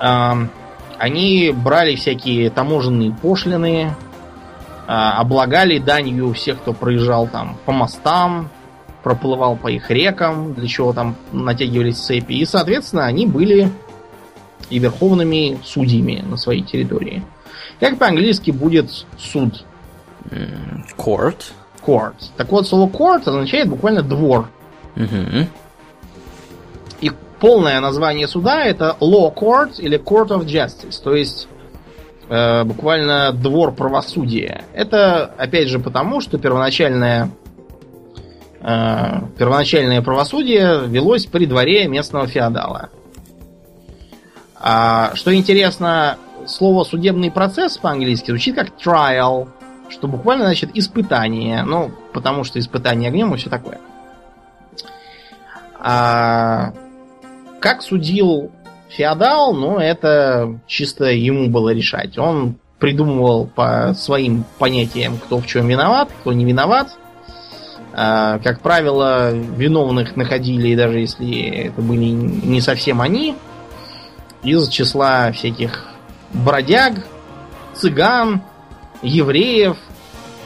они 0.00 1.52
брали 1.54 1.94
всякие 1.94 2.50
таможенные 2.50 3.12
пошлины, 3.12 3.94
а, 4.86 5.20
облагали 5.20 5.78
данью 5.78 6.32
всех, 6.32 6.58
кто 6.58 6.72
проезжал 6.72 7.28
там 7.28 7.56
по 7.64 7.72
мостам, 7.72 8.50
проплывал 9.02 9.56
по 9.56 9.68
их 9.68 9.90
рекам, 9.90 10.52
для 10.54 10.66
чего 10.66 10.92
там 10.92 11.16
натягивались 11.32 11.98
цепи. 11.98 12.32
И, 12.32 12.44
соответственно, 12.44 13.06
они 13.06 13.26
были 13.26 13.70
и 14.68 14.78
верховными 14.78 15.58
судьями 15.64 16.24
на 16.26 16.36
своей 16.36 16.62
территории. 16.62 17.22
Как 17.78 17.98
по-английски 17.98 18.50
будет 18.50 18.90
суд? 19.18 19.64
Court. 20.96 21.52
Court. 21.84 22.14
Так 22.36 22.50
вот, 22.52 22.68
слово 22.68 22.90
court 22.90 23.22
означает 23.26 23.68
буквально 23.68 24.02
двор. 24.02 24.48
Мгм. 24.96 25.46
Полное 27.40 27.80
название 27.80 28.28
суда 28.28 28.64
это 28.64 28.96
law 29.00 29.34
court 29.34 29.80
или 29.80 29.98
court 29.98 30.28
of 30.28 30.44
justice, 30.44 31.02
то 31.02 31.14
есть 31.14 31.48
э, 32.28 32.64
буквально 32.64 33.32
двор 33.32 33.72
правосудия. 33.72 34.64
Это 34.74 35.24
опять 35.38 35.68
же 35.68 35.78
потому, 35.78 36.20
что 36.20 36.38
первоначальное 36.38 37.30
э, 38.60 39.20
первоначальное 39.38 40.02
правосудие 40.02 40.86
велось 40.86 41.24
при 41.24 41.46
дворе 41.46 41.88
местного 41.88 42.26
феодала. 42.26 42.90
А, 44.62 45.12
что 45.14 45.34
интересно, 45.34 46.18
слово 46.46 46.84
судебный 46.84 47.30
процесс 47.30 47.78
по-английски 47.78 48.30
звучит 48.30 48.54
как 48.54 48.68
trial, 48.78 49.48
что 49.88 50.06
буквально 50.06 50.44
значит 50.44 50.70
испытание. 50.74 51.62
Ну, 51.64 51.90
потому 52.12 52.44
что 52.44 52.58
испытание 52.58 53.08
огнем 53.08 53.32
и 53.32 53.38
все 53.38 53.48
такое. 53.48 53.80
А 55.78 56.74
как 57.60 57.82
судил 57.82 58.50
феодал, 58.88 59.54
ну, 59.54 59.78
это 59.78 60.58
чисто 60.66 61.04
ему 61.04 61.48
было 61.48 61.70
решать. 61.70 62.18
Он 62.18 62.56
придумывал 62.78 63.46
по 63.46 63.94
своим 63.94 64.44
понятиям, 64.58 65.18
кто 65.18 65.38
в 65.38 65.46
чем 65.46 65.68
виноват, 65.68 66.10
кто 66.20 66.32
не 66.32 66.44
виноват. 66.44 66.88
А, 67.92 68.38
как 68.38 68.60
правило, 68.60 69.30
виновных 69.32 70.16
находили, 70.16 70.74
даже 70.74 71.00
если 71.00 71.66
это 71.66 71.80
были 71.82 72.06
не 72.06 72.60
совсем 72.60 73.00
они, 73.00 73.36
из 74.42 74.68
числа 74.68 75.32
всяких 75.32 75.86
бродяг, 76.32 76.94
цыган, 77.74 78.42
евреев 79.02 79.76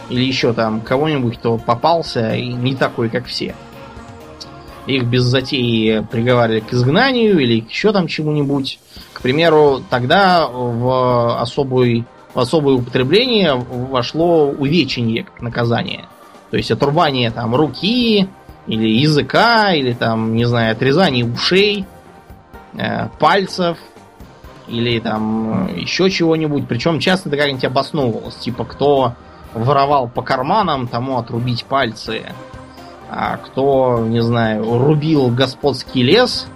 или 0.09 0.25
еще 0.25 0.53
там 0.53 0.81
кого-нибудь, 0.81 1.39
кто 1.39 1.59
попался 1.59 2.35
и 2.35 2.53
не 2.53 2.75
такой, 2.75 3.09
как 3.09 3.27
все. 3.27 3.55
Их 4.87 5.05
без 5.05 5.23
затеи 5.23 6.07
приговаривали 6.11 6.61
к 6.61 6.73
изгнанию 6.73 7.39
или 7.39 7.65
еще 7.67 7.93
там 7.93 8.07
чему-нибудь. 8.07 8.79
К 9.13 9.23
примеру, 9.23 9.83
тогда 9.89 10.47
в, 10.47 11.41
особый, 11.41 12.05
в 12.35 12.39
особое 12.39 12.75
употребление 12.75 13.55
вошло 13.55 14.47
увечение 14.49 15.25
как 15.25 15.41
наказание. 15.41 16.05
То 16.51 16.59
есть 16.59 16.71
отрубание 16.71 17.31
там 17.31 17.55
руки 17.55 18.29
или 18.67 18.89
языка, 18.89 19.73
или 19.73 19.93
там, 19.93 20.35
не 20.35 20.45
знаю, 20.45 20.73
отрезание 20.73 21.25
ушей. 21.25 21.87
э, 22.75 23.09
пальцев 23.19 23.79
или 24.69 24.99
там 24.99 25.69
э, 25.69 25.81
еще 25.81 26.11
чего-нибудь. 26.11 26.67
Причем 26.69 26.99
часто 26.99 27.29
это 27.29 27.39
как-нибудь 27.39 27.65
обосновывалось. 27.65 28.37
Типа, 28.37 28.65
кто 28.65 29.15
воровал 29.53 30.09
по 30.09 30.23
карманам, 30.23 30.89
тому 30.89 31.19
отрубить 31.19 31.65
пальцы. 31.65 32.23
А 33.17 33.37
кто, 33.37 34.05
не 34.09 34.21
знаю, 34.21 34.77
рубил 34.77 35.29
господский 35.29 36.03
лес, 36.03 36.49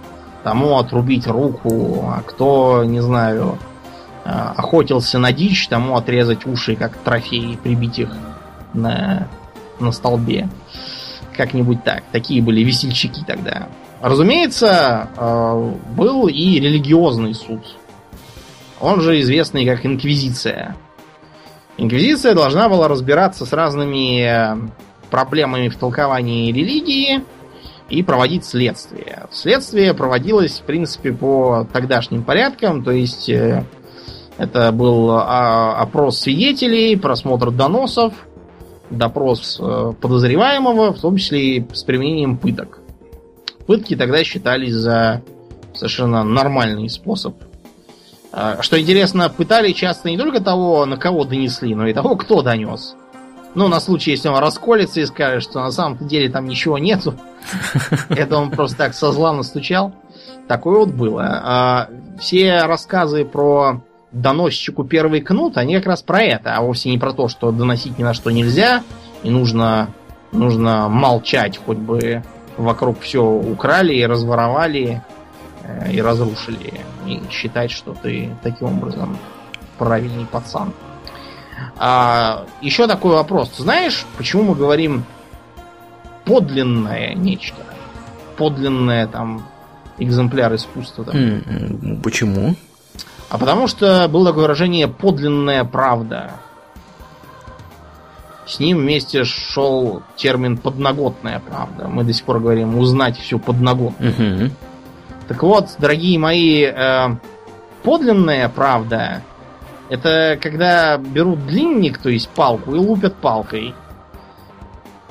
тому 0.43 0.77
отрубить 0.77 1.25
руку. 1.25 2.03
А 2.13 2.21
кто, 2.21 2.83
не 2.83 2.99
знаю, 2.99 3.57
э, 4.25 4.29
охотился 4.29 5.19
на 5.19 5.31
дичь, 5.31 5.69
тому 5.69 5.95
отрезать 5.95 6.45
уши, 6.45 6.75
как 6.75 6.97
трофей, 6.97 7.57
прибить 7.63 7.99
их 7.99 8.09
на, 8.73 9.29
на 9.79 9.93
столбе. 9.93 10.49
Как-нибудь 11.37 11.85
так. 11.85 12.03
Такие 12.11 12.43
были 12.43 12.61
весельчаки 12.61 13.23
тогда. 13.25 13.69
Разумеется, 14.01 15.07
э, 15.15 15.73
был 15.95 16.27
и 16.27 16.59
религиозный 16.59 17.35
суд. 17.35 17.61
Он 18.81 18.99
же 18.99 19.21
известный 19.21 19.65
как 19.65 19.85
Инквизиция. 19.85 20.75
Инквизиция 21.77 22.33
должна 22.33 22.67
была 22.67 22.89
разбираться 22.89 23.45
с 23.45 23.53
разными 23.53 24.69
проблемами 25.09 25.69
в 25.69 25.75
толковании 25.75 26.51
религии 26.51 27.23
и 27.89 28.03
проводить 28.03 28.45
следствие. 28.45 29.27
Следствие 29.31 29.93
проводилось, 29.93 30.59
в 30.59 30.63
принципе, 30.63 31.11
по 31.11 31.67
тогдашним 31.73 32.23
порядкам, 32.23 32.83
то 32.83 32.91
есть 32.91 33.29
э, 33.29 33.63
это 34.37 34.71
был 34.71 35.11
а, 35.11 35.75
опрос 35.79 36.19
свидетелей, 36.19 36.95
просмотр 36.95 37.51
доносов, 37.51 38.13
допрос 38.89 39.59
э, 39.59 39.93
подозреваемого, 39.99 40.93
в 40.93 40.99
том 40.99 41.17
числе 41.17 41.57
и 41.57 41.67
с 41.73 41.83
применением 41.83 42.37
пыток. 42.37 42.79
Пытки 43.67 43.95
тогда 43.95 44.23
считались 44.23 44.73
за 44.73 45.21
совершенно 45.73 46.23
нормальный 46.23 46.89
способ. 46.89 47.35
А, 48.31 48.61
что 48.61 48.79
интересно, 48.79 49.29
пытали 49.29 49.71
часто 49.71 50.09
не 50.09 50.17
только 50.17 50.41
того, 50.41 50.85
на 50.85 50.97
кого 50.97 51.23
донесли, 51.23 51.75
но 51.75 51.87
и 51.87 51.93
того, 51.93 52.15
кто 52.15 52.41
донес. 52.41 52.95
Ну, 53.55 53.67
на 53.67 53.79
случай, 53.79 54.11
если 54.11 54.29
он 54.29 54.37
расколется 54.37 55.01
и 55.01 55.05
скажет, 55.05 55.43
что 55.43 55.59
на 55.59 55.71
самом 55.71 55.97
деле 56.07 56.29
там 56.29 56.45
ничего 56.45 56.77
нету. 56.77 57.15
Это 58.09 58.37
он 58.37 58.51
просто 58.51 58.77
так 58.77 58.93
со 58.93 59.11
зла 59.11 59.33
настучал. 59.33 59.93
Такое 60.47 60.79
вот 60.79 60.89
было. 60.89 61.41
А, 61.43 61.89
все 62.19 62.63
рассказы 62.63 63.25
про 63.25 63.81
доносчику 64.11 64.83
первый 64.83 65.21
кнут, 65.21 65.57
они 65.57 65.75
как 65.75 65.85
раз 65.85 66.01
про 66.01 66.21
это, 66.21 66.55
а 66.55 66.61
вовсе 66.61 66.89
не 66.89 66.97
про 66.97 67.13
то, 67.13 67.27
что 67.27 67.51
доносить 67.51 67.99
ни 67.99 68.03
на 68.03 68.13
что 68.13 68.31
нельзя, 68.31 68.83
и 69.21 69.29
нужно, 69.29 69.89
нужно 70.31 70.89
молчать, 70.89 71.59
хоть 71.63 71.77
бы 71.77 72.23
вокруг 72.57 73.01
все 73.01 73.23
украли 73.23 73.93
и 73.93 74.05
разворовали 74.05 75.03
э, 75.63 75.91
и 75.93 76.01
разрушили, 76.01 76.73
и 77.05 77.21
считать, 77.29 77.71
что 77.71 77.93
ты 77.93 78.35
таким 78.41 78.69
образом 78.69 79.17
правильный 79.77 80.25
пацан. 80.25 80.73
А, 81.77 82.45
еще 82.61 82.87
такой 82.87 83.13
вопрос. 83.13 83.49
Ты 83.49 83.63
знаешь, 83.63 84.05
почему 84.17 84.43
мы 84.43 84.55
говорим 84.55 85.03
подлинное 86.25 87.13
нечто? 87.13 87.63
Подлинное 88.37 89.07
там 89.07 89.45
экземпляр 89.97 90.53
искусства. 90.55 91.05
Там. 91.05 92.01
Почему? 92.03 92.55
А 93.29 93.37
потому 93.37 93.67
что 93.67 94.07
было 94.09 94.27
такое 94.27 94.43
выражение 94.43 94.87
подлинная 94.87 95.63
правда. 95.63 96.31
С 98.47 98.59
ним 98.59 98.79
вместе 98.79 99.23
шел 99.25 100.01
термин 100.15 100.57
подноготная 100.57 101.39
правда. 101.39 101.87
Мы 101.87 102.03
до 102.03 102.13
сих 102.13 102.25
пор 102.25 102.39
говорим 102.39 102.77
узнать 102.79 103.17
всю 103.17 103.37
подноготную. 103.37 104.13
Угу. 104.13 104.51
Так 105.27 105.43
вот, 105.43 105.75
дорогие 105.77 106.17
мои, 106.17 106.63
э, 106.63 107.09
подлинная 107.83 108.49
правда 108.49 109.21
это 109.89 110.37
когда 110.41 110.97
берут 110.97 111.45
длинник, 111.47 111.97
то 111.97 112.09
есть 112.09 112.29
палку, 112.29 112.75
и 112.75 112.77
лупят 112.77 113.15
палкой. 113.15 113.73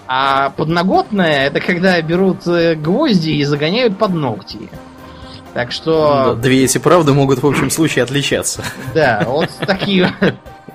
А 0.06 0.50
подноготная 0.50 1.46
это 1.46 1.60
когда 1.60 2.00
берут 2.00 2.46
э, 2.46 2.74
гвозди 2.74 3.30
и 3.30 3.44
загоняют 3.44 3.98
под 3.98 4.14
ногти. 4.14 4.70
Так 5.52 5.72
что... 5.72 6.34
Да, 6.34 6.34
две 6.34 6.64
эти 6.64 6.78
правды 6.78 7.12
могут 7.12 7.42
в 7.42 7.46
общем 7.46 7.70
случае 7.70 8.04
отличаться. 8.04 8.62
Да, 8.94 9.24
вот 9.26 9.50
такие, 9.66 10.14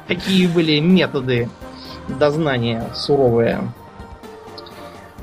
такие 0.08 0.48
были 0.48 0.80
методы 0.80 1.50
дознания 2.08 2.90
суровые. 2.94 3.72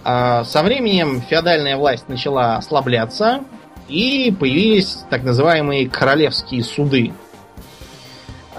А 0.03 0.45
со 0.45 0.63
временем 0.63 1.21
феодальная 1.21 1.77
власть 1.77 2.09
начала 2.09 2.57
ослабляться, 2.57 3.43
и 3.89 4.35
появились 4.39 5.05
так 5.11 5.23
называемые 5.23 5.89
королевские 5.89 6.65
суды. 6.65 7.13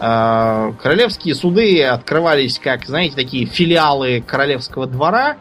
А, 0.04 0.74
королевские 0.82 1.36
суды 1.36 1.84
открывались 1.84 2.58
как, 2.58 2.86
знаете, 2.88 3.16
такие 3.16 3.46
филиалы 3.46 4.24
королевского 4.26 4.88
двора, 4.88 5.38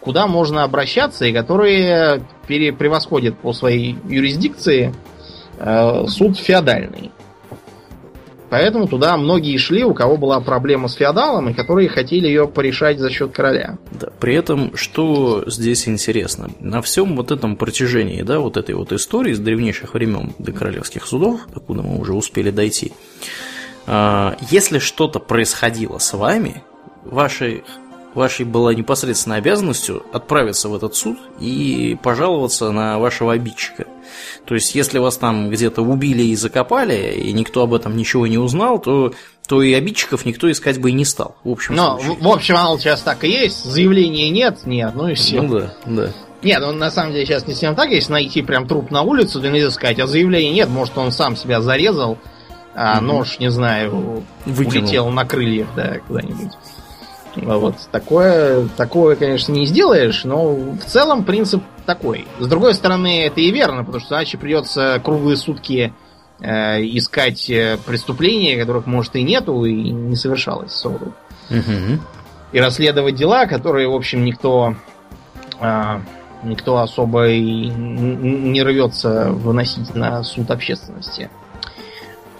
куда 0.00 0.26
можно 0.26 0.64
обращаться 0.64 1.24
и 1.24 1.32
которые 1.32 2.24
превосходят 2.48 3.38
по 3.38 3.52
своей 3.52 3.96
юрисдикции 4.08 4.92
э, 5.58 6.04
суд 6.08 6.36
феодальный. 6.36 7.12
Поэтому 8.48 8.88
туда 8.88 9.16
многие 9.16 9.56
шли, 9.56 9.84
у 9.84 9.94
кого 9.94 10.16
была 10.16 10.40
проблема 10.40 10.88
с 10.88 10.94
феодалом, 10.94 11.50
и 11.50 11.54
которые 11.54 11.88
хотели 11.88 12.26
ее 12.26 12.48
порешать 12.48 12.98
за 12.98 13.08
счет 13.08 13.30
короля. 13.30 13.78
Да, 13.92 14.08
при 14.18 14.34
этом, 14.34 14.76
что 14.76 15.44
здесь 15.46 15.86
интересно, 15.86 16.50
на 16.58 16.82
всем 16.82 17.14
вот 17.14 17.30
этом 17.30 17.54
протяжении, 17.54 18.22
да, 18.22 18.40
вот 18.40 18.56
этой 18.56 18.74
вот 18.74 18.92
истории 18.92 19.32
с 19.32 19.38
древнейших 19.38 19.94
времен 19.94 20.32
до 20.40 20.50
королевских 20.50 21.06
судов, 21.06 21.42
докуда 21.54 21.82
мы 21.82 22.00
уже 22.00 22.12
успели 22.12 22.50
дойти, 22.50 22.90
э, 22.90 23.49
если 23.86 24.78
что-то 24.78 25.18
происходило 25.18 25.98
с 25.98 26.12
вами, 26.12 26.62
вашей 27.04 27.64
вашей 28.14 28.44
была 28.44 28.74
непосредственной 28.74 29.38
обязанностью 29.38 30.04
отправиться 30.12 30.68
в 30.68 30.74
этот 30.74 30.94
суд 30.94 31.18
и 31.38 31.96
пожаловаться 32.02 32.70
на 32.70 32.98
вашего 32.98 33.32
обидчика. 33.32 33.86
То 34.44 34.54
есть, 34.54 34.74
если 34.74 34.98
вас 34.98 35.16
там 35.16 35.50
где-то 35.50 35.82
убили 35.82 36.22
и 36.22 36.36
закопали, 36.36 37.14
и 37.14 37.32
никто 37.32 37.62
об 37.62 37.74
этом 37.74 37.96
ничего 37.96 38.26
не 38.26 38.38
узнал, 38.38 38.80
то, 38.80 39.12
то 39.46 39.62
и 39.62 39.72
обидчиков 39.72 40.24
никто 40.26 40.50
искать 40.50 40.80
бы 40.80 40.90
и 40.90 40.92
не 40.92 41.04
стал. 41.04 41.36
В 41.44 41.50
общем, 41.50 41.76
Но, 41.76 41.98
в, 41.98 42.22
в 42.22 42.28
общем, 42.28 42.56
оно 42.56 42.76
сейчас 42.78 43.02
так 43.02 43.24
и 43.24 43.28
есть. 43.28 43.64
Заявления 43.64 44.30
нет, 44.30 44.66
нет, 44.66 44.92
ну 44.94 45.08
и 45.08 45.14
все. 45.14 45.42
Ну 45.42 45.58
да, 45.58 45.74
да. 45.86 46.12
Нет, 46.42 46.62
он 46.62 46.78
на 46.78 46.90
самом 46.90 47.12
деле 47.12 47.26
сейчас 47.26 47.46
не 47.46 47.52
совсем 47.52 47.76
так. 47.76 47.90
Если 47.90 48.10
найти 48.10 48.42
прям 48.42 48.66
труп 48.66 48.90
на 48.90 49.02
улицу, 49.02 49.40
то 49.40 49.50
нельзя 49.50 49.70
сказать, 49.70 50.00
а 50.00 50.06
заявления 50.06 50.52
нет. 50.52 50.68
Может, 50.68 50.96
он 50.96 51.12
сам 51.12 51.36
себя 51.36 51.60
зарезал, 51.60 52.18
а 52.74 52.98
угу. 52.98 53.06
нож, 53.06 53.38
не 53.38 53.50
знаю, 53.50 54.24
Вытянул. 54.46 54.82
улетел 54.82 55.08
на 55.10 55.24
крыльях, 55.24 55.68
да, 55.74 55.98
куда-нибудь. 56.06 56.52
Вот. 57.36 57.76
Такое, 57.92 58.68
такое, 58.76 59.16
конечно, 59.16 59.52
не 59.52 59.66
сделаешь, 59.66 60.24
но 60.24 60.54
в 60.54 60.84
целом 60.84 61.24
принцип 61.24 61.62
такой. 61.86 62.26
С 62.38 62.46
другой 62.46 62.74
стороны, 62.74 63.26
это 63.26 63.40
и 63.40 63.50
верно, 63.50 63.84
потому 63.84 64.00
что 64.00 64.16
иначе 64.16 64.36
придется 64.36 65.00
круглые 65.02 65.36
сутки 65.36 65.92
э, 66.40 66.82
искать 66.82 67.48
э, 67.50 67.78
преступления, 67.86 68.58
которых, 68.58 68.86
может, 68.86 69.14
и 69.16 69.22
нету, 69.22 69.64
и 69.64 69.72
не 69.72 70.16
совершалось 70.16 70.72
сроду. 70.72 71.14
Угу. 71.50 72.00
И 72.52 72.58
расследовать 72.58 73.14
дела, 73.14 73.46
которые, 73.46 73.88
в 73.88 73.94
общем, 73.94 74.24
никто, 74.24 74.74
э, 75.60 76.00
никто 76.42 76.78
особо 76.78 77.28
и 77.28 77.68
не 77.68 78.62
рвется 78.62 79.30
выносить 79.30 79.94
на 79.94 80.22
суд 80.24 80.50
общественности. 80.50 81.30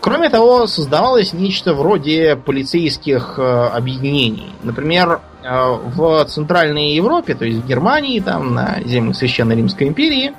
Кроме 0.00 0.30
того, 0.30 0.66
создавалось 0.66 1.34
нечто 1.34 1.74
вроде 1.74 2.34
полицейских 2.34 3.34
э, 3.38 3.42
объединений. 3.42 4.50
Например, 4.62 5.20
э, 5.42 5.76
в 5.94 6.24
Центральной 6.24 6.94
Европе, 6.94 7.34
то 7.34 7.44
есть 7.44 7.58
в 7.58 7.66
Германии, 7.66 8.18
там 8.20 8.54
на 8.54 8.80
землях 8.84 9.16
Священной 9.16 9.56
Римской 9.56 9.88
империи, 9.88 10.32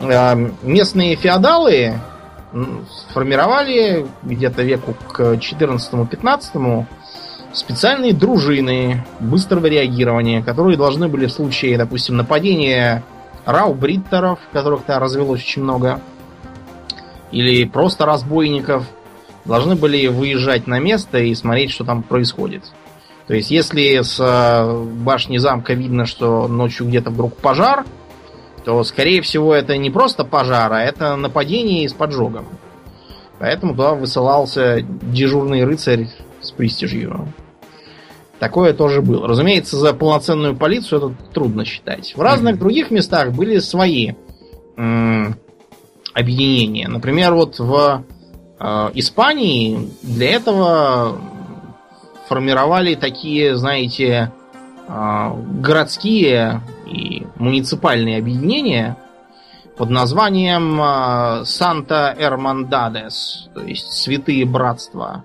э, 0.00 0.50
местные 0.62 1.16
феодалы 1.16 1.98
сформировали 3.08 4.06
где-то 4.22 4.62
веку 4.62 4.94
к 5.12 5.36
14-15 5.36 6.86
специальные 7.52 8.14
дружины 8.14 9.04
быстрого 9.20 9.66
реагирования, 9.66 10.42
которые 10.42 10.78
должны 10.78 11.08
были 11.08 11.26
в 11.26 11.32
случае, 11.32 11.76
допустим, 11.76 12.16
нападения 12.16 13.02
раубриттеров, 13.44 14.38
которых 14.52 14.84
там 14.84 15.02
развелось 15.02 15.40
очень 15.40 15.62
много, 15.62 16.00
или 17.32 17.64
просто 17.64 18.06
разбойников, 18.06 18.84
должны 19.44 19.74
были 19.74 20.06
выезжать 20.06 20.66
на 20.66 20.78
место 20.78 21.18
и 21.18 21.34
смотреть, 21.34 21.70
что 21.70 21.84
там 21.84 22.02
происходит. 22.02 22.62
То 23.26 23.34
есть, 23.34 23.50
если 23.50 24.02
с 24.02 24.18
э, 24.20 24.84
башни 25.04 25.38
замка 25.38 25.74
видно, 25.74 26.06
что 26.06 26.48
ночью 26.48 26.86
где-то 26.86 27.10
вдруг 27.10 27.36
пожар, 27.36 27.84
то, 28.64 28.82
скорее 28.84 29.22
всего, 29.22 29.54
это 29.54 29.76
не 29.76 29.90
просто 29.90 30.24
пожар, 30.24 30.72
а 30.72 30.82
это 30.82 31.16
нападение 31.16 31.88
с 31.88 31.92
поджогом. 31.92 32.46
Поэтому 33.38 33.72
туда 33.72 33.94
высылался 33.94 34.80
дежурный 34.82 35.64
рыцарь 35.64 36.08
с 36.40 36.50
престижью. 36.52 37.32
Такое 38.38 38.72
тоже 38.72 39.02
было. 39.02 39.26
Разумеется, 39.26 39.76
за 39.76 39.94
полноценную 39.94 40.56
полицию 40.56 40.98
это 40.98 41.32
трудно 41.32 41.64
считать. 41.64 42.14
В 42.16 42.20
разных 42.20 42.58
других 42.58 42.90
местах 42.90 43.32
были 43.32 43.58
свои 43.58 44.12
объединения. 46.14 46.88
Например, 46.88 47.34
вот 47.34 47.58
в 47.58 48.04
э, 48.58 48.90
Испании 48.94 49.90
для 50.02 50.32
этого 50.32 51.18
формировали 52.28 52.94
такие, 52.94 53.56
знаете, 53.56 54.32
э, 54.88 55.30
городские 55.60 56.62
и 56.86 57.26
муниципальные 57.36 58.18
объединения 58.18 58.96
под 59.76 59.90
названием 59.90 60.80
э, 60.80 61.44
Санта 61.44 62.14
Эрмандадес, 62.18 63.48
то 63.54 63.62
есть 63.62 63.92
Святые 63.92 64.44
Братства. 64.44 65.24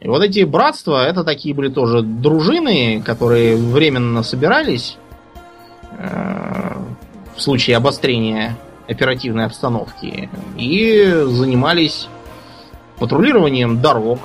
И 0.00 0.08
вот 0.08 0.22
эти 0.22 0.44
братства, 0.44 1.06
это 1.06 1.24
такие 1.24 1.54
были 1.54 1.68
тоже 1.68 2.02
дружины, 2.02 3.00
которые 3.02 3.56
временно 3.56 4.22
собирались 4.22 4.98
э, 5.92 6.74
в 7.34 7.40
случае 7.40 7.76
обострения 7.76 8.56
оперативной 8.88 9.46
обстановки 9.46 10.28
и 10.56 11.04
занимались 11.26 12.08
патрулированием 12.98 13.80
дорог. 13.80 14.20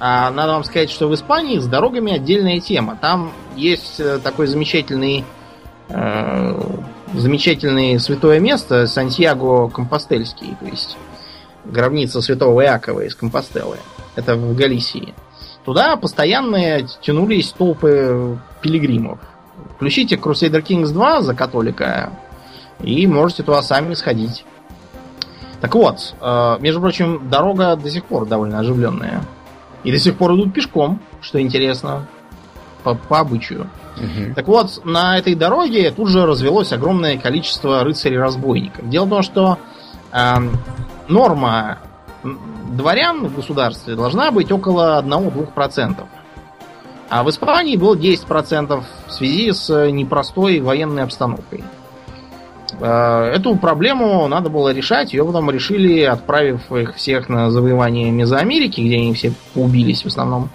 А 0.00 0.30
надо 0.30 0.52
вам 0.52 0.64
сказать, 0.64 0.90
что 0.90 1.08
в 1.08 1.14
Испании 1.14 1.58
с 1.58 1.66
дорогами 1.66 2.12
отдельная 2.12 2.60
тема. 2.60 2.98
Там 3.00 3.32
есть 3.56 4.00
э, 4.00 4.18
такой 4.18 4.46
замечательный 4.46 5.24
э, 5.88 6.60
замечательное 7.14 7.98
святое 7.98 8.40
место 8.40 8.86
Сантьяго 8.86 9.68
Компостельский, 9.68 10.56
то 10.60 10.66
есть 10.66 10.96
гробница 11.64 12.20
святого 12.20 12.62
Иакова 12.62 13.00
из 13.00 13.14
Компостелы. 13.14 13.78
Это 14.16 14.36
в 14.36 14.54
Галисии. 14.54 15.14
Туда 15.64 15.96
постоянно 15.96 16.82
тянулись 17.00 17.52
толпы 17.52 18.38
пилигримов. 18.60 19.18
Включите 19.76 20.16
Crusader 20.16 20.62
Kings 20.62 20.92
2 20.92 21.22
за 21.22 21.34
католика 21.34 22.12
и 22.80 23.06
можете 23.06 23.42
туда 23.42 23.62
сами 23.62 23.94
сходить. 23.94 24.44
Так 25.60 25.74
вот, 25.74 26.14
э, 26.20 26.56
между 26.60 26.80
прочим, 26.80 27.28
дорога 27.30 27.76
до 27.76 27.88
сих 27.88 28.04
пор 28.04 28.26
довольно 28.26 28.58
оживленная. 28.58 29.22
И 29.82 29.92
до 29.92 29.98
сих 29.98 30.16
пор 30.16 30.34
идут 30.34 30.52
пешком, 30.52 31.00
что 31.20 31.40
интересно, 31.40 32.06
по, 32.82 32.94
по 32.94 33.20
обычаю. 33.20 33.68
Угу. 33.96 34.34
Так 34.34 34.46
вот, 34.46 34.84
на 34.84 35.18
этой 35.18 35.34
дороге 35.34 35.90
тут 35.90 36.08
же 36.08 36.26
развелось 36.26 36.72
огромное 36.72 37.16
количество 37.18 37.82
рыцарей-разбойников. 37.84 38.88
Дело 38.88 39.06
в 39.06 39.10
том, 39.10 39.22
что 39.22 39.58
э, 40.12 40.34
норма 41.08 41.78
дворян 42.72 43.26
в 43.26 43.36
государстве 43.36 43.94
должна 43.94 44.30
быть 44.30 44.50
около 44.50 45.02
1-2%. 45.02 46.04
А 47.08 47.22
в 47.22 47.30
Испании 47.30 47.76
было 47.76 47.94
10% 47.94 48.84
в 49.06 49.12
связи 49.12 49.52
с 49.52 49.90
непростой 49.90 50.60
военной 50.60 51.04
обстановкой. 51.04 51.62
Э, 52.80 53.32
эту 53.34 53.56
проблему 53.56 54.26
надо 54.28 54.50
было 54.50 54.72
решать, 54.72 55.12
ее 55.12 55.24
потом 55.24 55.50
решили, 55.50 56.02
отправив 56.02 56.70
их 56.72 56.94
всех 56.96 57.28
на 57.28 57.50
завоевание 57.50 58.10
Мезоамерики, 58.10 58.80
где 58.80 58.96
они 58.96 59.14
все 59.14 59.32
убились 59.54 60.02
в 60.02 60.06
основном. 60.06 60.50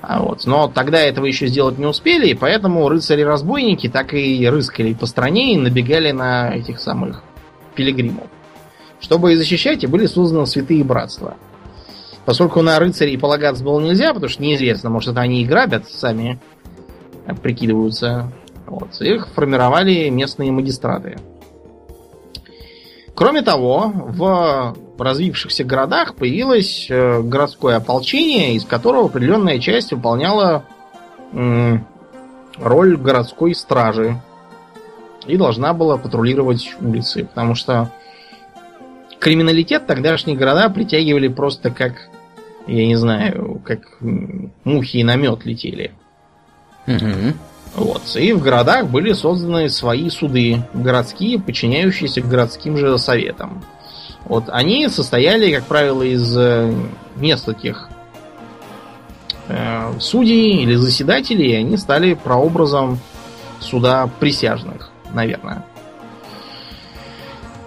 А 0.00 0.20
вот. 0.20 0.46
Но 0.46 0.68
тогда 0.68 1.00
этого 1.00 1.26
еще 1.26 1.48
сделать 1.48 1.78
не 1.78 1.86
успели, 1.86 2.28
и 2.28 2.34
поэтому 2.34 2.88
рыцари-разбойники 2.88 3.88
так 3.88 4.14
и 4.14 4.46
рыскали 4.48 4.94
по 4.94 5.06
стране 5.06 5.54
и 5.54 5.58
набегали 5.58 6.12
на 6.12 6.54
этих 6.54 6.80
самых 6.80 7.22
пилигримов. 7.74 8.26
Чтобы 9.00 9.32
их 9.32 9.38
защищать, 9.38 9.84
и 9.84 9.86
были 9.86 10.06
созданы 10.06 10.46
святые 10.46 10.84
братства. 10.84 11.36
Поскольку 12.24 12.62
на 12.62 12.78
рыцарей 12.78 13.18
полагаться 13.18 13.62
было 13.62 13.80
нельзя, 13.80 14.12
потому 14.12 14.28
что 14.28 14.42
неизвестно, 14.42 14.90
может 14.90 15.10
это 15.12 15.20
они 15.20 15.42
и 15.42 15.46
грабят 15.46 15.88
сами, 15.88 16.40
прикидываются. 17.42 18.32
Вот. 18.66 19.00
Их 19.00 19.28
формировали 19.28 20.08
местные 20.08 20.52
магистраты. 20.52 21.18
Кроме 23.14 23.42
того, 23.42 23.92
в 23.94 24.76
развившихся 24.98 25.64
городах 25.64 26.16
появилось 26.16 26.86
э, 26.90 27.22
городское 27.22 27.76
ополчение, 27.76 28.54
из 28.54 28.64
которого 28.64 29.06
определенная 29.06 29.58
часть 29.58 29.92
выполняла 29.92 30.64
роль 31.32 32.96
городской 32.96 33.54
стражи 33.54 34.20
и 35.26 35.36
должна 35.36 35.72
была 35.72 35.98
патрулировать 35.98 36.74
улицы, 36.80 37.24
потому 37.24 37.54
что 37.54 37.90
криминалитет 39.18 39.86
тогдашние 39.86 40.36
города 40.36 40.68
притягивали 40.70 41.28
просто 41.28 41.70
как, 41.70 42.08
я 42.66 42.86
не 42.86 42.96
знаю, 42.96 43.60
как 43.64 43.80
мухи 44.64 45.02
на 45.02 45.16
мед 45.16 45.44
летели. 45.44 45.92
Угу. 46.86 47.34
Вот. 47.74 48.02
И 48.16 48.32
в 48.32 48.42
городах 48.42 48.86
были 48.86 49.12
созданы 49.12 49.68
свои 49.68 50.08
суды, 50.08 50.62
городские, 50.72 51.38
подчиняющиеся 51.38 52.22
городским 52.22 52.76
же 52.76 52.96
советам. 52.98 53.64
Вот 54.24 54.44
они 54.48 54.88
состояли, 54.88 55.54
как 55.54 55.64
правило, 55.64 56.02
из 56.02 56.36
э, 56.36 56.74
нескольких 57.16 57.88
э, 59.48 59.92
судей 60.00 60.62
или 60.62 60.74
заседателей, 60.74 61.52
и 61.52 61.56
они 61.56 61.76
стали 61.76 62.14
прообразом 62.14 62.98
суда 63.60 64.08
присяжных, 64.18 64.90
наверное. 65.12 65.64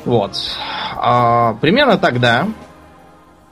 Вот. 0.05 0.37
А, 0.95 1.53
примерно 1.61 1.97
тогда 1.97 2.47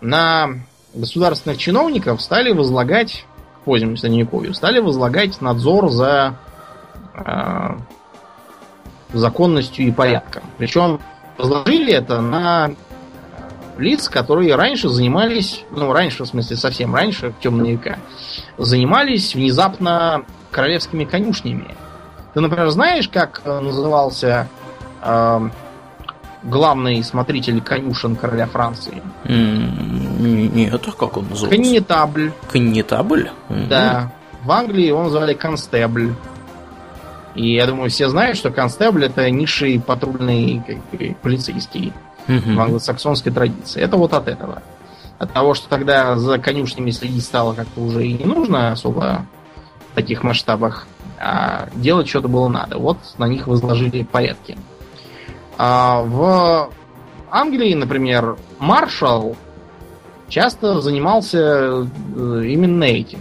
на 0.01 0.49
государственных 0.93 1.57
чиновников 1.57 2.21
стали 2.21 2.51
возлагать, 2.51 3.25
позднему 3.67 3.97
средневековью, 3.97 4.53
стали 4.53 4.79
возлагать 4.79 5.41
надзор 5.41 5.89
за 5.89 6.35
э, 7.13 7.75
законностью 9.11 9.85
и 9.85 9.91
порядком. 9.91 10.43
Причем 10.57 11.01
возложили 11.37 11.91
это 11.91 12.21
на 12.21 12.71
лиц, 13.77 14.07
которые 14.07 14.55
раньше 14.55 14.87
занимались, 14.87 15.65
ну, 15.71 15.91
раньше, 15.91 16.23
в 16.23 16.27
смысле, 16.27 16.55
совсем 16.55 16.95
раньше, 16.95 17.31
в 17.31 17.39
темные 17.41 17.73
века, 17.73 17.99
занимались 18.57 19.35
внезапно 19.35 20.23
королевскими 20.49 21.03
конюшнями. 21.03 21.75
Ты, 22.33 22.39
например, 22.39 22.69
знаешь, 22.69 23.09
как 23.09 23.41
э, 23.43 23.59
назывался 23.59 24.47
э, 25.03 25.49
главный 26.43 27.03
смотритель 27.03 27.61
конюшен 27.61 28.15
короля 28.15 28.47
Франции? 28.47 29.01
Нет, 29.25 30.81
а 30.87 30.91
как 30.91 31.17
он 31.17 31.29
назывался? 31.29 31.55
Коннетабль. 31.55 32.31
Коннетабль? 32.51 33.29
Да. 33.49 34.11
В 34.43 34.51
Англии 34.51 34.91
он 34.91 35.09
звали 35.09 35.33
констебль. 35.33 36.13
И 37.35 37.53
я 37.53 37.67
думаю, 37.67 37.89
все 37.89 38.09
знают, 38.09 38.37
что 38.37 38.49
констебль 38.49 39.05
это 39.05 39.29
низший 39.29 39.79
патрульный 39.79 40.63
как 40.65 41.17
полицейский 41.21 41.93
угу. 42.27 42.55
в 42.55 42.59
англосаксонской 42.59 43.31
традиции. 43.31 43.81
Это 43.81 43.97
вот 43.97 44.13
от 44.13 44.27
этого. 44.27 44.63
От 45.19 45.33
того, 45.33 45.53
что 45.53 45.67
тогда 45.67 46.15
за 46.17 46.37
конюшнями 46.39 46.91
следить 46.91 47.23
стало 47.23 47.53
как-то 47.53 47.81
уже 47.81 48.05
и 48.05 48.13
не 48.13 48.25
нужно 48.25 48.71
особо 48.71 49.25
в 49.91 49.95
таких 49.95 50.23
масштабах, 50.23 50.87
а 51.19 51.69
делать 51.73 52.07
что-то 52.07 52.27
было 52.27 52.47
надо. 52.47 52.77
Вот 52.77 52.97
на 53.17 53.25
них 53.27 53.47
возложили 53.47 54.03
порядки. 54.03 54.57
А 55.57 56.01
в 56.01 56.71
Англии, 57.31 57.73
например, 57.73 58.37
маршал 58.59 59.35
часто 60.27 60.81
занимался 60.81 61.37
э, 61.39 62.43
именно 62.45 62.83
этим. 62.83 63.19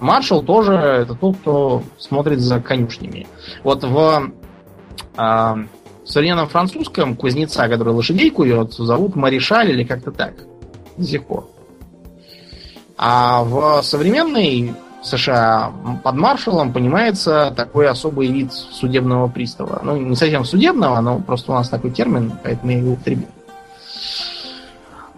Маршал 0.00 0.42
тоже 0.42 0.74
это 0.74 1.14
тот, 1.14 1.36
кто 1.38 1.82
смотрит 1.98 2.40
за 2.40 2.60
конюшнями. 2.60 3.26
Вот 3.62 3.84
в 3.84 4.32
в 5.16 6.08
современном 6.08 6.48
французском 6.48 7.16
кузнеца, 7.16 7.68
который 7.68 7.92
лошадей 7.92 8.30
кует, 8.30 8.72
зовут 8.74 9.16
Маришаль 9.16 9.70
или 9.70 9.82
как-то 9.82 10.12
так. 10.12 10.34
До. 10.96 11.50
А 12.96 13.42
в 13.42 13.82
современной 13.82 14.72
США 15.06 15.72
под 16.02 16.14
маршалом 16.16 16.72
понимается 16.72 17.52
такой 17.56 17.88
особый 17.88 18.28
вид 18.28 18.52
судебного 18.52 19.28
пристава. 19.28 19.80
Ну, 19.82 19.96
не 19.96 20.16
совсем 20.16 20.44
судебного, 20.44 21.00
но 21.00 21.20
просто 21.20 21.52
у 21.52 21.54
нас 21.54 21.68
такой 21.68 21.90
термин, 21.90 22.32
поэтому 22.42 22.72
я 22.72 22.78
его 22.78 22.92
употребил. 22.92 23.28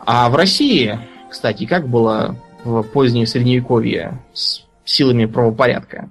А 0.05 0.28
в 0.28 0.36
России, 0.36 0.99
кстати, 1.30 1.66
как 1.66 1.89
было 1.89 2.36
в 2.64 2.82
позднее 2.82 3.26
средневековье 3.26 4.18
с 4.32 4.62
силами 4.84 5.26
правопорядка? 5.26 6.11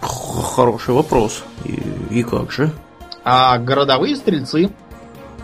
Хороший 0.00 0.94
вопрос. 0.94 1.44
И, 1.64 1.82
и 2.10 2.22
как 2.22 2.50
же? 2.50 2.72
А 3.24 3.58
городовые 3.58 4.16
стрельцы. 4.16 4.70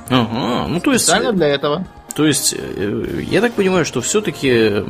Ага, 0.09 0.67
ну 0.69 0.81
то 0.81 0.93
есть... 0.93 1.05
Специально 1.05 1.33
для 1.33 1.49
этого. 1.49 1.87
То 2.15 2.27
есть, 2.27 2.55
э, 2.59 3.23
я 3.31 3.41
так 3.41 3.53
понимаю, 3.53 3.85
что 3.85 4.01
все-таки 4.01 4.83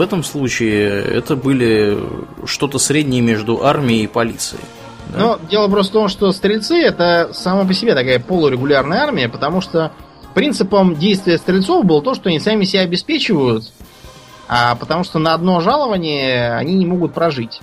в 0.00 0.02
этом 0.02 0.24
случае 0.24 1.02
это 1.02 1.36
были 1.36 1.98
что-то 2.46 2.78
среднее 2.78 3.20
между 3.20 3.66
армией 3.66 4.04
и 4.04 4.06
полицией. 4.06 4.64
Да? 5.12 5.18
Но 5.18 5.38
дело 5.50 5.68
просто 5.68 5.90
в 5.90 5.92
том, 5.92 6.08
что 6.08 6.32
стрельцы 6.32 6.80
это 6.80 7.32
сама 7.34 7.66
по 7.66 7.74
себе 7.74 7.94
такая 7.94 8.18
полурегулярная 8.18 9.02
армия, 9.02 9.28
потому 9.28 9.60
что 9.60 9.92
принципом 10.32 10.96
действия 10.96 11.36
стрельцов 11.36 11.84
было 11.84 12.00
то, 12.00 12.14
что 12.14 12.30
они 12.30 12.40
сами 12.40 12.64
себя 12.64 12.80
обеспечивают, 12.80 13.70
а 14.48 14.74
потому 14.74 15.04
что 15.04 15.18
на 15.18 15.34
одно 15.34 15.60
жалование 15.60 16.54
они 16.54 16.76
не 16.76 16.86
могут 16.86 17.12
прожить. 17.12 17.60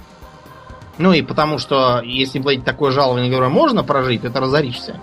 Ну 0.99 1.13
и 1.13 1.23
потому 1.23 1.57
что, 1.57 2.03
если 2.03 2.37
платить 2.37 2.63
такое 2.63 2.91
жалование, 2.91 3.31
которое 3.31 3.49
можно 3.49 3.83
прожить, 3.83 4.23
это 4.25 4.39
разоришься. 4.39 4.99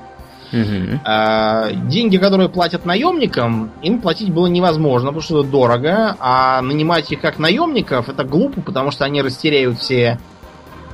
А, 1.04 1.70
деньги, 1.72 2.16
которые 2.16 2.48
платят 2.48 2.84
наемникам, 2.84 3.70
им 3.82 4.00
платить 4.00 4.32
было 4.32 4.46
невозможно, 4.46 5.08
потому 5.08 5.22
что 5.22 5.40
это 5.40 5.50
дорого, 5.50 6.16
а 6.20 6.60
нанимать 6.62 7.10
их 7.12 7.20
как 7.20 7.38
наемников 7.38 8.08
это 8.08 8.24
глупо, 8.24 8.60
потому 8.60 8.90
что 8.90 9.04
они 9.04 9.22
растеряют 9.22 9.78
все 9.78 10.18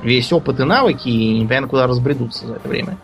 весь 0.03 0.31
опыт 0.33 0.59
и 0.59 0.63
навыки 0.63 1.07
и 1.07 1.39
непонятно 1.39 1.67
куда 1.67 1.87
разбредутся 1.87 2.47
за 2.47 2.53
это 2.55 2.67
время. 2.67 2.97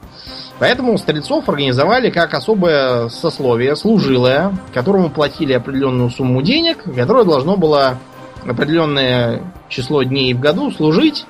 Поэтому 0.60 0.98
стрельцов 0.98 1.48
организовали 1.48 2.10
как 2.10 2.34
особое 2.34 3.10
сословие, 3.10 3.76
служилое, 3.76 4.58
которому 4.74 5.10
платили 5.10 5.54
определенную 5.54 6.10
сумму 6.10 6.42
денег, 6.42 6.84
которое 6.96 7.26
должно 7.26 7.58
было 7.58 8.00
определенное 8.46 9.44
число 9.70 10.02
дней 10.04 10.34
в 10.34 10.40
году 10.40 10.72
служить, 10.72 11.26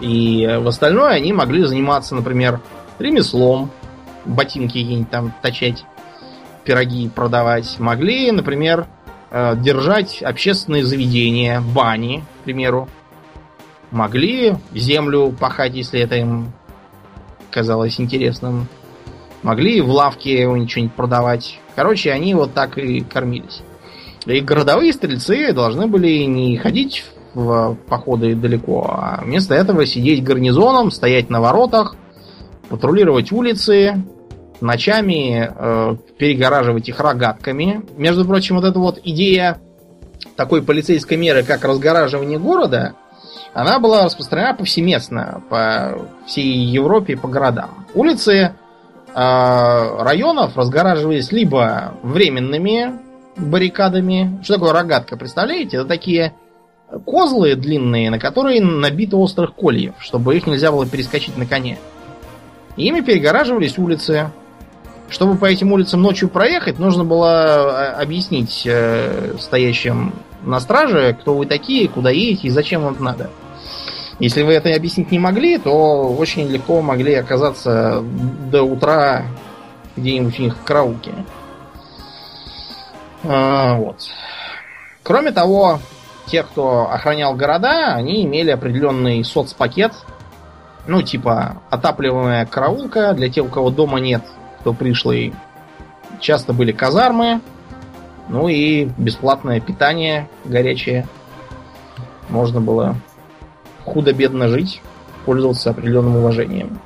и 0.00 0.58
в 0.60 0.66
остальное 0.66 1.12
они 1.12 1.32
могли 1.32 1.64
заниматься, 1.64 2.14
например, 2.14 2.60
ремеслом, 2.98 3.70
ботинки 4.24 4.78
какие-нибудь 4.78 5.10
там 5.10 5.32
точать, 5.42 5.84
пироги 6.64 7.08
продавать. 7.08 7.78
Могли, 7.78 8.30
например, 8.30 8.86
э, 9.30 9.56
держать 9.56 10.22
общественные 10.22 10.84
заведения, 10.84 11.60
бани, 11.60 12.24
к 12.40 12.44
примеру. 12.44 12.88
Могли 13.90 14.54
землю 14.72 15.34
пахать, 15.38 15.74
если 15.74 16.00
это 16.00 16.16
им 16.16 16.52
казалось 17.50 18.00
интересным. 18.00 18.68
Могли 19.42 19.80
в 19.80 19.90
лавке 19.90 20.46
у 20.46 20.56
них 20.56 20.70
что-нибудь 20.70 20.94
продавать. 20.94 21.58
Короче, 21.74 22.12
они 22.12 22.34
вот 22.34 22.54
так 22.54 22.78
и 22.78 23.00
кормились. 23.00 23.62
И 24.26 24.40
городовые 24.40 24.92
стрельцы 24.92 25.52
должны 25.52 25.88
были 25.88 26.24
не 26.24 26.56
ходить 26.56 27.04
в 27.34 27.76
походы 27.88 28.34
далеко, 28.34 28.86
а 28.88 29.20
вместо 29.24 29.54
этого 29.54 29.86
сидеть 29.86 30.22
гарнизоном, 30.22 30.90
стоять 30.90 31.30
на 31.30 31.40
воротах, 31.40 31.96
патрулировать 32.68 33.32
улицы, 33.32 34.04
ночами 34.62 35.50
э, 35.54 35.96
перегораживать 36.18 36.88
их 36.88 37.00
рогатками. 37.00 37.82
Между 37.96 38.24
прочим, 38.24 38.56
вот 38.56 38.64
эта 38.64 38.78
вот 38.78 39.00
идея 39.04 39.60
такой 40.36 40.62
полицейской 40.62 41.16
меры, 41.16 41.42
как 41.42 41.64
разгораживание 41.64 42.38
города, 42.38 42.94
она 43.54 43.78
была 43.78 44.04
распространена 44.04 44.54
повсеместно 44.54 45.42
по 45.50 46.08
всей 46.26 46.64
Европе 46.64 47.16
по 47.16 47.28
городам. 47.28 47.86
Улицы 47.94 48.32
э, 48.32 48.52
районов 49.14 50.56
разгораживались 50.56 51.32
либо 51.32 51.94
временными 52.02 52.98
баррикадами. 53.36 54.40
Что 54.42 54.54
такое 54.54 54.72
рогатка, 54.72 55.16
представляете? 55.16 55.78
Это 55.78 55.86
такие 55.86 56.34
козлы 57.06 57.54
длинные, 57.54 58.10
на 58.10 58.18
которые 58.18 58.60
набито 58.62 59.16
острых 59.16 59.54
кольев, 59.54 59.94
чтобы 59.98 60.36
их 60.36 60.46
нельзя 60.46 60.70
было 60.70 60.86
перескочить 60.86 61.36
на 61.36 61.46
коне. 61.46 61.78
Ими 62.76 63.00
перегораживались 63.00 63.78
улицы. 63.78 64.30
Чтобы 65.12 65.36
по 65.36 65.44
этим 65.44 65.70
улицам 65.72 66.00
ночью 66.00 66.30
проехать, 66.30 66.78
нужно 66.78 67.04
было 67.04 67.98
э, 67.98 68.02
объяснить 68.02 68.62
э, 68.64 69.34
стоящим 69.38 70.14
на 70.42 70.58
страже, 70.58 71.14
кто 71.20 71.34
вы 71.34 71.44
такие, 71.44 71.86
куда 71.86 72.08
едете 72.08 72.48
и 72.48 72.50
зачем 72.50 72.82
вам 72.82 72.94
это 72.94 73.02
надо. 73.02 73.30
Если 74.20 74.42
вы 74.42 74.54
это 74.54 74.74
объяснить 74.74 75.10
не 75.10 75.18
могли, 75.18 75.58
то 75.58 76.08
очень 76.14 76.48
легко 76.48 76.80
могли 76.80 77.12
оказаться 77.12 78.02
до 78.50 78.62
утра 78.62 79.24
где-нибудь 79.96 80.38
у 80.40 80.42
них 80.44 80.56
в 80.56 80.64
караулке. 80.64 81.12
А, 83.22 83.74
вот. 83.74 84.08
Кроме 85.02 85.32
того, 85.32 85.78
те, 86.24 86.42
кто 86.42 86.90
охранял 86.90 87.34
города, 87.34 87.94
они 87.94 88.24
имели 88.24 88.50
определенный 88.50 89.22
соцпакет. 89.24 89.92
Ну, 90.86 91.02
типа, 91.02 91.60
отапливаемая 91.68 92.46
караулка 92.46 93.12
для 93.12 93.28
тех, 93.28 93.44
у 93.44 93.48
кого 93.48 93.68
дома 93.68 94.00
нет, 94.00 94.22
кто 94.62 94.72
пришлый. 94.72 95.34
Часто 96.20 96.52
были 96.52 96.70
казармы. 96.70 97.40
Ну 98.28 98.48
и 98.48 98.84
бесплатное 98.96 99.60
питание 99.60 100.28
горячее. 100.44 101.06
Можно 102.28 102.60
было 102.60 102.94
худо-бедно 103.84 104.46
жить, 104.46 104.80
пользоваться 105.26 105.70
определенным 105.70 106.16
уважением. 106.16 106.78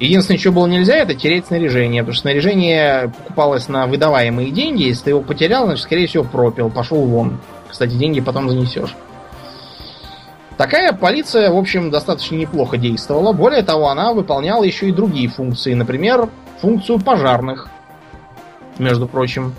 Единственное, 0.00 0.38
что 0.38 0.52
было 0.52 0.66
нельзя, 0.66 0.96
это 0.96 1.14
терять 1.14 1.46
снаряжение, 1.46 2.02
потому 2.02 2.14
что 2.14 2.22
снаряжение 2.22 3.12
покупалось 3.18 3.68
на 3.68 3.86
выдаваемые 3.86 4.50
деньги. 4.50 4.84
Если 4.84 5.04
ты 5.04 5.10
его 5.10 5.20
потерял, 5.20 5.66
значит, 5.66 5.84
скорее 5.84 6.06
всего, 6.06 6.24
пропил, 6.24 6.70
пошел 6.70 7.04
вон. 7.04 7.38
Кстати, 7.68 7.92
деньги 7.92 8.20
потом 8.20 8.48
занесешь. 8.48 8.94
Такая 10.58 10.92
полиция, 10.92 11.50
в 11.52 11.56
общем, 11.56 11.88
достаточно 11.90 12.34
неплохо 12.34 12.76
действовала. 12.76 13.32
Более 13.32 13.62
того, 13.62 13.88
она 13.90 14.12
выполняла 14.12 14.64
еще 14.64 14.88
и 14.88 14.92
другие 14.92 15.28
функции. 15.28 15.72
Например, 15.72 16.28
функцию 16.60 16.98
пожарных, 16.98 17.68
между 18.76 19.06
прочим. 19.06 19.54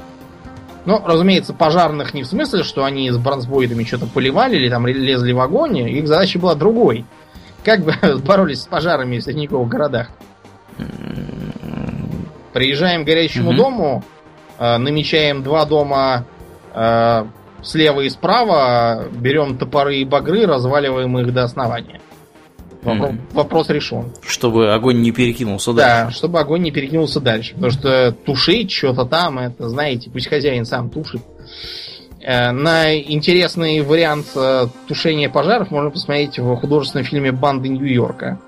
Но, 0.83 1.01
разумеется, 1.05 1.53
пожарных 1.53 2.13
не 2.13 2.23
в 2.23 2.27
смысле, 2.27 2.63
что 2.63 2.83
они 2.83 3.09
с 3.09 3.17
бронзбоидами 3.17 3.85
что-то 3.85 4.07
поливали 4.07 4.57
или 4.57 4.69
там 4.69 4.85
лезли 4.87 5.31
в 5.31 5.39
огонь. 5.39 5.77
Их 5.77 6.05
задача 6.05 6.37
была 6.37 6.53
другой. 6.53 7.05
Как 7.63 7.79
бы 7.81 7.93
боролись 8.25 8.61
с 8.63 8.67
пожарами 8.67 9.19
в 9.19 9.23
средневековых 9.23 9.69
городах? 9.69 10.09
Приезжаем 12.51 13.03
к 13.03 13.07
горящему 13.07 13.51
Мгм. 13.51 13.57
дому, 13.57 14.03
э, 14.57 14.77
намечаем 14.77 15.43
два 15.43 15.65
дома 15.65 16.25
э, 16.73 17.25
слева 17.63 18.01
и 18.01 18.09
справа, 18.09 19.05
берем 19.11 19.57
топоры 19.57 19.97
и 19.97 20.05
багры, 20.05 20.45
разваливаем 20.45 21.17
их 21.19 21.33
до 21.33 21.43
основания. 21.43 21.99
Вопро- 22.81 22.93
Мгм. 23.11 23.21
Вопрос 23.33 23.69
решен. 23.69 24.13
Чтобы 24.25 24.73
огонь 24.73 25.01
не 25.01 25.11
перекинулся 25.11 25.73
Да, 25.73 26.03
дальше. 26.03 26.17
чтобы 26.17 26.39
огонь 26.39 26.61
не 26.61 26.71
перекинулся 26.71 27.19
дальше. 27.19 27.53
Потому 27.55 27.71
что 27.71 28.11
тушить 28.25 28.71
что-то 28.71 29.03
там, 29.05 29.37
это, 29.39 29.67
знаете, 29.67 30.09
пусть 30.09 30.27
хозяин 30.29 30.63
сам 30.65 30.89
тушит. 30.89 31.21
Э, 32.21 32.51
На 32.51 32.95
интересный 32.97 33.81
вариант 33.81 34.27
э, 34.35 34.67
тушения 34.87 35.29
пожаров 35.29 35.71
можно 35.71 35.89
посмотреть 35.89 36.39
в 36.39 36.55
художественном 36.55 37.05
фильме 37.05 37.31
«Банды 37.33 37.67
Нью-Йорка», 37.69 38.39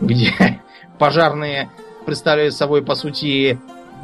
где 0.00 0.32
пожарные 0.98 1.70
представляют 2.06 2.54
собой, 2.54 2.82
по 2.82 2.94
сути, 2.94 3.58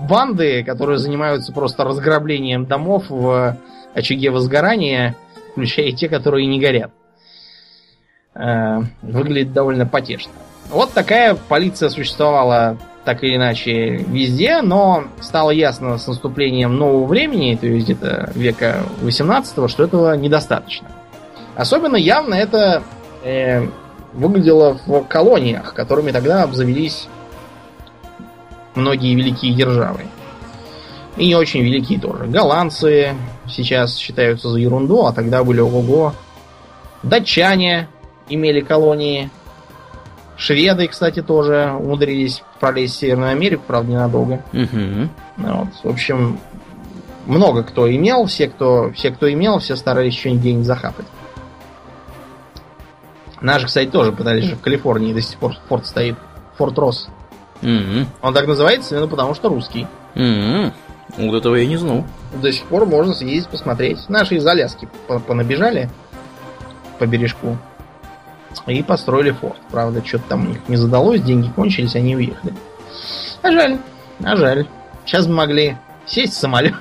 банды, 0.08 0.62
которые 0.64 0.98
занимаются 0.98 1.52
просто 1.52 1.84
разграблением 1.84 2.64
домов 2.66 3.04
в 3.10 3.56
очаге 3.94 4.30
возгорания, 4.30 5.16
включая 5.52 5.92
те, 5.92 6.08
которые 6.08 6.46
не 6.46 6.60
горят. 6.60 6.90
Э, 8.34 8.80
Выглядит 9.02 9.52
довольно 9.52 9.86
потешно. 9.86 10.32
Вот 10.70 10.92
такая 10.92 11.34
полиция 11.34 11.88
существовала 11.88 12.76
так 13.04 13.22
или 13.22 13.36
иначе 13.36 13.96
везде, 13.96 14.62
но 14.62 15.04
стало 15.20 15.50
ясно 15.50 15.98
с 15.98 16.06
наступлением 16.06 16.76
нового 16.76 17.06
времени, 17.06 17.54
то 17.54 17.66
есть 17.66 17.84
где-то 17.84 18.30
века 18.34 18.82
18 19.02 19.70
что 19.70 19.84
этого 19.84 20.16
недостаточно. 20.16 20.88
Особенно 21.54 21.96
явно 21.96 22.34
это 22.34 22.82
э, 23.22 23.66
выглядело 24.14 24.78
в 24.86 25.02
колониях, 25.02 25.74
которыми 25.74 26.10
тогда 26.12 26.42
обзавелись 26.42 27.08
многие 28.74 29.14
великие 29.14 29.54
державы. 29.54 30.00
И 31.16 31.26
не 31.26 31.36
очень 31.36 31.62
великие 31.62 32.00
тоже. 32.00 32.24
Голландцы 32.24 33.14
сейчас 33.48 33.96
считаются 33.96 34.48
за 34.48 34.58
ерунду, 34.58 35.06
а 35.06 35.12
тогда 35.12 35.44
были 35.44 35.60
ого-го. 35.60 36.14
Датчане 37.02 37.88
имели 38.28 38.60
колонии. 38.60 39.30
Шведы, 40.36 40.88
кстати, 40.88 41.22
тоже 41.22 41.72
умудрились 41.78 42.42
пролезть 42.58 42.94
в 42.94 42.98
Северную 42.98 43.30
Америку, 43.30 43.62
правда, 43.66 43.92
ненадолго. 43.92 44.42
Ну 44.52 45.08
Вот. 45.36 45.68
В 45.82 45.88
общем, 45.88 46.38
много 47.26 47.62
кто 47.62 47.92
имел, 47.94 48.26
все, 48.26 48.48
кто, 48.48 48.90
все, 48.92 49.10
кто 49.10 49.32
имел, 49.32 49.58
все 49.58 49.76
старались 49.76 50.18
что-нибудь 50.18 50.40
где-нибудь 50.40 50.66
захапать. 50.66 51.06
Наши, 53.40 53.66
кстати, 53.66 53.90
тоже 53.90 54.12
пытались 54.12 54.44
же 54.44 54.56
в 54.56 54.60
Калифорнии 54.60 55.12
до 55.12 55.20
сих 55.20 55.38
пор 55.38 55.54
форт 55.68 55.86
стоит. 55.86 56.16
Форт 56.56 56.78
Росс. 56.78 57.08
Мгм. 57.60 58.06
Он 58.22 58.34
так 58.34 58.46
называется 58.46 58.94
именно 58.94 59.08
потому, 59.08 59.34
что 59.34 59.48
русский. 59.48 59.86
Мгм. 60.14 60.72
Вот 61.18 61.34
этого 61.36 61.54
я 61.54 61.66
не 61.66 61.76
знал. 61.76 62.04
До 62.40 62.52
сих 62.52 62.64
пор 62.66 62.86
можно 62.86 63.14
съездить 63.14 63.48
посмотреть. 63.48 64.08
Наши 64.08 64.36
из 64.36 64.46
Аляски 64.46 64.88
по- 65.06 65.18
понабежали 65.18 65.88
по 66.98 67.06
бережку 67.06 67.56
и 68.66 68.82
построили 68.82 69.30
форт. 69.32 69.58
Правда, 69.70 70.04
что-то 70.04 70.24
там 70.30 70.46
у 70.46 70.48
них 70.50 70.58
не 70.68 70.76
задалось, 70.76 71.20
деньги 71.20 71.48
кончились, 71.48 71.94
они 71.96 72.16
уехали. 72.16 72.54
А 73.42 73.50
жаль, 73.50 73.78
а 74.22 74.36
жаль. 74.36 74.66
Сейчас 75.04 75.26
бы 75.26 75.34
могли 75.34 75.76
сесть 76.06 76.34
в 76.34 76.36
самолет, 76.38 76.74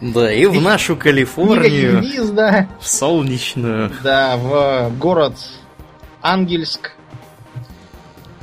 Да, 0.00 0.32
и 0.32 0.46
в 0.46 0.60
нашу 0.60 0.96
Калифорнию, 0.96 2.00
виз, 2.00 2.30
да, 2.30 2.66
в 2.78 2.86
солнечную. 2.86 3.90
да, 4.02 4.36
в 4.36 4.90
город 4.98 5.34
Ангельск 6.22 6.92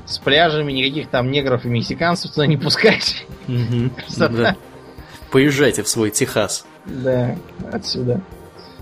с 0.05 0.17
пляжами, 0.19 0.71
никаких 0.71 1.09
там 1.09 1.29
негров 1.31 1.65
и 1.65 1.69
мексиканцев 1.69 2.31
туда 2.31 2.47
не 2.47 2.55
пускать. 2.57 3.25
Красота. 3.45 4.29
Да. 4.29 4.55
Поезжайте 5.31 5.83
в 5.83 5.87
свой 5.87 6.11
Техас. 6.11 6.65
Да, 6.85 7.35
отсюда. 7.71 8.21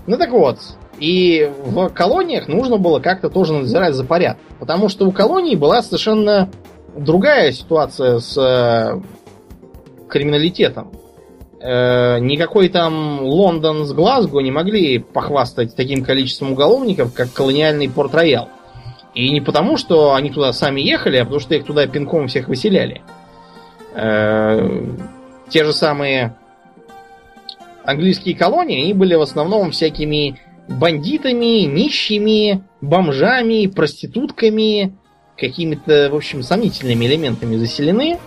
Ну 0.06 0.16
так 0.16 0.30
вот, 0.30 0.58
и 0.98 1.50
в 1.64 1.88
колониях 1.90 2.48
нужно 2.48 2.78
было 2.78 3.00
как-то 3.00 3.28
тоже 3.28 3.52
надзирать 3.52 3.94
за 3.94 4.04
порядком. 4.04 4.44
Потому 4.58 4.88
что 4.88 5.06
у 5.06 5.12
колонии 5.12 5.54
была 5.54 5.82
совершенно 5.82 6.48
другая 6.96 7.52
ситуация 7.52 8.20
с 8.20 8.36
э, 8.36 9.00
криминалитетом. 10.08 10.92
Э, 11.60 12.18
никакой 12.20 12.68
там 12.68 13.20
Лондон 13.22 13.84
с 13.84 13.92
Глазго 13.92 14.40
не 14.40 14.50
могли 14.50 14.98
похвастать 14.98 15.76
таким 15.76 16.02
количеством 16.04 16.52
уголовников, 16.52 17.12
как 17.12 17.32
колониальный 17.32 17.88
Порт-Роял. 17.88 18.48
И 19.14 19.30
не 19.30 19.40
потому, 19.40 19.76
что 19.76 20.14
они 20.14 20.30
туда 20.30 20.52
сами 20.52 20.80
ехали, 20.80 21.16
а 21.16 21.24
потому 21.24 21.40
что 21.40 21.54
их 21.54 21.64
туда 21.64 21.86
пинком 21.86 22.28
всех 22.28 22.48
выселяли. 22.48 23.02
Э, 23.94 24.66
те 25.48 25.64
же 25.64 25.72
самые 25.72 26.36
английские 27.84 28.34
колонии, 28.36 28.82
они 28.82 28.94
были 28.94 29.14
в 29.14 29.22
основном 29.22 29.70
всякими 29.70 30.40
бандитами, 30.68 31.64
нищими, 31.64 32.64
бомжами, 32.80 33.66
проститутками, 33.66 34.96
какими-то, 35.36 36.08
в 36.10 36.16
общем, 36.16 36.42
сомнительными 36.42 37.06
элементами 37.06 37.56
заселены. 37.56 38.18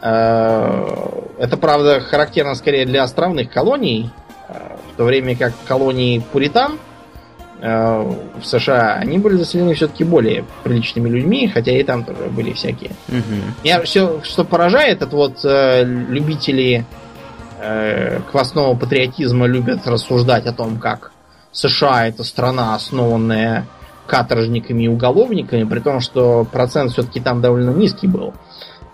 Э, 0.00 1.22
это, 1.38 1.56
правда, 1.56 2.00
характерно 2.00 2.54
скорее 2.54 2.86
для 2.86 3.02
островных 3.02 3.50
колоний, 3.50 4.10
э, 4.48 4.76
в 4.92 4.96
то 4.96 5.04
время 5.04 5.36
как 5.36 5.52
колонии 5.66 6.22
Пуритан 6.32 6.78
в 7.60 8.42
США, 8.42 8.94
они 8.94 9.18
были 9.18 9.36
заселены 9.36 9.74
все-таки 9.74 10.04
более 10.04 10.44
приличными 10.62 11.08
людьми, 11.08 11.48
хотя 11.48 11.72
и 11.72 11.82
там 11.82 12.04
тоже 12.04 12.30
были 12.30 12.52
всякие. 12.52 12.92
Угу. 13.08 13.64
Меня 13.64 13.82
все, 13.82 14.20
что 14.22 14.44
поражает, 14.44 15.02
это 15.02 15.16
вот 15.16 15.40
любители 15.42 16.84
квасного 18.30 18.76
патриотизма 18.76 19.46
любят 19.46 19.86
рассуждать 19.86 20.46
о 20.46 20.52
том, 20.52 20.78
как 20.78 21.10
США 21.50 22.06
это 22.06 22.22
страна, 22.22 22.76
основанная 22.76 23.66
каторжниками 24.06 24.84
и 24.84 24.88
уголовниками, 24.88 25.64
при 25.64 25.80
том, 25.80 26.00
что 26.00 26.46
процент 26.50 26.92
все-таки 26.92 27.20
там 27.20 27.40
довольно 27.40 27.70
низкий 27.70 28.06
был. 28.06 28.34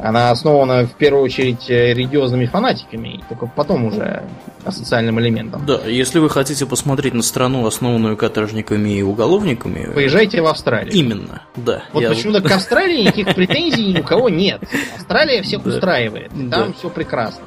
Она 0.05 0.31
основана 0.31 0.87
в 0.87 0.93
первую 0.97 1.25
очередь 1.25 1.71
э, 1.71 1.95
религиозными 1.95 2.45
фанатиками, 2.45 3.09
и 3.09 3.25
только 3.27 3.47
потом 3.47 3.87
уже 3.87 4.23
социальным 4.69 5.19
элементом. 5.19 5.65
Да, 5.65 5.81
если 5.87 6.19
вы 6.19 6.29
хотите 6.29 6.67
посмотреть 6.67 7.15
на 7.15 7.23
страну, 7.23 7.67
основанную 7.67 8.15
каторжниками 8.19 8.99
и 8.99 9.03
уголовниками... 9.03 9.91
Поезжайте 9.95 10.43
в 10.43 10.47
Австралию. 10.47 10.93
Именно, 10.93 11.41
да. 11.57 11.85
Вот 11.95 12.03
я... 12.03 12.11
почему-то 12.11 12.43
к 12.43 12.51
Австралии 12.51 13.05
никаких 13.05 13.35
претензий 13.35 13.95
ни 13.95 14.01
у 14.01 14.03
кого 14.03 14.29
нет. 14.29 14.61
Австралия 14.95 15.41
всех 15.41 15.65
устраивает, 15.65 16.31
там 16.51 16.75
все 16.75 16.91
прекрасно. 16.91 17.45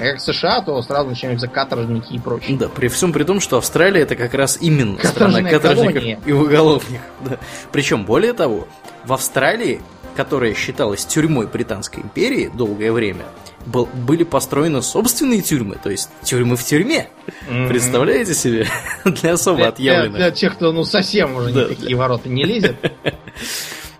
А 0.00 0.02
как 0.02 0.20
США, 0.20 0.62
то 0.62 0.82
сразу 0.82 1.10
начинаются 1.10 1.46
каторжники 1.46 2.14
и 2.14 2.18
прочее. 2.18 2.56
Да, 2.58 2.68
при 2.68 2.88
всем 2.88 3.12
при 3.12 3.22
том, 3.22 3.38
что 3.38 3.58
Австралия 3.58 4.00
это 4.00 4.16
как 4.16 4.34
раз 4.34 4.58
именно 4.60 4.98
страна 5.04 5.42
каторжников 5.42 5.94
колония. 5.94 6.20
и 6.26 6.32
уголовников. 6.32 7.06
Да. 7.20 7.38
Причем, 7.70 8.04
более 8.04 8.32
того, 8.32 8.66
в 9.04 9.12
Австралии, 9.12 9.80
которая 10.20 10.52
считалась 10.52 11.06
тюрьмой 11.06 11.46
Британской 11.46 12.02
империи 12.02 12.50
долгое 12.52 12.92
время, 12.92 13.24
был, 13.64 13.86
были 13.86 14.22
построены 14.22 14.82
собственные 14.82 15.40
тюрьмы, 15.40 15.78
то 15.82 15.88
есть 15.88 16.10
тюрьмы 16.22 16.56
в 16.56 16.62
тюрьме. 16.62 17.08
Mm-hmm. 17.48 17.68
Представляете 17.68 18.34
себе? 18.34 18.66
Для 19.06 19.32
особо 19.32 19.68
отъявленных. 19.68 20.16
Для, 20.16 20.26
для 20.26 20.30
тех, 20.30 20.56
кто 20.56 20.72
ну 20.72 20.84
совсем 20.84 21.34
уже 21.36 21.54
да, 21.54 21.64
никакие 21.64 21.96
да. 21.96 22.02
ворота 22.02 22.28
не 22.28 22.44
лезет. 22.44 22.76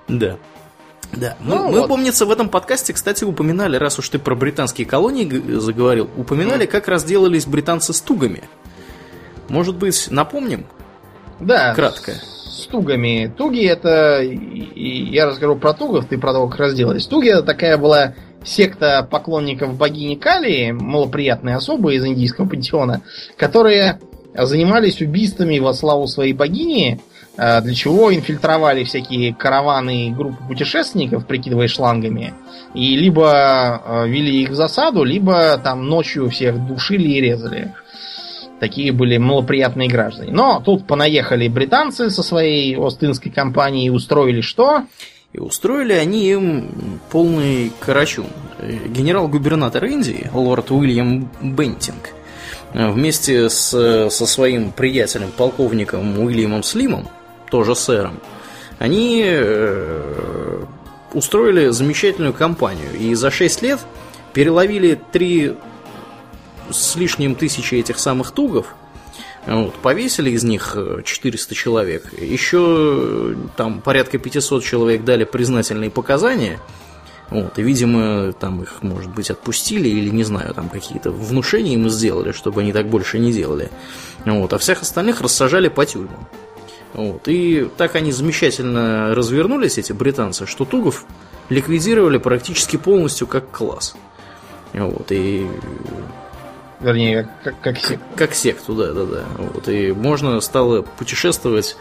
Да. 0.08 0.36
Да, 1.12 1.36
ну, 1.40 1.70
мы, 1.70 1.80
вот. 1.80 1.88
помнится, 1.88 2.26
в 2.26 2.32
этом 2.32 2.48
подкасте, 2.48 2.92
кстати, 2.92 3.22
упоминали, 3.22 3.76
раз 3.76 3.98
уж 3.98 4.08
ты 4.08 4.18
про 4.18 4.34
британские 4.34 4.86
колонии 4.86 5.58
заговорил, 5.58 6.10
упоминали, 6.16 6.66
как 6.66 6.88
разделались 6.88 7.46
британцы 7.46 7.92
с 7.92 8.00
тугами. 8.00 8.42
Может 9.48 9.76
быть, 9.76 10.08
напомним? 10.10 10.66
Да. 11.38 11.74
Кратко. 11.74 12.14
С, 12.60 12.66
тугами. 12.66 13.32
Туги 13.36 13.66
это... 13.66 14.22
И 14.22 15.04
я 15.10 15.26
расскажу 15.26 15.56
про 15.56 15.72
тугов, 15.72 16.06
ты 16.06 16.18
про 16.18 16.32
то, 16.32 16.46
как 16.46 16.60
разделались. 16.60 17.06
Туги 17.06 17.28
это 17.28 17.42
такая 17.42 17.78
была 17.78 18.14
секта 18.44 19.06
поклонников 19.10 19.76
богини 19.76 20.14
Калии, 20.14 20.70
малоприятные 20.70 21.56
особы 21.56 21.94
из 21.94 22.04
индийского 22.04 22.48
пантеона, 22.48 23.02
которые 23.36 24.00
занимались 24.34 25.00
убийствами 25.00 25.58
во 25.58 25.74
славу 25.74 26.06
своей 26.06 26.32
богини, 26.32 27.00
Э, 27.42 27.62
для 27.62 27.74
чего 27.74 28.14
инфильтровали 28.14 28.84
всякие 28.84 29.34
караваны 29.34 30.08
и 30.08 30.10
группы 30.10 30.42
путешественников, 30.46 31.26
прикидывая 31.26 31.68
шлангами, 31.68 32.34
и 32.74 32.96
либо 32.96 33.82
э, 33.82 34.08
вели 34.08 34.42
их 34.42 34.50
в 34.50 34.54
засаду, 34.54 35.04
либо 35.04 35.56
там 35.56 35.88
ночью 35.88 36.28
всех 36.28 36.58
душили 36.66 37.08
и 37.08 37.20
резали. 37.20 37.72
Такие 38.60 38.92
были 38.92 39.16
малоприятные 39.16 39.88
граждане. 39.88 40.32
Но 40.32 40.62
тут 40.64 40.86
понаехали 40.86 41.48
британцы 41.48 42.10
со 42.10 42.22
своей 42.22 42.76
Остинской 42.76 43.32
компанией 43.32 43.86
и 43.86 43.90
устроили 43.90 44.42
что? 44.42 44.84
И 45.32 45.38
устроили 45.38 45.94
они 45.94 46.30
им 46.30 47.00
полный 47.10 47.72
карачун. 47.80 48.26
Генерал-губернатор 48.88 49.84
Индии, 49.86 50.28
лорд 50.34 50.70
Уильям 50.70 51.30
Бентинг, 51.40 52.10
вместе 52.74 53.48
с, 53.48 53.70
со 54.10 54.26
своим 54.26 54.72
приятелем, 54.72 55.30
полковником 55.34 56.18
Уильямом 56.18 56.62
Слимом, 56.62 57.08
тоже 57.50 57.74
сэром, 57.74 58.20
они 58.78 59.22
э, 59.24 60.64
устроили 61.14 61.68
замечательную 61.68 62.34
кампанию. 62.34 62.94
И 62.98 63.14
за 63.14 63.30
6 63.30 63.62
лет 63.62 63.80
переловили 64.32 65.00
3 65.12 65.56
с 66.72 66.96
лишним 66.96 67.34
тысячи 67.34 67.74
этих 67.76 67.98
самых 67.98 68.32
тугов. 68.32 68.66
Вот, 69.46 69.74
повесили 69.76 70.30
из 70.30 70.44
них 70.44 70.76
400 71.04 71.54
человек. 71.54 72.12
Еще 72.20 73.36
там 73.56 73.80
порядка 73.80 74.18
500 74.18 74.62
человек 74.62 75.04
дали 75.04 75.24
признательные 75.24 75.90
показания. 75.90 76.60
Вот, 77.30 77.58
и, 77.58 77.62
видимо, 77.62 78.32
там 78.32 78.62
их, 78.62 78.82
может 78.82 79.12
быть, 79.14 79.30
отпустили 79.30 79.88
или, 79.88 80.10
не 80.10 80.24
знаю, 80.24 80.52
там 80.52 80.68
какие-то 80.68 81.10
внушения 81.10 81.74
им 81.74 81.88
сделали, 81.88 82.32
чтобы 82.32 82.60
они 82.60 82.72
так 82.72 82.88
больше 82.88 83.18
не 83.18 83.32
делали. 83.32 83.70
Вот, 84.24 84.52
а 84.52 84.58
всех 84.58 84.82
остальных 84.82 85.20
рассажали 85.20 85.68
по 85.68 85.86
тюрьмам. 85.86 86.28
Вот. 86.92 87.28
И 87.28 87.68
так 87.76 87.94
они 87.94 88.12
замечательно 88.12 89.14
развернулись, 89.14 89.78
эти 89.78 89.92
британцы, 89.92 90.46
что 90.46 90.64
Тугов 90.64 91.04
ликвидировали 91.48 92.18
практически 92.18 92.76
полностью 92.76 93.26
как 93.26 93.50
класс. 93.50 93.94
Вот. 94.72 95.10
И 95.10 95.46
Вернее, 96.80 97.28
как, 97.44 97.60
как 97.60 97.78
секту. 97.78 98.04
Как 98.16 98.34
секту, 98.34 98.74
да, 98.74 98.92
да, 98.92 99.04
да. 99.04 99.24
Вот. 99.36 99.68
И 99.68 99.92
можно 99.92 100.40
стало 100.40 100.82
путешествовать 100.82 101.76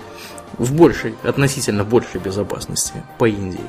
в 0.58 0.76
большей, 0.76 1.16
относительно 1.24 1.84
большей 1.84 2.20
безопасности 2.20 3.04
по 3.18 3.26
Индии. 3.26 3.60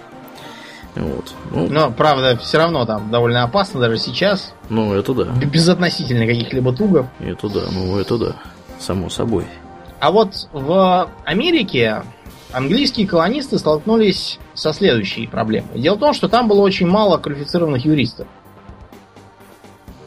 Вот. 0.96 1.32
Ну, 1.52 1.68
Но, 1.68 1.90
правда, 1.92 2.36
все 2.36 2.58
равно 2.58 2.84
там 2.84 3.10
довольно 3.10 3.44
опасно 3.44 3.80
даже 3.80 3.98
сейчас. 3.98 4.52
Ну, 4.68 4.92
это 4.92 5.14
да. 5.14 5.24
Без 5.24 5.68
относительно 5.68 6.26
каких-либо 6.26 6.72
тугов. 6.72 7.06
Это 7.20 7.48
да, 7.48 7.62
ну 7.72 7.96
это 7.98 8.18
да, 8.18 8.36
само 8.78 9.08
собой. 9.08 9.46
А 10.00 10.10
вот 10.10 10.48
в 10.52 11.10
Америке 11.24 12.02
английские 12.52 13.06
колонисты 13.06 13.58
столкнулись 13.58 14.38
со 14.54 14.72
следующей 14.72 15.26
проблемой. 15.26 15.78
Дело 15.78 15.94
в 15.94 16.00
том, 16.00 16.14
что 16.14 16.28
там 16.28 16.48
было 16.48 16.60
очень 16.60 16.88
мало 16.88 17.18
квалифицированных 17.18 17.84
юристов. 17.84 18.26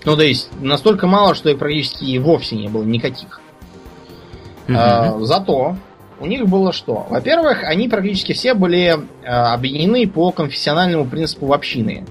Ну, 0.05 0.15
то 0.15 0.23
есть, 0.23 0.49
настолько 0.59 1.07
мало, 1.07 1.35
что 1.35 1.49
их 1.49 1.59
практически 1.59 2.17
вовсе 2.17 2.55
не 2.55 2.67
было 2.67 2.83
никаких. 2.83 3.41
Угу. 4.67 4.77
А, 4.77 5.19
зато 5.21 5.77
у 6.19 6.25
них 6.25 6.47
было 6.47 6.71
что? 6.71 7.05
Во-первых, 7.09 7.63
они 7.63 7.87
практически 7.89 8.33
все 8.33 8.53
были 8.53 8.97
а, 9.25 9.53
объединены 9.53 10.07
по 10.07 10.31
конфессиональному 10.31 11.05
принципу 11.05 11.47
в 11.47 11.53
общины. 11.53 12.05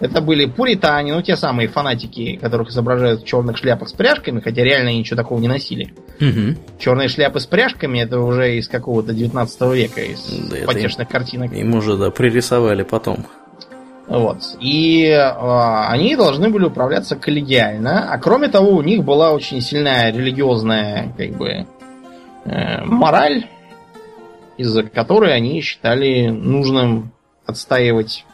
Это 0.00 0.20
были 0.20 0.46
пуритане, 0.46 1.14
ну 1.14 1.22
те 1.22 1.36
самые 1.36 1.68
фанатики, 1.68 2.36
которых 2.36 2.70
изображают 2.70 3.22
в 3.22 3.24
черных 3.24 3.56
шляпах 3.56 3.88
с 3.88 3.92
пряжками, 3.92 4.40
хотя 4.40 4.64
реально 4.64 4.90
они 4.90 4.98
ничего 4.98 5.16
такого 5.16 5.38
не 5.38 5.46
носили. 5.46 5.94
Угу. 6.20 6.80
Черные 6.80 7.06
шляпы 7.06 7.38
с 7.38 7.46
пряжками 7.46 8.00
это 8.00 8.18
уже 8.18 8.56
из 8.56 8.66
какого-то 8.66 9.12
19 9.12 9.60
века, 9.72 10.00
из 10.02 10.26
да, 10.50 10.66
потешных 10.66 11.06
им, 11.06 11.12
картинок. 11.12 11.52
Им 11.52 11.74
уже, 11.76 11.96
да, 11.96 12.10
пририсовали 12.10 12.82
потом. 12.82 13.26
Вот. 14.08 14.56
И 14.60 15.04
э, 15.06 15.86
они 15.88 16.16
должны 16.16 16.48
были 16.48 16.64
управляться 16.64 17.16
коллегиально. 17.16 18.12
А 18.12 18.18
кроме 18.18 18.48
того, 18.48 18.70
у 18.70 18.82
них 18.82 19.04
была 19.04 19.32
очень 19.32 19.60
сильная 19.60 20.12
религиозная, 20.12 21.12
как 21.16 21.30
бы, 21.30 21.66
э, 22.44 22.84
мораль, 22.84 23.46
из-за 24.56 24.82
которой 24.82 25.34
они 25.34 25.60
считали 25.60 26.28
нужным 26.28 27.12
отстаивать 27.46 28.24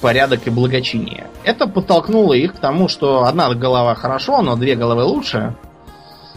порядок 0.00 0.46
и 0.46 0.50
благочиние. 0.50 1.26
Это 1.44 1.66
подтолкнуло 1.66 2.34
их 2.34 2.54
к 2.54 2.58
тому, 2.58 2.88
что 2.88 3.24
одна 3.24 3.52
голова 3.54 3.94
хорошо, 3.94 4.40
но 4.42 4.56
две 4.56 4.76
головы 4.76 5.04
лучше. 5.04 5.54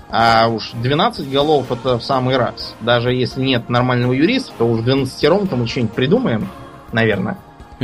А 0.09 0.47
уж 0.47 0.71
12 0.73 1.31
голов 1.31 1.71
это 1.71 1.97
в 1.97 2.03
самый 2.03 2.37
раз. 2.37 2.75
Даже 2.81 3.13
если 3.13 3.41
нет 3.41 3.69
нормального 3.69 4.13
юриста, 4.13 4.51
то 4.57 4.65
уж 4.65 4.81
12 4.81 5.29
мы 5.53 5.67
что-нибудь 5.67 5.93
придумаем, 5.93 6.49
наверное. 6.91 7.37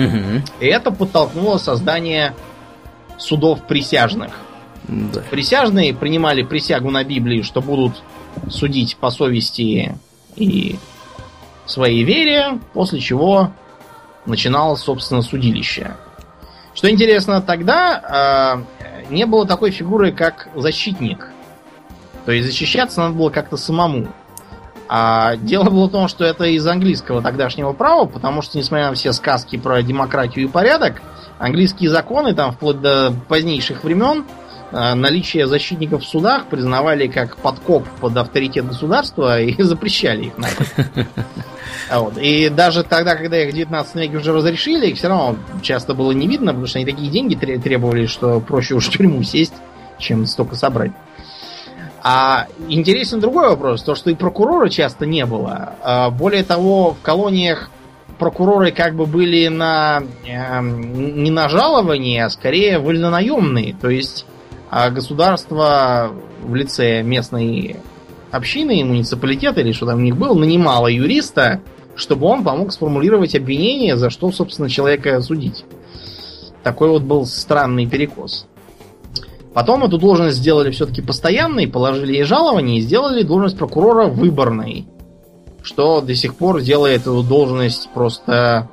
Угу. 0.06 0.42
И 0.62 0.66
это 0.68 0.92
подтолкнуло 0.92 1.58
создание 1.58 2.34
судов 3.18 3.64
присяжных. 3.68 4.32
Да. 4.88 5.22
Присяжные 5.30 5.94
принимали 5.94 6.44
присягу 6.44 6.90
на 6.90 7.04
Библии, 7.04 7.42
что 7.42 7.62
будут 7.62 8.02
судить 8.50 8.98
по 8.98 9.12
совести 9.12 9.96
и 10.36 10.78
своей 11.66 12.04
вере, 12.04 12.60
после 12.74 13.00
чего 13.00 13.52
начиналось, 14.26 14.82
собственно, 14.82 15.22
судилище. 15.22 15.96
Что 16.74 16.90
интересно, 16.90 17.42
тогда 17.42 18.64
э, 19.10 19.14
не 19.14 19.26
было 19.26 19.46
такой 19.46 19.72
фигуры, 19.72 20.12
как 20.12 20.50
защитник. 20.56 21.30
То 22.26 22.32
есть 22.32 22.48
защищаться 22.48 23.02
надо 23.02 23.16
было 23.16 23.30
как-то 23.30 23.58
самому. 23.58 24.08
А 24.92 25.36
дело 25.36 25.70
было 25.70 25.86
в 25.86 25.92
том, 25.92 26.08
что 26.08 26.26
это 26.26 26.46
из 26.46 26.66
английского 26.66 27.22
тогдашнего 27.22 27.74
права, 27.74 28.06
потому 28.06 28.42
что, 28.42 28.58
несмотря 28.58 28.90
на 28.90 28.96
все 28.96 29.14
сказки 29.14 29.56
про 29.56 29.84
демократию 29.84 30.46
и 30.46 30.48
порядок, 30.48 31.04
английские 31.38 31.92
законы, 31.92 32.34
там, 32.34 32.54
вплоть 32.54 32.82
до 32.82 33.14
позднейших 33.28 33.84
времен, 33.84 34.26
э, 34.72 34.96
наличие 34.96 35.46
защитников 35.46 36.02
в 36.02 36.08
судах 36.08 36.48
признавали 36.48 37.06
как 37.06 37.38
подкоп 37.38 37.88
под 38.02 38.18
авторитет 38.18 38.68
государства 38.68 39.40
и 39.42 39.62
запрещали 39.62 40.26
их 40.26 40.34
Вот. 41.92 42.18
И 42.18 42.50
даже 42.50 42.84
тогда, 42.84 43.16
когда 43.16 43.44
их 43.44 43.52
в 43.52 43.56
19 43.56 43.96
веке 43.96 44.18
уже 44.18 44.34
разрешили, 44.34 44.88
их 44.88 44.98
все 44.98 45.08
равно 45.08 45.38
часто 45.62 45.94
было 45.94 46.12
не 46.14 46.28
видно, 46.28 46.52
потому 46.52 46.66
что 46.66 46.80
они 46.80 46.86
такие 46.92 47.12
деньги 47.12 47.36
требовали, 47.36 48.08
что 48.08 48.40
проще 48.40 48.74
уж 48.74 48.88
в 48.88 48.92
тюрьму 48.92 49.22
сесть, 49.22 49.54
чем 50.00 50.26
столько 50.26 50.56
собрать. 50.56 50.92
А 52.02 52.48
интересен 52.68 53.20
другой 53.20 53.50
вопрос, 53.50 53.84
то, 53.84 53.96
что 53.96 54.10
и 54.10 54.16
прокурора 54.16 54.70
часто 54.70 55.06
не 55.06 55.26
было. 55.26 55.74
А, 55.82 56.10
более 56.10 56.44
того, 56.44 56.94
в 56.94 57.02
колониях 57.02 57.70
прокуроры 58.18 58.72
как 58.72 58.96
бы 58.96 59.06
были 59.06 59.48
на 59.48 60.04
э, 60.28 60.62
не 60.62 61.32
на 61.32 61.50
жалование, 61.50 62.26
а 62.26 62.30
скорее 62.30 62.80
вольнонаемные. 62.80 63.76
То 63.80 63.90
есть 63.90 64.26
а 64.70 64.92
государство 64.92 66.12
в 66.44 66.54
лице 66.54 67.02
местной 67.02 67.78
общины, 68.32 68.84
муниципалитета 68.86 69.62
или 69.62 69.72
что 69.72 69.88
там 69.88 69.98
у 69.98 70.02
них 70.02 70.16
было, 70.16 70.36
нанимало 70.36 70.88
юриста, 70.88 71.62
чтобы 71.96 72.28
он 72.28 72.44
помог 72.44 72.72
сформулировать 72.72 73.36
обвинение, 73.36 73.98
за 73.98 74.12
что, 74.12 74.32
собственно, 74.32 74.70
человека 74.70 75.20
судить. 75.22 75.66
Такой 76.62 76.90
вот 76.90 77.02
был 77.02 77.26
странный 77.26 77.88
перекос. 77.88 78.46
Потом 79.54 79.84
эту 79.84 79.98
должность 79.98 80.38
сделали 80.38 80.72
все-таки 80.72 81.02
постоянной, 81.02 81.68
положили 81.68 82.14
ей 82.14 82.24
жалование 82.24 82.78
и 82.78 82.82
сделали 82.82 83.24
должность 83.24 83.58
прокурора 83.58 84.08
выборной. 84.08 84.88
Что 85.62 86.02
до 86.02 86.16
сих 86.16 86.36
пор 86.36 86.62
делает 86.62 87.02
эту 87.02 87.24
должность 87.24 87.90
просто 87.94 88.70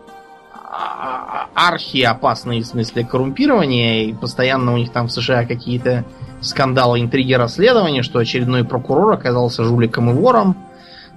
а, 0.52 1.48
архи 1.54 2.02
опасной 2.02 2.60
в 2.60 2.66
смысле 2.66 3.04
коррумпирования. 3.04 4.04
И 4.04 4.12
постоянно 4.12 4.74
у 4.74 4.76
них 4.76 4.92
там 4.92 5.08
в 5.08 5.12
США 5.12 5.46
какие-то 5.46 6.04
скандалы, 6.40 7.00
интриги, 7.00 7.32
расследования, 7.32 8.02
что 8.02 8.18
очередной 8.18 8.64
прокурор 8.64 9.14
оказался 9.14 9.64
жуликом 9.64 10.10
и 10.10 10.12
вором 10.12 10.56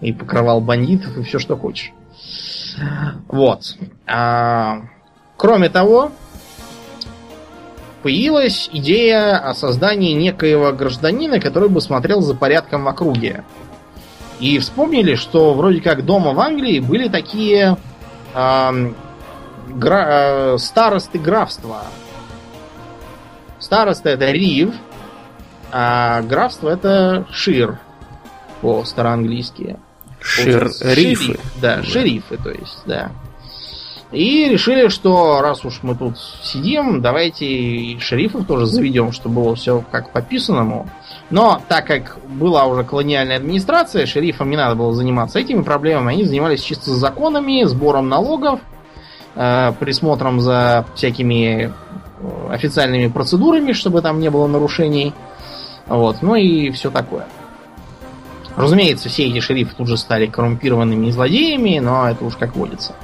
и 0.02 0.14
покрывал 0.14 0.62
бандитов 0.62 1.18
и 1.18 1.24
все, 1.24 1.40
что 1.40 1.58
хочешь. 1.58 1.92
Вот. 3.28 3.76
А, 4.08 4.84
кроме 5.36 5.70
того, 5.70 6.12
появилась 8.02 8.70
идея 8.72 9.38
о 9.38 9.54
создании 9.54 10.14
некоего 10.14 10.72
гражданина, 10.72 11.40
который 11.40 11.70
бы 11.70 11.82
смотрел 11.82 12.22
за 12.22 12.36
порядком 12.36 12.84
в 12.84 12.88
округе. 12.88 13.44
И 14.40 14.58
вспомнили, 14.60 15.16
что 15.16 15.54
вроде 15.54 15.82
как 15.82 16.06
дома 16.06 16.34
в 16.34 16.40
Англии 16.40 16.80
были 16.80 17.10
такие 17.10 17.78
э, 18.34 18.92
гра, 19.70 20.06
э, 20.08 20.58
старосты 20.58 21.20
графства. 21.20 21.84
Староста 23.60 24.10
это 24.10 24.32
Рив, 24.32 24.74
а 25.72 26.22
графство 26.22 26.70
это 26.70 27.28
Шир 27.32 27.80
по-староанглийски. 28.62 29.78
Шерифы. 30.22 31.40
Да, 31.62 31.84
шерифы, 31.84 32.38
то 32.38 32.50
есть, 32.50 32.82
да. 32.86 33.12
И 34.12 34.50
решили, 34.50 34.88
что 34.88 35.40
раз 35.42 35.64
уж 35.64 35.82
мы 35.84 35.94
тут 35.96 36.18
сидим, 36.42 37.00
давайте 37.00 37.46
и 37.46 38.00
шерифов 38.00 38.48
тоже 38.48 38.66
заведем, 38.66 39.12
чтобы 39.12 39.44
было 39.44 39.56
все 39.56 39.84
как 39.92 40.12
по 40.12 40.22
писанному. 40.22 40.90
Но 41.30 41.62
так 41.68 41.86
как 41.86 42.18
была 42.28 42.66
уже 42.66 42.84
колониальная 42.84 43.38
администрация, 43.38 44.08
шерифам 44.08 44.50
не 44.50 44.58
надо 44.58 44.76
было 44.76 44.94
заниматься 44.94 45.38
этими 45.38 45.62
проблемами, 45.62 46.14
они 46.14 46.24
занимались 46.24 46.64
чисто 46.64 46.90
законами, 46.92 47.66
сбором 47.66 48.10
налогов, 48.10 48.62
э, 49.36 49.74
присмотром 49.80 50.40
за 50.40 50.88
всякими 50.96 51.66
э, 51.66 51.72
официальными 52.50 53.10
процедурами, 53.10 53.74
чтобы 53.74 54.02
там 54.02 54.20
не 54.20 54.32
было 54.32 54.48
нарушений. 54.48 55.14
Вот, 55.86 56.24
ну 56.24 56.34
и 56.34 56.72
все 56.72 56.90
такое. 56.90 57.28
Разумеется, 58.56 59.08
все 59.08 59.28
эти 59.28 59.40
шерифы 59.40 59.76
тут 59.78 59.88
же 59.88 59.98
стали 59.98 60.26
коррумпированными 60.26 61.12
злодеями, 61.12 61.78
но 61.78 62.10
это 62.10 62.26
уж 62.26 62.36
как 62.38 62.56
водится. 62.56 62.96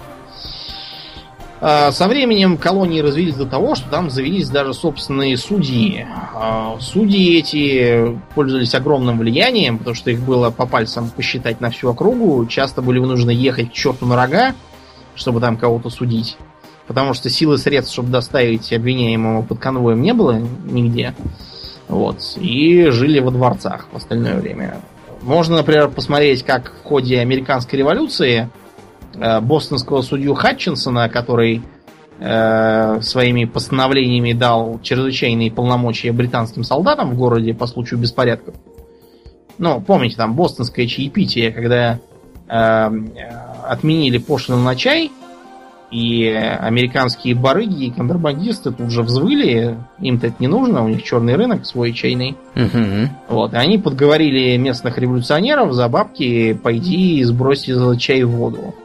А, 1.68 1.92
со 1.92 2.08
временем 2.08 2.58
колонии 2.58 3.00
развились 3.00 3.34
до 3.34 3.48
того, 3.48 3.74
что 3.74 3.90
там 3.90 4.12
завелись 4.12 4.50
даже 4.50 4.72
собственные 4.76 5.36
судьи. 5.36 6.06
А, 6.36 6.78
судьи 6.80 7.40
эти 7.40 8.20
пользовались 8.36 8.76
огромным 8.76 9.18
влиянием, 9.18 9.80
потому 9.80 9.96
что 9.96 10.12
их 10.12 10.20
было 10.20 10.52
по 10.52 10.68
пальцам 10.68 11.10
посчитать 11.10 11.62
на 11.62 11.72
всю 11.72 11.90
округу. 11.90 12.46
Часто 12.46 12.84
были 12.84 13.00
вынуждены 13.00 13.32
ехать 13.32 13.72
к 13.72 13.74
черту 13.74 14.06
на 14.06 14.16
рога, 14.16 14.54
чтобы 15.16 15.40
там 15.40 15.58
кого-то 15.58 15.90
судить. 15.90 16.38
Потому 16.86 17.16
что 17.16 17.32
силы 17.32 17.58
средств, 17.58 17.94
чтобы 17.94 18.10
доставить 18.10 18.72
обвиняемого 18.72 19.42
под 19.42 19.58
конвоем, 19.58 20.04
не 20.04 20.14
было 20.14 20.40
нигде. 20.66 21.16
Вот. 21.88 22.38
И 22.40 22.92
жили 22.92 23.20
во 23.20 23.32
дворцах 23.32 23.88
в 23.92 23.98
остальное 23.98 24.40
время. 24.40 24.82
Можно, 25.24 25.56
например, 25.56 25.90
посмотреть, 25.90 26.44
как 26.44 26.74
в 26.84 26.88
ходе 26.88 27.22
американской 27.22 27.80
революции 27.80 28.52
бостонского 29.42 30.02
судью 30.02 30.34
Хатчинсона, 30.34 31.10
который 31.10 31.62
э, 32.20 33.02
своими 33.02 33.46
постановлениями 33.46 34.34
дал 34.34 34.80
чрезвычайные 34.82 35.52
полномочия 35.52 36.12
британским 36.12 36.64
солдатам 36.64 37.12
в 37.12 37.18
городе 37.18 37.54
по 37.54 37.68
случаю 37.68 38.00
беспорядков. 38.00 38.56
Ну, 39.58 39.82
помните, 39.82 40.16
там 40.18 40.34
бостонское 40.34 40.88
чаепитие, 40.88 41.52
когда 41.52 42.00
э, 42.48 42.90
отменили 43.68 44.18
пошлину 44.18 44.62
на 44.62 44.76
чай, 44.76 45.12
и 45.92 46.28
американские 46.28 47.36
барыги 47.36 47.86
и 47.86 47.92
контрабандисты 47.92 48.72
тут 48.72 48.92
же 48.92 49.02
взвыли, 49.04 49.78
им-то 50.00 50.28
это 50.28 50.36
не 50.40 50.48
нужно, 50.48 50.84
у 50.84 50.90
них 50.90 51.04
черный 51.04 51.36
рынок 51.36 51.66
свой 51.66 51.94
чайный. 51.94 52.36
Угу. 52.56 53.10
Вот, 53.30 53.54
и 53.54 53.58
они 53.58 53.78
подговорили 53.78 54.58
местных 54.58 54.98
революционеров 54.98 55.74
за 55.74 55.88
бабки 55.88 56.54
пойти 56.54 57.20
и 57.20 57.24
сбросить 57.24 58.02
чай 58.02 58.24
в 58.24 58.32
воду. 58.32 58.76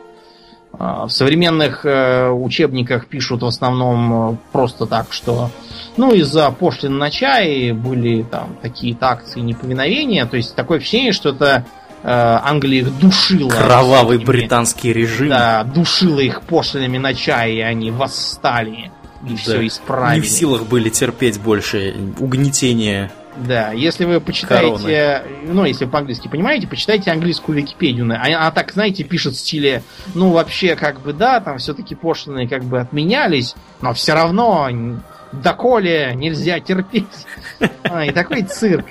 А, 0.73 1.07
в 1.07 1.11
современных 1.11 1.85
э, 1.85 2.31
учебниках 2.31 3.07
пишут 3.07 3.43
в 3.43 3.47
основном 3.47 4.33
э, 4.33 4.37
просто 4.53 4.87
так, 4.87 5.13
что 5.13 5.51
ну 5.97 6.13
из-за 6.15 6.51
пошлин 6.53 6.97
на 6.97 7.11
чай 7.11 7.73
были 7.73 8.23
там 8.23 8.57
такие-то 8.63 9.09
акции 9.09 9.41
неповиновения. 9.41 10.27
То 10.27 10.37
есть 10.37 10.55
такое 10.55 10.79
впечатление, 10.79 11.13
что 11.13 11.31
это 11.31 11.65
э, 12.03 12.09
Англия 12.09 12.83
их 12.83 12.99
душила. 12.99 13.51
Кровавый 13.51 14.19
этими, 14.19 14.27
британский 14.27 14.93
режим. 14.93 15.29
Да, 15.29 15.65
душила 15.65 16.21
их 16.21 16.43
пошлинами 16.43 16.99
на 16.99 17.15
чай, 17.15 17.55
и 17.55 17.61
они 17.61 17.91
восстали. 17.91 18.93
И 19.27 19.31
да. 19.31 19.37
все 19.37 19.67
исправили. 19.67 20.21
Не 20.21 20.27
в 20.27 20.31
силах 20.31 20.67
были 20.67 20.89
терпеть 20.89 21.41
больше 21.41 21.95
угнетения 22.19 23.11
да, 23.37 23.73
если 23.73 24.05
вы 24.05 24.21
почитаете, 24.21 25.23
Короны. 25.25 25.53
ну, 25.53 25.65
если 25.65 25.85
вы 25.85 25.91
по-английски 25.91 26.29
понимаете, 26.29 26.67
почитайте 26.67 27.11
английскую 27.11 27.59
Википедию. 27.59 28.05
Она, 28.05 28.23
она 28.23 28.51
так, 28.51 28.73
знаете, 28.73 29.05
пишет 29.05 29.35
в 29.35 29.39
стиле, 29.39 29.83
ну, 30.15 30.31
вообще, 30.31 30.77
как 30.77 31.01
бы, 31.01 31.13
да, 31.13 31.41
там 31.41 31.59
все-таки 31.59 31.95
пошлины 31.95 32.49
как 32.49 32.65
бы 32.65 32.81
отменялись, 32.81 33.55
но 33.81 33.95
все 33.95 34.15
равно 34.15 34.69
доколе 35.33 36.13
нельзя 36.15 36.61
терпеть. 36.61 37.27
А, 37.85 38.05
и 38.05 38.11
такой 38.11 38.43
цирк. 38.43 38.87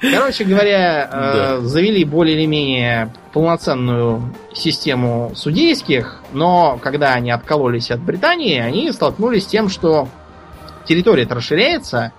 Короче 0.00 0.44
говоря, 0.44 1.10
э, 1.12 1.58
завели 1.60 2.04
более 2.04 2.36
или 2.36 2.46
менее 2.46 3.12
полноценную 3.34 4.34
систему 4.54 5.32
судейских, 5.34 6.22
но 6.32 6.78
когда 6.82 7.12
они 7.12 7.30
откололись 7.30 7.90
от 7.90 8.00
Британии, 8.00 8.58
они 8.58 8.90
столкнулись 8.92 9.44
с 9.44 9.46
тем, 9.46 9.68
что 9.68 10.08
территория 10.86 11.26
расширяется, 11.28 12.12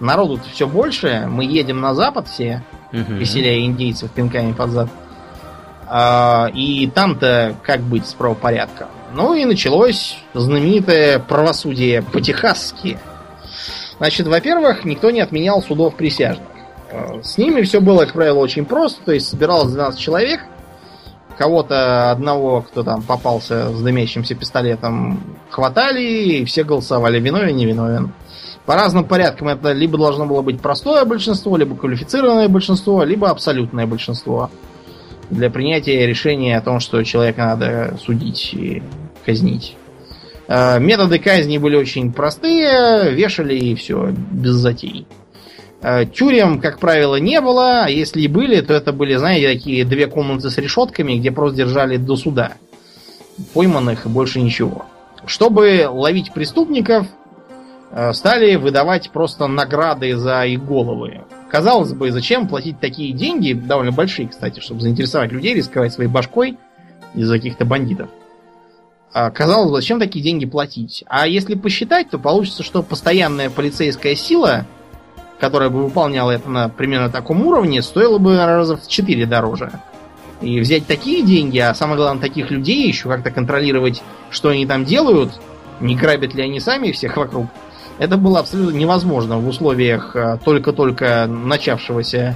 народу 0.00 0.40
все 0.52 0.66
больше, 0.66 1.26
мы 1.28 1.44
едем 1.44 1.80
на 1.80 1.94
запад 1.94 2.28
все, 2.28 2.62
угу. 2.92 3.14
веселяя 3.14 3.60
индейцев 3.60 4.10
пинками 4.10 4.52
под 4.52 4.70
зад. 4.70 4.88
А, 5.92 6.50
и 6.54 6.86
там-то 6.86 7.56
как 7.62 7.80
быть 7.80 8.06
с 8.06 8.14
правопорядком? 8.14 8.88
Ну 9.12 9.34
и 9.34 9.44
началось 9.44 10.18
знаменитое 10.34 11.18
правосудие 11.18 12.02
по-техасски. 12.02 12.96
Значит, 13.98 14.28
во-первых, 14.28 14.84
никто 14.84 15.10
не 15.10 15.20
отменял 15.20 15.60
судов 15.62 15.96
присяжных. 15.96 16.46
А, 16.92 17.20
с 17.22 17.36
ними 17.38 17.62
все 17.62 17.80
было, 17.80 18.04
как 18.04 18.14
правило, 18.14 18.38
очень 18.38 18.64
просто. 18.64 19.02
То 19.04 19.12
есть 19.12 19.28
собиралось 19.28 19.72
12 19.72 19.98
человек. 19.98 20.42
Кого-то 21.36 22.12
одного, 22.12 22.62
кто 22.62 22.82
там 22.84 23.02
попался 23.02 23.70
с 23.70 23.82
дымящимся 23.82 24.34
пистолетом, 24.34 25.20
хватали, 25.48 26.02
и 26.02 26.44
все 26.44 26.64
голосовали, 26.64 27.18
виновен, 27.18 27.56
не 27.56 27.66
виновен. 27.66 28.12
По 28.70 28.76
разным 28.76 29.04
порядкам 29.04 29.48
это 29.48 29.72
либо 29.72 29.98
должно 29.98 30.26
было 30.26 30.42
быть 30.42 30.60
простое 30.60 31.04
большинство, 31.04 31.56
либо 31.56 31.74
квалифицированное 31.74 32.46
большинство, 32.46 33.02
либо 33.02 33.28
абсолютное 33.28 33.84
большинство 33.84 34.48
для 35.28 35.50
принятия 35.50 36.06
решения 36.06 36.56
о 36.56 36.60
том, 36.60 36.78
что 36.78 37.02
человека 37.02 37.46
надо 37.46 37.98
судить 38.00 38.54
и 38.54 38.80
казнить. 39.26 39.74
Э, 40.46 40.78
методы 40.78 41.18
казни 41.18 41.58
были 41.58 41.74
очень 41.74 42.12
простые, 42.12 43.12
вешали 43.12 43.56
и 43.56 43.74
все, 43.74 44.14
без 44.30 44.52
затей. 44.52 45.04
Э, 45.82 46.04
тюрем, 46.06 46.60
как 46.60 46.78
правило, 46.78 47.16
не 47.16 47.40
было, 47.40 47.86
а 47.86 47.90
если 47.90 48.20
и 48.20 48.28
были, 48.28 48.60
то 48.60 48.72
это 48.72 48.92
были, 48.92 49.16
знаете, 49.16 49.52
такие 49.52 49.84
две 49.84 50.06
комнаты 50.06 50.48
с 50.48 50.58
решетками, 50.58 51.14
где 51.14 51.32
просто 51.32 51.56
держали 51.56 51.96
до 51.96 52.14
суда. 52.14 52.52
Пойманных 53.52 54.06
и 54.06 54.08
больше 54.08 54.40
ничего. 54.40 54.86
Чтобы 55.26 55.88
ловить 55.90 56.32
преступников, 56.32 57.08
стали 58.12 58.56
выдавать 58.56 59.10
просто 59.10 59.46
награды 59.46 60.16
за 60.16 60.44
их 60.44 60.64
головы. 60.64 61.22
Казалось 61.50 61.92
бы, 61.92 62.12
зачем 62.12 62.46
платить 62.46 62.78
такие 62.78 63.12
деньги, 63.12 63.52
довольно 63.52 63.90
большие, 63.90 64.28
кстати, 64.28 64.60
чтобы 64.60 64.80
заинтересовать 64.80 65.32
людей, 65.32 65.54
рисковать 65.54 65.92
своей 65.92 66.08
башкой 66.08 66.56
из-за 67.14 67.34
каких-то 67.34 67.64
бандитов. 67.64 68.08
А, 69.12 69.30
казалось 69.30 69.70
бы, 69.70 69.76
зачем 69.76 69.98
такие 69.98 70.24
деньги 70.24 70.46
платить? 70.46 71.02
А 71.08 71.26
если 71.26 71.54
посчитать, 71.54 72.10
то 72.10 72.18
получится, 72.18 72.62
что 72.62 72.84
постоянная 72.84 73.50
полицейская 73.50 74.14
сила, 74.14 74.66
которая 75.40 75.70
бы 75.70 75.82
выполняла 75.82 76.30
это 76.30 76.48
на 76.48 76.68
примерно 76.68 77.10
таком 77.10 77.44
уровне, 77.44 77.82
стоила 77.82 78.18
бы 78.18 78.36
раза 78.36 78.76
в 78.76 78.86
4 78.86 79.26
дороже. 79.26 79.72
И 80.40 80.60
взять 80.60 80.86
такие 80.86 81.22
деньги, 81.22 81.58
а 81.58 81.74
самое 81.74 81.96
главное, 81.96 82.22
таких 82.22 82.52
людей 82.52 82.86
еще 82.86 83.08
как-то 83.08 83.32
контролировать, 83.32 84.02
что 84.30 84.50
они 84.50 84.64
там 84.64 84.84
делают, 84.84 85.32
не 85.80 85.96
грабят 85.96 86.34
ли 86.34 86.42
они 86.42 86.60
сами 86.60 86.92
всех 86.92 87.16
вокруг, 87.16 87.46
это 88.00 88.16
было 88.16 88.40
абсолютно 88.40 88.76
невозможно 88.76 89.38
в 89.38 89.46
условиях 89.46 90.16
а, 90.16 90.38
только-только 90.38 91.26
начавшегося 91.26 92.34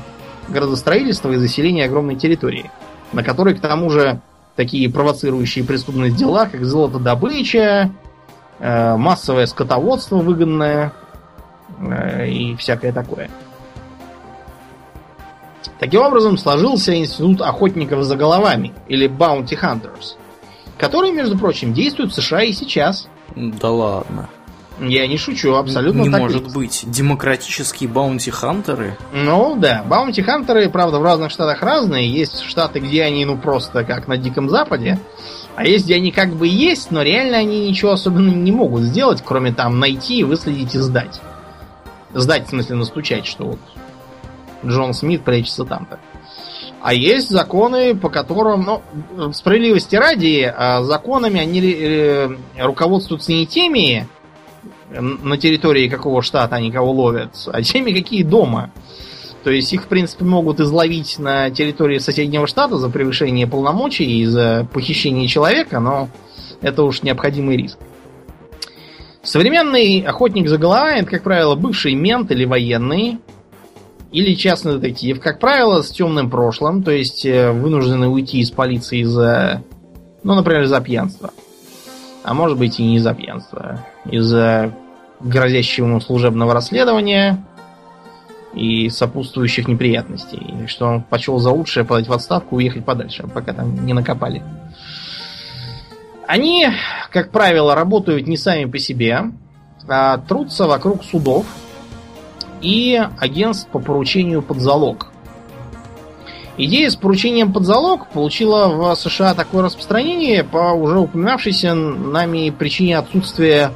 градостроительства 0.48 1.32
и 1.32 1.36
заселения 1.36 1.86
огромной 1.86 2.16
территории, 2.16 2.70
на 3.14 3.24
которой, 3.24 3.54
к 3.54 3.60
тому 3.60 3.88
же, 3.88 4.20
такие 4.56 4.92
провоцирующие 4.92 5.64
преступность 5.64 6.16
дела, 6.16 6.46
как 6.52 6.66
золотодобыча, 6.66 7.90
э, 8.58 8.96
массовое 8.96 9.46
скотоводство 9.46 10.16
выгодное 10.18 10.92
э, 11.80 12.28
и 12.28 12.56
всякое 12.56 12.92
такое. 12.92 13.30
Таким 15.80 16.02
образом 16.02 16.36
сложился 16.36 16.94
институт 16.94 17.40
охотников 17.40 18.04
за 18.04 18.16
головами, 18.16 18.74
или 18.86 19.08
Bounty 19.08 19.58
Hunters, 19.58 20.16
который, 20.76 21.10
между 21.10 21.38
прочим, 21.38 21.72
действует 21.72 22.12
в 22.12 22.14
США 22.14 22.42
и 22.42 22.52
сейчас. 22.52 23.08
Да 23.34 23.70
ладно. 23.70 24.28
Я 24.80 25.06
не 25.06 25.16
шучу, 25.16 25.54
абсолютно 25.54 26.02
Не 26.02 26.10
так 26.10 26.20
может 26.20 26.42
есть. 26.44 26.54
быть. 26.54 26.84
Демократические 26.86 27.88
баунти-хантеры? 27.88 28.96
Ну 29.12 29.56
да, 29.56 29.84
баунти-хантеры, 29.88 30.68
правда, 30.68 30.98
в 30.98 31.04
разных 31.04 31.30
штатах 31.30 31.62
разные. 31.62 32.10
Есть 32.10 32.42
штаты, 32.42 32.80
где 32.80 33.04
они, 33.04 33.24
ну, 33.24 33.38
просто 33.38 33.84
как 33.84 34.08
на 34.08 34.16
Диком 34.16 34.48
Западе. 34.48 34.98
А 35.54 35.64
есть, 35.64 35.84
где 35.84 35.94
они 35.96 36.10
как 36.10 36.34
бы 36.34 36.48
есть, 36.48 36.90
но 36.90 37.02
реально 37.02 37.38
они 37.38 37.68
ничего 37.68 37.92
особенно 37.92 38.30
не 38.30 38.50
могут 38.50 38.82
сделать, 38.82 39.22
кроме 39.24 39.52
там 39.52 39.78
найти, 39.78 40.24
выследить 40.24 40.74
и 40.74 40.78
сдать. 40.78 41.20
Сдать, 42.12 42.46
в 42.46 42.50
смысле, 42.50 42.76
настучать, 42.76 43.26
что 43.26 43.44
вот 43.44 43.60
Джон 44.66 44.94
Смит 44.94 45.22
прячется 45.22 45.64
там-то. 45.64 46.00
А 46.82 46.92
есть 46.92 47.30
законы, 47.30 47.94
по 47.94 48.10
которым, 48.10 48.82
ну, 49.16 49.32
справедливости 49.32 49.96
ради, 49.96 50.52
а 50.54 50.82
законами 50.82 51.40
они 51.40 51.60
э, 51.62 52.28
руководствуются 52.58 53.32
не 53.32 53.46
теми, 53.46 54.06
на 55.00 55.36
территории 55.36 55.88
какого 55.88 56.22
штата 56.22 56.56
они 56.56 56.70
кого 56.70 56.92
ловят, 56.92 57.30
а 57.52 57.62
теми, 57.62 57.92
какие 57.92 58.22
дома. 58.22 58.72
То 59.44 59.50
есть 59.50 59.72
их, 59.72 59.84
в 59.84 59.88
принципе, 59.88 60.24
могут 60.24 60.58
изловить 60.60 61.18
на 61.18 61.50
территории 61.50 61.98
соседнего 61.98 62.46
штата 62.46 62.78
за 62.78 62.88
превышение 62.88 63.46
полномочий 63.46 64.20
и 64.20 64.24
за 64.24 64.66
похищение 64.72 65.28
человека, 65.28 65.80
но 65.80 66.08
это 66.62 66.82
уж 66.82 67.02
необходимый 67.02 67.58
риск. 67.58 67.78
Современный 69.22 70.00
охотник 70.00 70.48
за 70.48 70.58
головами, 70.58 71.00
это, 71.00 71.10
как 71.10 71.22
правило, 71.22 71.54
бывший 71.54 71.94
мент 71.94 72.30
или 72.30 72.44
военный, 72.44 73.18
или 74.12 74.34
частный 74.34 74.78
детектив, 74.78 75.20
как 75.20 75.40
правило, 75.40 75.82
с 75.82 75.90
темным 75.90 76.30
прошлым, 76.30 76.82
то 76.82 76.90
есть 76.90 77.26
э, 77.26 77.50
вынуждены 77.50 78.06
уйти 78.08 78.38
из 78.38 78.50
полиции 78.50 79.02
за, 79.02 79.62
ну, 80.22 80.34
например, 80.34 80.66
за 80.66 80.80
пьянство. 80.80 81.30
А 82.22 82.32
может 82.32 82.56
быть 82.56 82.78
и 82.78 82.84
не 82.84 83.00
за 83.00 83.12
пьянство. 83.12 83.84
Из-за 84.10 84.72
грозящего 85.24 85.86
ему 85.86 86.00
служебного 86.00 86.54
расследования 86.54 87.44
и 88.52 88.88
сопутствующих 88.88 89.66
неприятностей. 89.66 90.54
И 90.62 90.66
что 90.66 90.86
он 90.86 91.02
почел 91.02 91.38
за 91.38 91.50
лучшее 91.50 91.84
подать 91.84 92.06
в 92.06 92.12
отставку 92.12 92.58
и 92.58 92.64
уехать 92.64 92.84
подальше, 92.84 93.26
пока 93.26 93.52
там 93.52 93.84
не 93.84 93.92
накопали. 93.92 94.42
Они, 96.26 96.68
как 97.10 97.30
правило, 97.30 97.74
работают 97.74 98.26
не 98.26 98.36
сами 98.36 98.66
по 98.66 98.78
себе, 98.78 99.32
а 99.88 100.18
трутся 100.18 100.66
вокруг 100.66 101.04
судов 101.04 101.46
и 102.62 103.00
агентств 103.18 103.68
по 103.68 103.78
поручению 103.78 104.42
под 104.42 104.58
залог. 104.58 105.10
Идея 106.56 106.88
с 106.88 106.94
поручением 106.94 107.52
под 107.52 107.64
залог 107.64 108.08
получила 108.10 108.68
в 108.68 108.94
США 108.94 109.34
такое 109.34 109.64
распространение 109.64 110.44
по 110.44 110.72
уже 110.72 111.00
упоминавшейся 111.00 111.74
нами 111.74 112.50
причине 112.50 112.98
отсутствия 112.98 113.72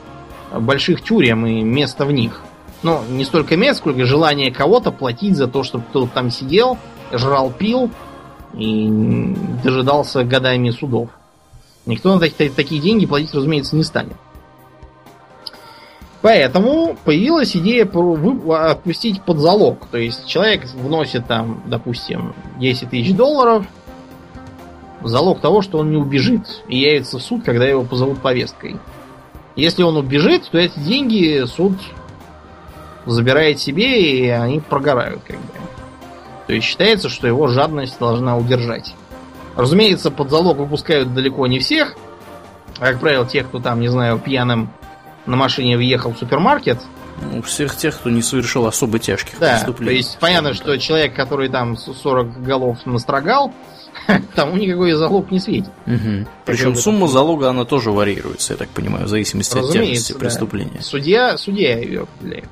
больших 0.53 1.03
тюрем 1.03 1.47
и 1.47 1.63
места 1.63 2.05
в 2.05 2.13
них. 2.13 2.43
Ну, 2.83 3.01
не 3.09 3.25
столько 3.25 3.57
мест, 3.57 3.81
сколько 3.81 4.05
желание 4.05 4.53
кого-то 4.53 4.93
платить 4.93 5.37
за 5.37 5.49
то, 5.49 5.63
чтобы 5.65 5.85
кто-то 5.89 6.13
там 6.13 6.31
сидел, 6.31 6.79
жрал, 7.13 7.51
пил 7.51 7.91
и 8.55 8.89
дожидался 9.65 10.25
годами 10.25 10.71
судов. 10.71 11.11
Никто 11.87 12.15
на 12.15 12.21
такие 12.21 12.81
деньги 12.81 13.07
платить, 13.07 13.35
разумеется, 13.35 13.75
не 13.75 13.83
станет. 13.83 14.17
Поэтому 16.21 16.97
появилась 17.05 17.57
идея 17.57 17.85
отпустить 17.85 19.23
под 19.23 19.39
залог. 19.39 19.87
То 19.87 19.99
есть 19.99 20.27
человек 20.27 20.67
вносит 20.75 21.27
там, 21.27 21.63
допустим, 21.67 22.35
10 22.59 22.91
тысяч 22.91 23.15
долларов, 23.15 23.65
залог 25.03 25.41
того, 25.41 25.63
что 25.63 25.79
он 25.79 25.91
не 25.91 25.97
убежит 25.97 26.63
и 26.69 26.79
явится 26.79 27.19
в 27.19 27.23
суд, 27.23 27.45
когда 27.45 27.67
его 27.67 27.85
позовут 27.85 28.21
повесткой. 28.21 28.77
Если 29.59 29.83
он 29.83 29.97
убежит, 29.97 30.49
то 30.53 30.57
эти 30.57 30.79
деньги 30.79 31.45
суд 31.47 31.73
забирает 33.07 33.59
себе, 33.59 34.01
и 34.01 34.29
они 34.29 34.61
прогорают, 34.61 35.21
как 35.27 35.37
бы. 35.37 35.53
То 36.47 36.53
есть 36.53 36.65
считается, 36.65 37.09
что 37.09 37.27
его 37.27 37.49
жадность 37.49 37.99
должна 37.99 38.37
удержать. 38.37 38.95
Разумеется, 39.57 40.13
под 40.13 40.31
залог 40.31 40.59
выпускают 40.59 41.13
далеко 41.13 41.49
не 41.49 41.59
всех. 41.59 41.97
А, 42.79 42.93
как 42.93 43.01
правило, 43.01 43.27
тех, 43.27 43.49
кто 43.49 43.59
там, 43.59 43.81
не 43.81 43.89
знаю, 43.89 44.21
пьяным 44.21 44.71
на 45.27 45.35
машине 45.35 45.77
въехал 45.77 46.13
в 46.13 46.19
супермаркет. 46.19 46.79
Ну, 47.21 47.43
всех 47.43 47.75
тех, 47.75 47.99
кто 47.99 48.11
не 48.11 48.23
совершил 48.23 48.65
особо 48.65 49.01
тяжких 49.01 49.41
да, 49.41 49.55
преступлений. 49.55 49.91
То 49.91 49.97
есть 49.97 50.19
понятно, 50.21 50.55
что 50.55 50.79
человек, 50.79 51.17
который 51.17 51.49
там 51.49 51.77
40 51.77 52.45
голов 52.45 52.79
настрогал, 52.87 53.53
тому 54.35 54.57
никакой 54.57 54.93
залог 54.93 55.31
не 55.31 55.41
светит. 55.41 55.71
Угу. 55.87 56.27
Причем 56.47 56.75
сумма 56.75 57.09
залога, 57.09 57.51
она 57.51 57.65
тоже 57.65 57.91
вариируется, 57.91 58.55
я 58.55 58.57
так 58.57 58.69
понимаю, 58.69 59.07
в 59.07 59.09
зависимости 59.09 59.59
от 59.59 59.71
тяжести 59.73 60.13
да. 60.13 60.19
преступления. 60.19 60.81
Судья, 60.81 61.37
судья 61.37 61.79
ее 61.79 62.03
определяет. 62.03 62.49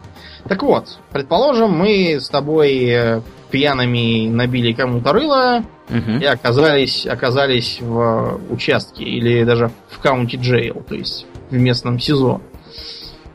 Так 0.48 0.62
вот, 0.62 1.00
предположим, 1.12 1.72
мы 1.72 2.18
с 2.20 2.28
тобой 2.28 3.22
пьяными 3.50 4.28
набили 4.28 4.72
кому-то 4.72 5.12
рыло 5.12 5.64
угу. 5.88 6.18
и 6.20 6.24
оказались, 6.24 7.06
оказались 7.06 7.78
в 7.80 8.40
участке 8.50 9.04
или 9.04 9.44
даже 9.44 9.70
в 9.90 9.98
каунти 9.98 10.36
джейл, 10.36 10.82
то 10.86 10.94
есть 10.94 11.26
в 11.50 11.54
местном 11.54 11.98
СИЗО. 11.98 12.40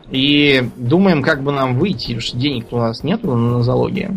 И 0.09 0.69
думаем, 0.75 1.23
как 1.23 1.41
бы 1.41 1.51
нам 1.51 1.77
выйти, 1.77 2.07
потому 2.07 2.21
что 2.21 2.37
денег 2.37 2.67
у 2.71 2.77
нас 2.77 3.03
нету 3.03 3.33
на 3.33 3.63
залоге. 3.63 4.11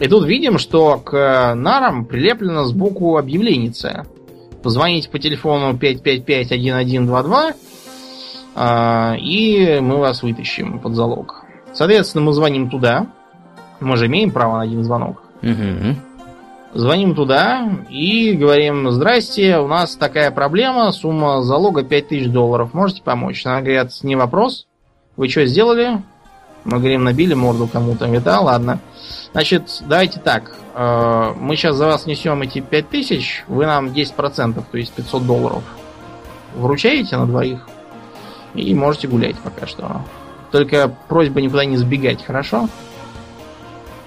И 0.00 0.08
тут 0.08 0.24
видим, 0.26 0.58
что 0.58 0.96
к 0.96 1.54
нарам 1.54 2.06
прилеплено 2.06 2.64
сбоку 2.64 3.16
объявление. 3.18 3.72
Позвоните 4.62 5.08
по 5.10 5.18
телефону 5.18 5.74
555-1122, 5.74 7.54
и 9.18 9.78
мы 9.80 9.98
вас 9.98 10.22
вытащим 10.22 10.78
под 10.80 10.94
залог. 10.94 11.44
Соответственно, 11.72 12.24
мы 12.24 12.32
звоним 12.32 12.68
туда. 12.70 13.06
Мы 13.80 13.96
же 13.96 14.06
имеем 14.06 14.30
право 14.30 14.56
на 14.56 14.62
один 14.62 14.82
звонок. 14.84 15.22
Угу. 15.42 15.96
Звоним 16.74 17.14
туда 17.14 17.68
и 17.88 18.32
говорим, 18.32 18.90
здрасте, 18.90 19.58
у 19.58 19.66
нас 19.66 19.96
такая 19.96 20.30
проблема, 20.30 20.92
сумма 20.92 21.42
залога 21.42 21.82
5000 21.82 22.28
долларов, 22.28 22.74
можете 22.74 23.02
помочь? 23.02 23.44
Она 23.44 23.60
говорят, 23.60 23.90
не 24.02 24.16
вопрос. 24.16 24.66
Вы 25.16 25.28
что 25.28 25.44
сделали? 25.46 26.02
Мы 26.64 26.78
говорим, 26.78 27.04
набили 27.04 27.34
морду 27.34 27.66
кому-то. 27.66 28.04
Говорит, 28.04 28.24
да, 28.24 28.40
ладно. 28.40 28.80
Значит, 29.32 29.82
давайте 29.82 30.20
так. 30.20 30.52
Э, 30.74 31.32
мы 31.36 31.56
сейчас 31.56 31.76
за 31.76 31.86
вас 31.86 32.06
несем 32.06 32.42
эти 32.42 32.60
5000, 32.60 33.44
вы 33.48 33.66
нам 33.66 33.88
10%, 33.88 34.64
то 34.70 34.78
есть 34.78 34.92
500 34.92 35.26
долларов. 35.26 35.62
Вручаете 36.54 37.16
на 37.16 37.26
двоих? 37.26 37.66
И 38.54 38.74
можете 38.74 39.08
гулять 39.08 39.36
пока 39.38 39.66
что. 39.66 40.02
Только 40.50 40.94
просьба 41.08 41.40
никуда 41.40 41.64
не 41.64 41.76
сбегать, 41.76 42.24
хорошо? 42.24 42.68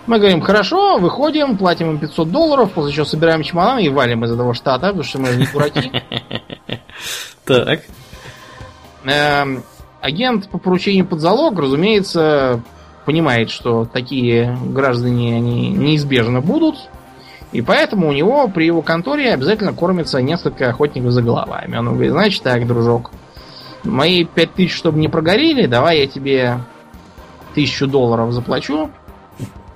Мы 0.06 0.18
говорим, 0.18 0.42
хорошо, 0.42 0.98
выходим, 0.98 1.58
платим 1.58 1.92
им 1.92 2.00
500 2.00 2.30
долларов, 2.30 2.72
после 2.74 2.94
чего 2.94 3.06
собираем 3.06 3.42
чемодан 3.42 3.80
и 3.80 3.88
валим 3.88 4.26
из 4.26 4.32
этого 4.32 4.54
штата, 4.54 4.88
потому 4.88 5.04
что 5.04 5.20
мы 5.20 5.30
не 5.30 5.48
дураки. 5.48 5.92
Так. 7.46 7.82
Агент 10.04 10.50
по 10.50 10.58
поручению 10.58 11.06
под 11.06 11.22
залог, 11.22 11.58
разумеется, 11.58 12.60
понимает, 13.06 13.50
что 13.50 13.86
такие 13.86 14.58
граждане 14.66 15.38
они 15.38 15.70
неизбежно 15.70 16.42
будут, 16.42 16.76
и 17.54 17.62
поэтому 17.62 18.10
у 18.10 18.12
него 18.12 18.50
при 18.50 18.66
его 18.66 18.82
конторе 18.82 19.34
обязательно 19.34 19.74
кормится 19.74 20.22
несколько 20.22 20.70
охотников 20.70 21.12
за 21.12 21.22
головами. 21.22 21.78
Он 21.78 21.94
говорит, 21.94 22.12
значит 22.12 22.44
так, 22.44 22.68
дружок, 22.68 23.12
мои 23.84 24.26
пять 24.26 24.54
тысяч, 24.54 24.76
чтобы 24.76 25.00
не 25.00 25.08
прогорели, 25.08 25.68
давай 25.68 26.00
я 26.00 26.08
тебе 26.08 26.58
тысячу 27.56 27.88
долларов 27.88 28.34
заплачу, 28.34 28.90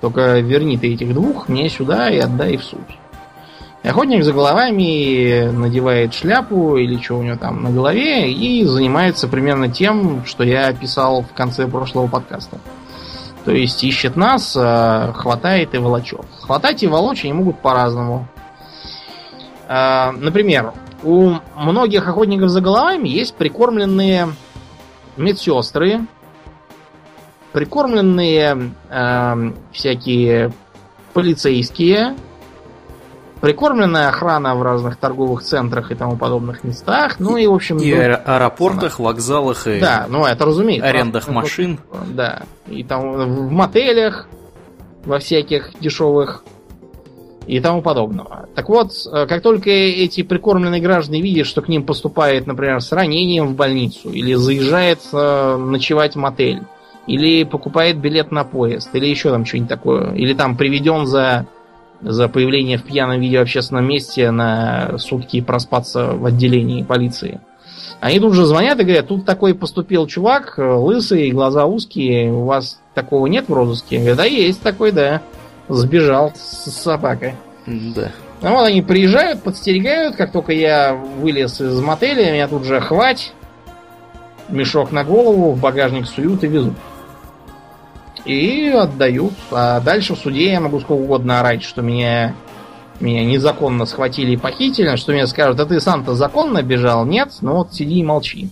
только 0.02 0.40
верни 0.40 0.78
ты 0.78 0.94
этих 0.94 1.14
двух 1.14 1.48
мне 1.48 1.70
сюда 1.70 2.10
и 2.10 2.18
отдай 2.18 2.58
в 2.58 2.64
суд. 2.66 2.82
Охотник 3.88 4.26
за 4.26 4.34
головами 4.34 5.50
надевает 5.50 6.14
шляпу 6.14 6.76
или 6.76 7.02
что 7.02 7.20
у 7.20 7.24
него 7.24 7.38
там 7.38 7.64
на 7.64 7.70
голове 7.70 8.30
и 8.34 8.66
занимается 8.66 9.30
примерно 9.30 9.70
тем, 9.70 10.26
что 10.26 10.44
я 10.44 10.68
описал 10.68 11.22
в 11.22 11.32
конце 11.34 11.68
прошлого 11.68 12.08
подкаста. 12.08 12.60
То 13.46 13.52
есть 13.54 13.82
ищет 13.86 14.18
нас, 14.18 14.58
а, 14.60 15.14
хватает 15.14 15.74
и 15.74 15.78
волочет. 15.78 16.26
Хватать 16.42 16.84
и 16.84 16.88
волочь 16.88 17.24
они 17.24 17.32
могут 17.32 17.62
по-разному. 17.62 18.28
А, 19.70 20.12
например, 20.12 20.74
у 21.04 21.36
многих 21.56 22.10
охотников 22.10 22.50
за 22.50 22.60
головами 22.60 23.08
есть 23.08 23.36
прикормленные 23.36 24.28
медсестры, 25.16 26.02
прикормленные 27.54 28.74
э, 28.90 29.52
всякие 29.72 30.52
полицейские, 31.14 32.18
прикормленная 33.42 34.10
охрана 34.10 34.56
в 34.56 34.62
разных 34.62 34.98
торговых 34.98 35.44
центрах 35.44 35.92
и 35.92 35.96
тому 35.96 36.18
подобных 36.18 36.64
местах. 36.64 37.20
Ну 37.20 37.38
и, 37.38 37.48
в 37.48 37.54
общем... 37.54 37.78
И 37.78 37.94
ну, 37.94 38.18
аэропортах, 38.26 39.00
вокзалах 39.00 39.68
и... 39.68 39.80
Да, 39.80 40.06
ну 40.10 40.26
это 40.26 40.46
разумеется. 40.46 40.88
Арендах 40.88 41.28
машин. 41.28 41.80
Да. 42.08 42.44
И 42.68 42.84
там 42.84 43.12
в 43.12 43.52
мотелях, 43.52 44.28
во 45.06 45.20
всяких 45.20 45.72
дешевых 45.80 46.44
и 47.48 47.62
тому 47.62 47.82
подобного. 47.82 48.50
Так 48.56 48.68
вот, 48.68 48.92
э, 49.10 49.26
как 49.26 49.42
только 49.42 49.70
эти 49.70 50.22
прикормленные 50.22 50.82
граждане 50.82 51.22
видят, 51.22 51.48
что 51.48 51.62
к 51.62 51.70
ним 51.70 51.84
поступает, 51.84 52.46
например, 52.46 52.82
с 52.82 52.92
ранением 52.92 53.48
в 53.48 53.56
больницу, 53.56 54.10
или 54.10 54.34
заезжает 54.34 55.00
э, 55.14 55.58
ночевать 55.58 56.16
в 56.16 56.18
мотель, 56.18 56.62
или 57.08 57.46
покупает 57.46 57.98
билет 57.98 58.32
на 58.32 58.44
поезд, 58.44 58.90
или 58.94 59.06
еще 59.06 59.32
там 59.32 59.46
что-нибудь 59.46 59.70
такое, 59.70 60.14
или 60.14 60.34
там 60.34 60.58
приведен 60.58 61.08
за 61.08 61.48
за 62.02 62.28
появление 62.28 62.78
в 62.78 62.84
пьяном 62.84 63.20
виде 63.20 63.40
в 63.40 63.42
общественном 63.42 63.88
месте 63.88 64.32
на 64.32 64.98
сутки 64.98 65.42
проспаться 65.42 66.08
в 66.14 66.26
отделении 66.26 66.84
полиции. 66.84 67.40
Они 68.00 68.20
тут 68.20 68.34
же 68.34 68.46
звонят 68.46 68.80
и 68.80 68.84
говорят, 68.84 69.08
тут 69.08 69.26
такой 69.26 69.56
поступил 69.56 70.06
чувак, 70.06 70.56
лысый, 70.58 71.32
глаза 71.32 71.66
узкие, 71.66 72.32
у 72.32 72.46
вас 72.46 72.80
такого 72.94 73.26
нет 73.28 73.50
в 73.50 73.54
розыске? 73.54 73.98
Говорят, 73.98 74.18
да 74.18 74.26
есть 74.26 74.62
такой, 74.62 74.92
да. 74.92 75.22
Сбежал 75.68 76.32
с 76.36 76.72
собакой. 76.72 77.34
Да. 77.66 78.12
Ну 78.42 78.52
вот 78.52 78.68
они 78.68 78.84
приезжают, 78.84 79.42
подстерегают, 79.42 80.16
как 80.16 80.32
только 80.32 80.54
я 80.54 80.94
вылез 80.94 81.60
из 81.60 81.80
мотеля, 81.82 82.32
меня 82.32 82.48
тут 82.48 82.66
же 82.66 82.80
хвать, 82.80 83.34
мешок 84.48 84.92
на 84.92 85.04
голову, 85.04 85.54
в 85.54 85.60
багажник 85.60 86.08
суют 86.08 86.44
и 86.44 86.48
везут 86.48 86.76
и 88.26 88.70
отдают. 88.70 89.34
А 89.52 89.80
дальше 89.80 90.16
в 90.16 90.20
суде 90.20 90.52
я 90.52 90.60
могу 90.60 90.80
сколько 90.80 91.02
угодно 91.02 91.40
орать, 91.40 91.64
что 91.64 91.82
меня, 91.82 92.34
меня 93.00 93.26
незаконно 93.26 93.86
схватили 93.86 94.32
и 94.32 94.38
похитили, 94.38 94.96
что 94.96 95.14
мне 95.14 95.28
скажут, 95.28 95.60
а 95.60 95.66
ты 95.66 95.80
сам-то 95.80 96.16
законно 96.16 96.62
бежал? 96.62 97.06
Нет? 97.06 97.34
Ну 97.42 97.54
вот 97.54 97.74
сиди 97.74 98.00
и 98.00 98.04
молчи. 98.04 98.50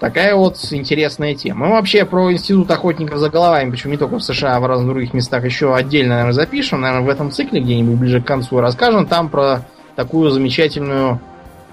Такая 0.00 0.34
вот 0.34 0.56
интересная 0.70 1.34
тема. 1.34 1.66
Мы 1.66 1.72
вообще 1.72 2.06
про 2.06 2.32
институт 2.32 2.70
охотников 2.70 3.18
за 3.18 3.28
головами, 3.28 3.70
почему 3.70 3.92
не 3.92 3.98
только 3.98 4.16
в 4.18 4.22
США, 4.22 4.56
а 4.56 4.60
в 4.60 4.64
разных 4.64 4.88
других 4.88 5.12
местах 5.12 5.44
еще 5.44 5.74
отдельно, 5.74 6.14
наверное, 6.14 6.32
запишем. 6.32 6.80
Наверное, 6.80 7.04
в 7.06 7.10
этом 7.10 7.30
цикле 7.30 7.60
где-нибудь 7.60 7.98
ближе 7.98 8.22
к 8.22 8.26
концу 8.26 8.60
расскажем. 8.60 9.06
Там 9.06 9.28
про 9.28 9.66
такую 9.96 10.30
замечательную 10.30 11.20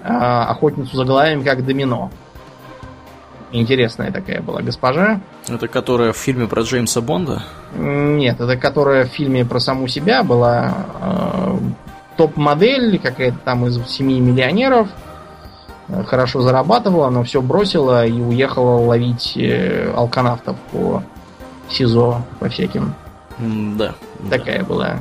э, 0.04 0.08
охотницу 0.08 0.94
за 0.94 1.06
головами, 1.06 1.42
как 1.42 1.64
Домино. 1.64 2.10
Интересная 3.50 4.12
такая 4.12 4.42
была 4.42 4.60
госпожа. 4.60 5.20
Это 5.48 5.68
которая 5.68 6.12
в 6.12 6.16
фильме 6.16 6.46
про 6.46 6.62
Джеймса 6.62 7.00
Бонда? 7.00 7.42
Нет, 7.74 8.40
это 8.40 8.56
которая 8.56 9.06
в 9.06 9.08
фильме 9.08 9.44
про 9.44 9.58
саму 9.58 9.88
себя 9.88 10.22
была 10.22 10.86
э, 11.00 11.58
топ-модель, 12.16 12.98
какая-то 12.98 13.38
там 13.44 13.66
из 13.66 13.82
семьи 13.86 14.20
миллионеров. 14.20 14.88
Э, 15.88 16.04
хорошо 16.04 16.42
зарабатывала, 16.42 17.08
но 17.08 17.22
все 17.22 17.40
бросила 17.40 18.04
и 18.04 18.20
уехала 18.20 18.80
ловить 18.86 19.32
э, 19.36 19.92
алканавтов 19.96 20.56
по 20.70 21.02
СИЗО, 21.70 22.22
по 22.40 22.48
всяким. 22.50 22.94
Да. 23.38 23.94
Такая 24.30 24.58
да. 24.58 24.64
была 24.64 24.98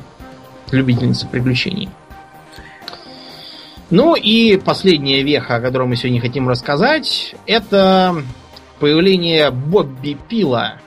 любительница 0.71 1.27
приключений. 1.27 1.89
Ну 3.89 4.15
и 4.15 4.57
последняя 4.57 5.23
веха, 5.23 5.55
о 5.55 5.61
которой 5.61 5.87
мы 5.87 5.95
сегодня 5.95 6.19
хотим 6.19 6.49
рассказать, 6.49 7.35
это 7.45 8.21
появление 8.79 9.49
Бобби 9.49 10.17
Пила. 10.27 10.79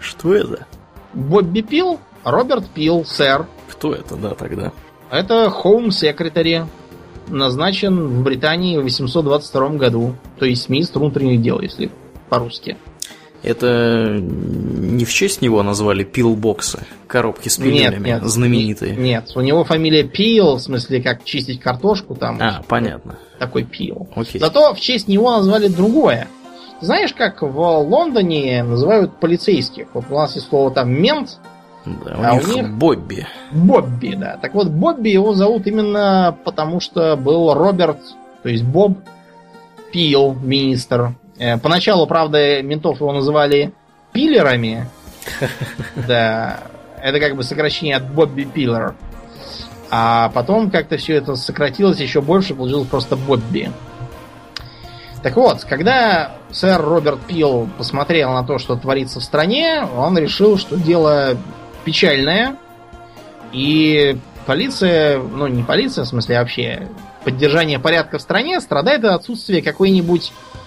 Что 0.00 0.34
это? 0.34 0.66
Бобби 1.14 1.60
Пил? 1.60 2.00
Роберт 2.24 2.68
Пил, 2.70 3.04
сэр. 3.04 3.46
Кто 3.70 3.92
это, 3.92 4.16
да, 4.16 4.30
тогда? 4.34 4.72
Это 5.10 5.52
Home 5.62 5.88
Secretary. 5.88 6.66
Назначен 7.28 8.08
в 8.08 8.24
Британии 8.24 8.76
в 8.76 8.82
822 8.82 9.68
году. 9.70 10.16
То 10.38 10.46
есть 10.46 10.68
министр 10.68 10.98
внутренних 10.98 11.42
дел, 11.42 11.60
если 11.60 11.92
по-русски. 12.28 12.76
Это 13.42 14.18
не 14.20 15.04
в 15.04 15.12
честь 15.12 15.40
него 15.40 15.62
назвали 15.62 16.04
пилбоксы, 16.04 16.80
коробки 17.06 17.48
с 17.48 17.56
пилями, 17.56 17.94
нет, 17.96 18.00
нет, 18.00 18.24
знаменитые. 18.24 18.94
Нет, 18.96 19.32
у 19.34 19.40
него 19.40 19.64
фамилия 19.64 20.04
Пил, 20.04 20.56
в 20.56 20.60
смысле, 20.60 21.02
как 21.02 21.24
чистить 21.24 21.60
картошку 21.60 22.14
там. 22.14 22.38
А, 22.40 22.62
понятно. 22.68 23.16
Такой 23.38 23.64
Пил. 23.64 24.08
Окей. 24.14 24.40
Зато 24.40 24.74
в 24.74 24.80
честь 24.80 25.08
него 25.08 25.30
назвали 25.30 25.68
другое. 25.68 26.28
Знаешь, 26.82 27.12
как 27.14 27.42
в 27.42 27.58
Лондоне 27.58 28.62
называют 28.62 29.18
полицейских? 29.20 29.88
Вот 29.94 30.04
у 30.10 30.14
нас 30.14 30.34
есть 30.34 30.48
слово 30.48 30.70
там 30.70 30.90
мент, 30.92 31.38
да, 31.84 32.16
у, 32.18 32.22
а 32.22 32.34
них 32.34 32.48
у 32.48 32.52
них 32.52 32.70
Бобби. 32.74 33.26
Бобби, 33.52 34.14
да. 34.14 34.38
Так 34.40 34.54
вот, 34.54 34.68
Бобби 34.68 35.08
его 35.08 35.34
зовут 35.34 35.66
именно 35.66 36.36
потому, 36.44 36.80
что 36.80 37.16
был 37.16 37.52
Роберт, 37.54 37.98
то 38.42 38.48
есть 38.48 38.64
Боб 38.64 38.98
Пил, 39.92 40.34
министр 40.34 41.14
поначалу, 41.62 42.06
правда, 42.06 42.62
ментов 42.62 43.00
его 43.00 43.12
называли 43.12 43.72
пиллерами. 44.12 44.88
Да. 46.08 46.60
Это 47.02 47.18
как 47.18 47.34
бы 47.34 47.42
сокращение 47.42 47.96
от 47.96 48.10
Бобби 48.12 48.44
Пиллер. 48.44 48.94
А 49.90 50.30
потом 50.34 50.70
как-то 50.70 50.98
все 50.98 51.14
это 51.14 51.34
сократилось 51.34 51.98
еще 51.98 52.20
больше, 52.20 52.54
получилось 52.54 52.88
просто 52.88 53.16
Бобби. 53.16 53.72
Так 55.22 55.36
вот, 55.36 55.64
когда 55.64 56.32
сэр 56.50 56.80
Роберт 56.80 57.20
Пил 57.26 57.68
посмотрел 57.76 58.32
на 58.32 58.44
то, 58.44 58.58
что 58.58 58.76
творится 58.76 59.20
в 59.20 59.24
стране, 59.24 59.82
он 59.96 60.16
решил, 60.16 60.56
что 60.58 60.76
дело 60.76 61.36
печальное. 61.84 62.56
И 63.52 64.18
полиция, 64.46 65.18
ну 65.18 65.46
не 65.46 65.62
полиция, 65.62 66.04
в 66.04 66.08
смысле 66.08 66.38
вообще, 66.38 66.88
поддержание 67.24 67.78
порядка 67.78 68.18
в 68.18 68.22
стране 68.22 68.60
страдает 68.60 69.04
от 69.04 69.20
отсутствия 69.20 69.60
какой-нибудь 69.60 70.32
а, 70.32 70.59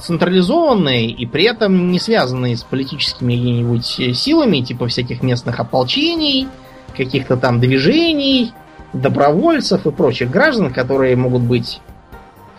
централизованные 0.00 1.08
и 1.08 1.24
при 1.24 1.44
этом 1.44 1.92
не 1.92 2.00
связанные 2.00 2.56
с 2.56 2.62
политическими 2.62 3.34
какими-нибудь 3.34 4.00
э, 4.00 4.12
силами, 4.12 4.60
типа 4.60 4.88
всяких 4.88 5.22
местных 5.22 5.60
ополчений, 5.60 6.48
каких-то 6.96 7.36
там 7.36 7.60
движений, 7.60 8.52
добровольцев 8.92 9.86
и 9.86 9.90
прочих 9.90 10.30
граждан, 10.30 10.72
которые 10.72 11.14
могут 11.16 11.42
быть 11.42 11.80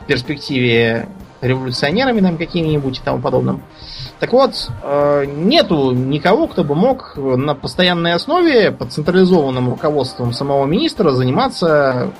в 0.01 0.05
перспективе 0.05 1.07
революционерами 1.41 2.21
там 2.21 2.37
какими-нибудь 2.37 2.99
и 2.99 3.01
тому 3.03 3.19
подобным. 3.21 3.61
Так 4.19 4.31
вот, 4.31 4.69
э, 4.81 5.25
нету 5.25 5.91
никого, 5.91 6.47
кто 6.47 6.63
бы 6.63 6.73
мог 6.73 7.17
на 7.17 7.53
постоянной 7.53 8.13
основе 8.13 8.71
под 8.71 8.93
централизованным 8.93 9.69
руководством 9.69 10.31
самого 10.31 10.65
министра 10.65 11.11
заниматься 11.11 12.13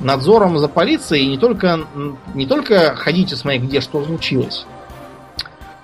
надзором 0.00 0.58
за 0.58 0.68
полицией 0.68 1.26
не 1.26 1.38
только, 1.38 1.80
не 2.34 2.46
только 2.46 2.94
ходить 2.96 3.32
и 3.32 3.36
смотреть, 3.36 3.62
где 3.62 3.80
что 3.80 4.04
случилось, 4.04 4.66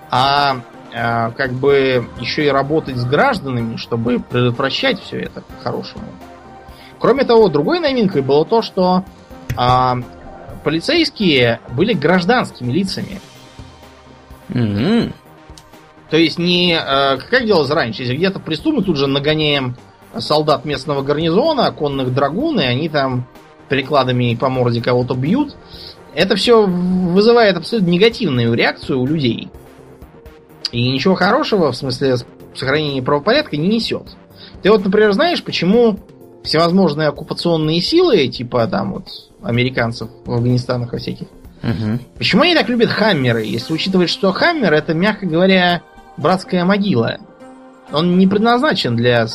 а, 0.09 0.57
а 0.93 1.31
как 1.31 1.53
бы 1.53 2.07
еще 2.19 2.45
и 2.45 2.49
работать 2.49 2.97
с 2.97 3.05
гражданами, 3.05 3.77
чтобы 3.77 4.19
предотвращать 4.19 5.01
все 5.01 5.19
это 5.19 5.41
по-хорошему. 5.41 6.05
Кроме 6.99 7.23
того, 7.25 7.49
другой 7.49 7.79
новинкой 7.79 8.21
было 8.21 8.45
то, 8.45 8.61
что 8.61 9.03
а, 9.57 9.97
полицейские 10.63 11.59
были 11.71 11.93
гражданскими 11.93 12.71
лицами. 12.71 13.19
Mm-hmm. 14.49 15.13
То 16.09 16.17
есть 16.17 16.37
не 16.37 16.77
а, 16.79 17.17
как 17.17 17.45
делалось 17.45 17.71
раньше, 17.71 18.03
если 18.03 18.15
где-то 18.15 18.39
преступны, 18.39 18.83
тут 18.83 18.97
же 18.97 19.07
нагоняем 19.07 19.75
солдат 20.19 20.63
местного 20.63 21.01
гарнизона, 21.01 21.71
конных 21.71 22.13
драгун, 22.13 22.59
и 22.59 22.65
они 22.65 22.87
там 22.87 23.27
прикладами 23.69 24.35
по 24.35 24.49
морде 24.49 24.81
кого-то 24.81 25.15
бьют. 25.15 25.55
это 26.15 26.35
все 26.35 26.65
вызывает 26.65 27.57
абсолютно 27.57 27.89
негативную 27.89 28.53
реакцию 28.53 29.01
у 29.01 29.07
людей. 29.07 29.49
И 30.71 30.91
ничего 30.91 31.15
хорошего, 31.15 31.71
в 31.71 31.75
смысле 31.75 32.17
сохранения 32.55 33.01
правопорядка, 33.01 33.57
не 33.57 33.67
несет. 33.67 34.15
Ты 34.61 34.71
вот, 34.71 34.83
например, 34.83 35.13
знаешь, 35.13 35.43
почему 35.43 35.99
всевозможные 36.43 37.07
оккупационные 37.07 37.81
силы, 37.81 38.27
типа 38.27 38.67
там 38.67 38.93
вот 38.93 39.07
американцев 39.41 40.09
в 40.25 40.31
Афганистанах 40.31 40.91
во 40.93 40.99
всяких, 40.99 41.27
угу. 41.61 41.99
почему 42.17 42.43
они 42.43 42.55
так 42.55 42.69
любят 42.69 42.89
хаммеры, 42.89 43.43
если 43.45 43.73
учитывать, 43.73 44.09
что 44.09 44.31
хаммер 44.31 44.73
это, 44.73 44.93
мягко 44.93 45.25
говоря, 45.25 45.81
братская 46.17 46.65
могила. 46.65 47.17
Он 47.91 48.17
не 48.17 48.27
предназначен 48.27 48.95
для 48.95 49.27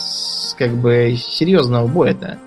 как 0.56 0.72
бы 0.72 1.16
серьезного 1.16 1.86
боя-то. 1.86 2.38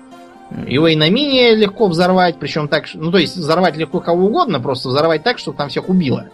Его 0.66 0.88
и 0.88 0.96
на 0.96 1.08
мине 1.10 1.54
легко 1.54 1.88
взорвать, 1.88 2.38
причем 2.38 2.68
так, 2.68 2.84
ну 2.94 3.10
то 3.10 3.18
есть 3.18 3.36
взорвать 3.36 3.76
легко 3.76 4.00
кого 4.00 4.26
угодно, 4.26 4.60
просто 4.60 4.88
взорвать 4.88 5.22
так, 5.22 5.38
чтобы 5.38 5.56
там 5.56 5.68
всех 5.68 5.88
убило. 5.88 6.26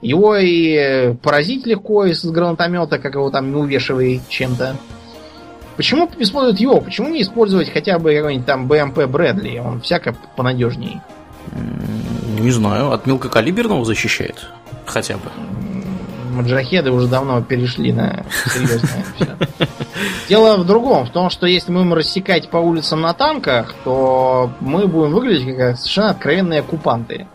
Его 0.00 0.36
и 0.36 1.14
поразить 1.22 1.66
легко 1.66 2.04
из 2.04 2.24
гранатомета, 2.24 2.98
как 2.98 3.14
его 3.14 3.30
там 3.30 3.50
не 3.50 3.56
увешивай 3.56 4.20
чем-то. 4.28 4.76
Почему 5.76 6.08
используют 6.18 6.60
его? 6.60 6.80
Почему 6.80 7.08
не 7.08 7.22
использовать 7.22 7.72
хотя 7.72 7.98
бы 7.98 8.14
какой-нибудь 8.14 8.46
там 8.46 8.66
БМП 8.66 9.06
Брэдли? 9.06 9.58
Он 9.58 9.80
всяко 9.80 10.14
понадежней. 10.36 11.00
Не 12.40 12.50
знаю, 12.50 12.92
от 12.92 13.06
мелкокалиберного 13.06 13.84
защищает? 13.84 14.46
Хотя 14.86 15.16
бы. 15.16 15.30
Маджахеды 16.38 16.92
уже 16.92 17.08
давно 17.08 17.42
перешли 17.42 17.92
на 17.92 18.24
серьезное 18.46 19.04
все. 19.16 19.36
Дело 20.28 20.56
в 20.56 20.66
другом, 20.66 21.04
в 21.06 21.10
том, 21.10 21.30
что 21.30 21.46
если 21.46 21.72
мы 21.72 21.80
будем 21.80 21.94
рассекать 21.94 22.48
по 22.48 22.58
улицам 22.58 23.00
на 23.00 23.12
танках, 23.12 23.74
то 23.84 24.50
мы 24.60 24.86
будем 24.86 25.12
выглядеть 25.12 25.56
как 25.56 25.76
совершенно 25.76 26.10
откровенные 26.10 26.60
оккупанты. 26.60 27.26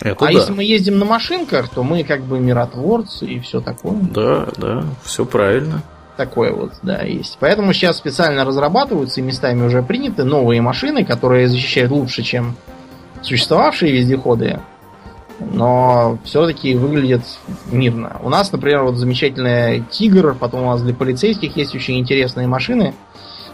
Это 0.00 0.26
а 0.26 0.28
да. 0.28 0.30
если 0.30 0.52
мы 0.52 0.64
ездим 0.64 0.98
на 0.98 1.04
машинках, 1.04 1.70
то 1.70 1.82
мы 1.82 2.04
как 2.04 2.22
бы 2.22 2.38
миротворцы 2.38 3.26
и 3.26 3.40
все 3.40 3.60
такое. 3.60 3.94
Да, 3.94 4.46
да, 4.56 4.84
все 5.04 5.24
правильно. 5.24 5.82
Такое 6.16 6.52
вот, 6.52 6.72
да, 6.82 7.02
есть. 7.02 7.38
Поэтому 7.40 7.72
сейчас 7.72 7.96
специально 7.96 8.44
разрабатываются 8.44 9.20
и 9.20 9.24
местами 9.24 9.64
уже 9.64 9.82
приняты 9.82 10.24
новые 10.24 10.60
машины, 10.60 11.04
которые 11.04 11.48
защищают 11.48 11.90
лучше, 11.90 12.22
чем 12.22 12.56
существовавшие 13.22 13.92
вездеходы, 13.92 14.60
но 15.38 16.18
все-таки 16.24 16.74
выглядят 16.74 17.22
мирно. 17.70 18.16
У 18.22 18.28
нас, 18.28 18.52
например, 18.52 18.84
вот 18.84 18.96
замечательная 18.96 19.80
Тигр, 19.80 20.34
потом 20.34 20.62
у 20.62 20.70
нас 20.70 20.82
для 20.82 20.94
полицейских 20.94 21.56
есть 21.56 21.74
очень 21.74 21.98
интересные 21.98 22.46
машины. 22.46 22.94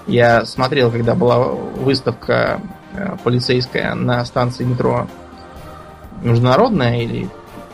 Я 0.06 0.44
смотрел, 0.44 0.90
когда 0.90 1.14
была 1.14 1.38
выставка 1.38 2.60
э, 2.94 3.16
полицейская 3.22 3.94
на 3.94 4.24
станции 4.24 4.64
метро 4.64 5.06
международная 6.22 7.02
или, 7.02 7.28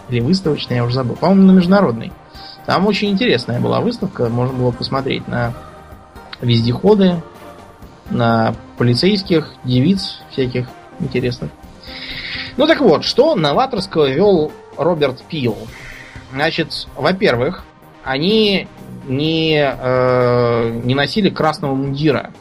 или 0.09 0.21
выставочная, 0.21 0.79
я 0.79 0.85
уже 0.85 0.95
забыл. 0.95 1.17
По-моему, 1.17 1.47
на 1.47 1.53
международной. 1.53 2.13
Там 2.67 2.87
очень 2.87 3.11
интересная 3.11 3.61
была 3.61 3.81
выставка, 3.81 4.29
можно 4.29 4.57
было 4.57 4.73
посмотреть 4.73 5.27
на 5.29 5.55
вездеходы, 6.41 7.23
на 8.11 8.55
полицейских, 8.77 9.53
девиц 9.65 10.21
всяких 10.31 10.67
интересных. 11.01 11.51
Ну 12.57 12.67
так 12.67 12.81
вот, 12.81 13.05
что 13.05 13.35
новаторского 13.35 14.09
вел 14.09 14.51
Роберт 14.77 15.23
Пил? 15.23 15.57
Значит, 16.33 16.89
во-первых, 16.97 17.65
они 18.03 18.67
не, 19.07 19.59
э, 19.59 20.81
не 20.85 20.95
носили 20.95 21.29
красного 21.29 21.75
мундира, 21.75 22.33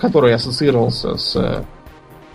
который 0.00 0.34
ассоциировался 0.34 1.16
с 1.16 1.64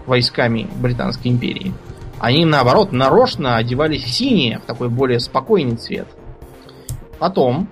войсками 0.05 0.69
Британской 0.77 1.31
империи. 1.31 1.73
Они, 2.19 2.45
наоборот, 2.45 2.91
нарочно 2.91 3.57
одевались 3.57 4.03
в 4.03 4.09
синие, 4.09 4.59
в 4.59 4.63
такой 4.63 4.89
более 4.89 5.19
спокойный 5.19 5.75
цвет. 5.75 6.07
Потом 7.19 7.67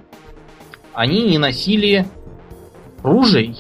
они 0.94 1.24
не 1.24 1.38
носили 1.38 2.06
ружей. 3.02 3.58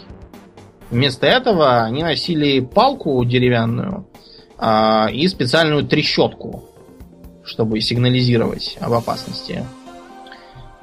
Вместо 0.91 1.26
этого 1.26 1.84
они 1.84 2.03
носили 2.03 2.60
палку 2.60 3.23
деревянную 3.23 4.06
э, 4.14 4.14
и 4.60 5.27
специальную 5.27 5.86
трещотку, 5.86 6.64
чтобы 7.44 7.82
сигнализировать 7.82 8.77
об 8.80 8.94
опасности. 8.94 9.65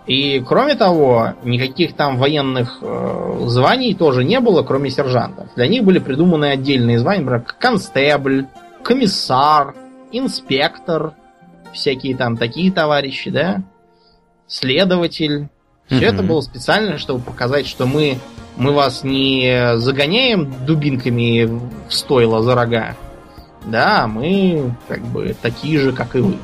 И 0.07 0.41
кроме 0.41 0.75
того, 0.75 1.35
никаких 1.45 1.95
там 1.95 2.19
военных 2.19 2.79
э, 2.83 3.45
званий 3.47 3.95
тоже 3.95 4.25
не 4.25 4.41
было, 4.41 4.63
кроме 4.63 4.91
сержантов. 4.91 5.49
Для 5.55 5.69
них 5.69 5.85
были 5.85 6.01
придуманы 6.01 6.47
отдельные 6.47 6.99
звания, 6.99 7.21
например, 7.21 7.45
констебль, 7.59 8.47
комиссар, 8.83 9.77
инспектор, 10.11 11.15
всякие 11.73 12.17
там 12.17 12.37
такие 12.37 12.73
товарищи, 12.73 13.31
да? 13.31 13.63
следователь. 14.53 15.49
Все 15.87 15.97
mm-hmm. 15.97 16.15
это 16.15 16.23
было 16.23 16.41
специально, 16.41 16.99
чтобы 16.99 17.21
показать, 17.21 17.67
что 17.67 17.87
мы, 17.87 18.19
мы 18.57 18.73
вас 18.73 19.03
не 19.03 19.77
загоняем 19.77 20.53
дубинками 20.67 21.45
в 21.45 21.93
стойло 21.93 22.43
за 22.43 22.55
рога. 22.55 22.97
Да, 23.65 24.07
мы 24.07 24.75
как 24.89 25.01
бы 25.03 25.37
такие 25.41 25.79
же, 25.79 25.93
как 25.93 26.17
и 26.17 26.21
вы. 26.21 26.39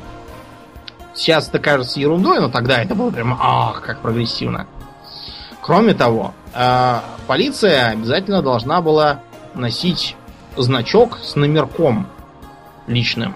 Сейчас 1.13 1.49
это 1.49 1.59
кажется 1.59 1.99
ерундой, 1.99 2.39
но 2.39 2.49
тогда 2.49 2.81
это 2.81 2.95
было 2.95 3.11
прям 3.11 3.37
ах, 3.39 3.81
как 3.81 3.99
прогрессивно. 4.01 4.67
Кроме 5.61 5.93
того, 5.93 6.33
э, 6.53 6.99
полиция 7.27 7.89
обязательно 7.89 8.41
должна 8.41 8.81
была 8.81 9.19
носить 9.53 10.15
значок 10.55 11.19
с 11.21 11.35
номерком 11.35 12.07
личным 12.87 13.35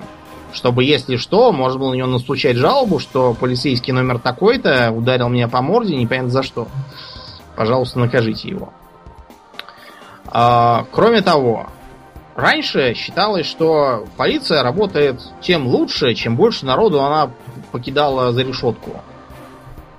чтобы, 0.53 0.83
если 0.83 1.17
что, 1.17 1.51
можно 1.51 1.79
было 1.79 1.89
на 1.89 1.95
него 1.95 2.07
настучать 2.07 2.55
жалобу, 2.55 2.99
что 2.99 3.33
полицейский 3.33 3.91
номер 3.91 4.19
такой-то 4.19 4.91
ударил 4.91 5.27
меня 5.29 5.47
по 5.47 5.61
морде, 5.61 5.95
непонятно 5.95 6.29
за 6.29 6.43
что. 6.43 6.67
Пожалуйста, 7.55 7.99
накажите 7.99 8.49
его. 8.49 8.71
А, 10.27 10.85
кроме 10.91 11.21
того, 11.21 11.67
раньше 12.35 12.93
считалось, 12.93 13.45
что 13.45 14.05
полиция 14.17 14.63
работает 14.63 15.21
тем 15.41 15.67
лучше, 15.67 16.13
чем 16.13 16.35
больше 16.35 16.65
народу 16.65 17.03
она 17.03 17.31
покидала 17.71 18.31
за 18.31 18.43
решетку. 18.43 19.01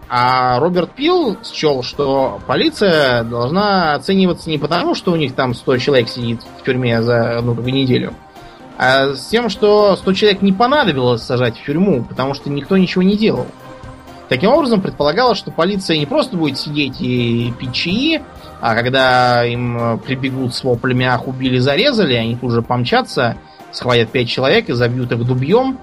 А 0.09 0.61
Роберт 0.61 0.93
Пил 0.93 1.39
счел, 1.43 1.82
что 1.82 2.39
полиция 2.47 3.24
должна 3.24 3.94
оцениваться 3.94 4.51
не 4.51 4.59
потому, 4.59 4.94
что 4.94 5.12
у 5.12 5.16
них 5.16 5.35
там 5.35 5.55
100 5.55 5.78
человек 5.78 6.09
сидит 6.09 6.40
в 6.59 6.65
тюрьме 6.65 7.02
за 7.02 7.39
одну 7.39 7.55
неделю, 7.55 8.15
а 8.77 9.15
с 9.15 9.27
тем, 9.27 9.48
что 9.48 9.97
100 9.97 10.12
человек 10.12 10.43
не 10.43 10.52
понадобилось 10.52 11.23
сажать 11.23 11.59
в 11.59 11.65
тюрьму, 11.65 12.05
потому 12.05 12.35
что 12.35 12.51
никто 12.51 12.77
ничего 12.77 13.02
не 13.02 13.16
делал. 13.16 13.47
Таким 14.28 14.51
образом, 14.51 14.80
предполагалось, 14.80 15.38
что 15.38 15.51
полиция 15.51 15.98
не 15.98 16.06
просто 16.06 16.36
будет 16.36 16.59
сидеть 16.59 17.01
и 17.01 17.52
пить 17.59 17.72
чаи, 17.72 18.22
а 18.60 18.74
когда 18.74 19.44
им 19.44 19.98
прибегут 19.98 20.55
с 20.55 20.64
воплями 20.64 21.05
«Ах, 21.05 21.28
убили, 21.28 21.59
зарезали», 21.59 22.14
они 22.14 22.36
тут 22.36 22.52
же 22.52 22.62
помчатся, 22.62 23.36
схватят 23.70 24.10
пять 24.10 24.28
человек 24.28 24.68
и 24.68 24.72
забьют 24.72 25.12
их 25.12 25.24
дубьем, 25.24 25.78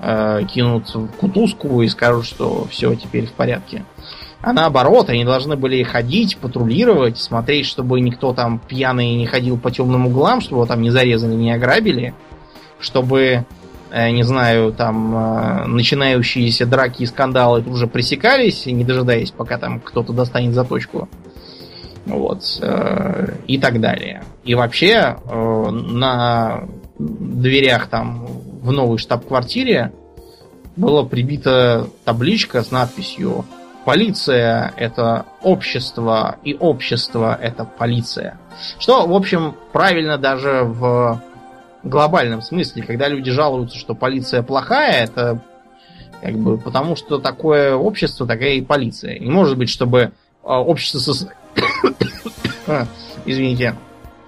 э, 0.00 0.42
кинут 0.52 0.94
в 0.94 1.08
кутузку 1.12 1.80
и 1.82 1.88
скажут, 1.88 2.26
что 2.26 2.66
все 2.70 2.94
теперь 2.94 3.26
в 3.26 3.32
порядке. 3.32 3.84
А 4.42 4.52
наоборот, 4.52 5.08
они 5.08 5.24
должны 5.24 5.56
были 5.56 5.82
ходить, 5.82 6.36
патрулировать, 6.36 7.16
смотреть, 7.16 7.66
чтобы 7.66 8.00
никто 8.00 8.34
там 8.34 8.58
пьяный 8.58 9.14
не 9.14 9.26
ходил 9.26 9.56
по 9.56 9.70
темным 9.70 10.06
углам, 10.06 10.42
чтобы 10.42 10.56
его 10.56 10.66
там 10.66 10.82
не 10.82 10.90
зарезали, 10.90 11.34
не 11.34 11.52
ограбили 11.52 12.14
чтобы, 12.80 13.20
э, 13.20 13.44
не 14.10 14.22
знаю, 14.22 14.72
там 14.72 15.16
э, 15.16 15.66
начинающиеся 15.66 16.66
драки 16.66 17.02
и 17.02 17.06
скандалы 17.06 17.62
уже 17.62 17.86
пресекались, 17.86 18.66
не 18.66 18.84
дожидаясь, 18.84 19.30
пока 19.30 19.58
там 19.58 19.80
кто-то 19.80 20.12
достанет 20.12 20.54
заточку. 20.54 21.08
Вот. 22.06 22.42
Э, 22.60 23.34
и 23.46 23.58
так 23.58 23.80
далее. 23.80 24.22
И 24.44 24.54
вообще 24.54 25.16
на 25.26 26.64
дверях 26.98 27.88
там 27.88 28.26
в 28.62 28.72
новой 28.72 28.98
штаб-квартире 28.98 29.92
была 30.76 31.04
прибита 31.04 31.88
табличка 32.04 32.62
с 32.62 32.70
надписью 32.70 33.44
Полиция 33.86 34.74
это 34.76 35.26
общество, 35.42 36.38
и 36.42 36.54
общество 36.54 37.38
это 37.40 37.64
полиция. 37.64 38.36
Что, 38.80 39.06
в 39.06 39.12
общем, 39.12 39.54
правильно 39.72 40.18
даже 40.18 40.62
в 40.64 41.22
глобальном 41.88 42.42
смысле, 42.42 42.82
когда 42.82 43.08
люди 43.08 43.30
жалуются, 43.30 43.78
что 43.78 43.94
полиция 43.94 44.42
плохая, 44.42 45.04
это 45.04 45.42
как 46.20 46.34
бы 46.38 46.58
потому, 46.58 46.96
что 46.96 47.18
такое 47.18 47.74
общество, 47.74 48.26
такая 48.26 48.54
и 48.54 48.62
полиция. 48.62 49.18
Не 49.18 49.30
может 49.30 49.58
быть, 49.58 49.68
чтобы 49.68 50.12
а, 50.42 50.60
общество 50.60 50.98
со... 50.98 51.28
а, 52.66 52.86
извините, 53.24 53.76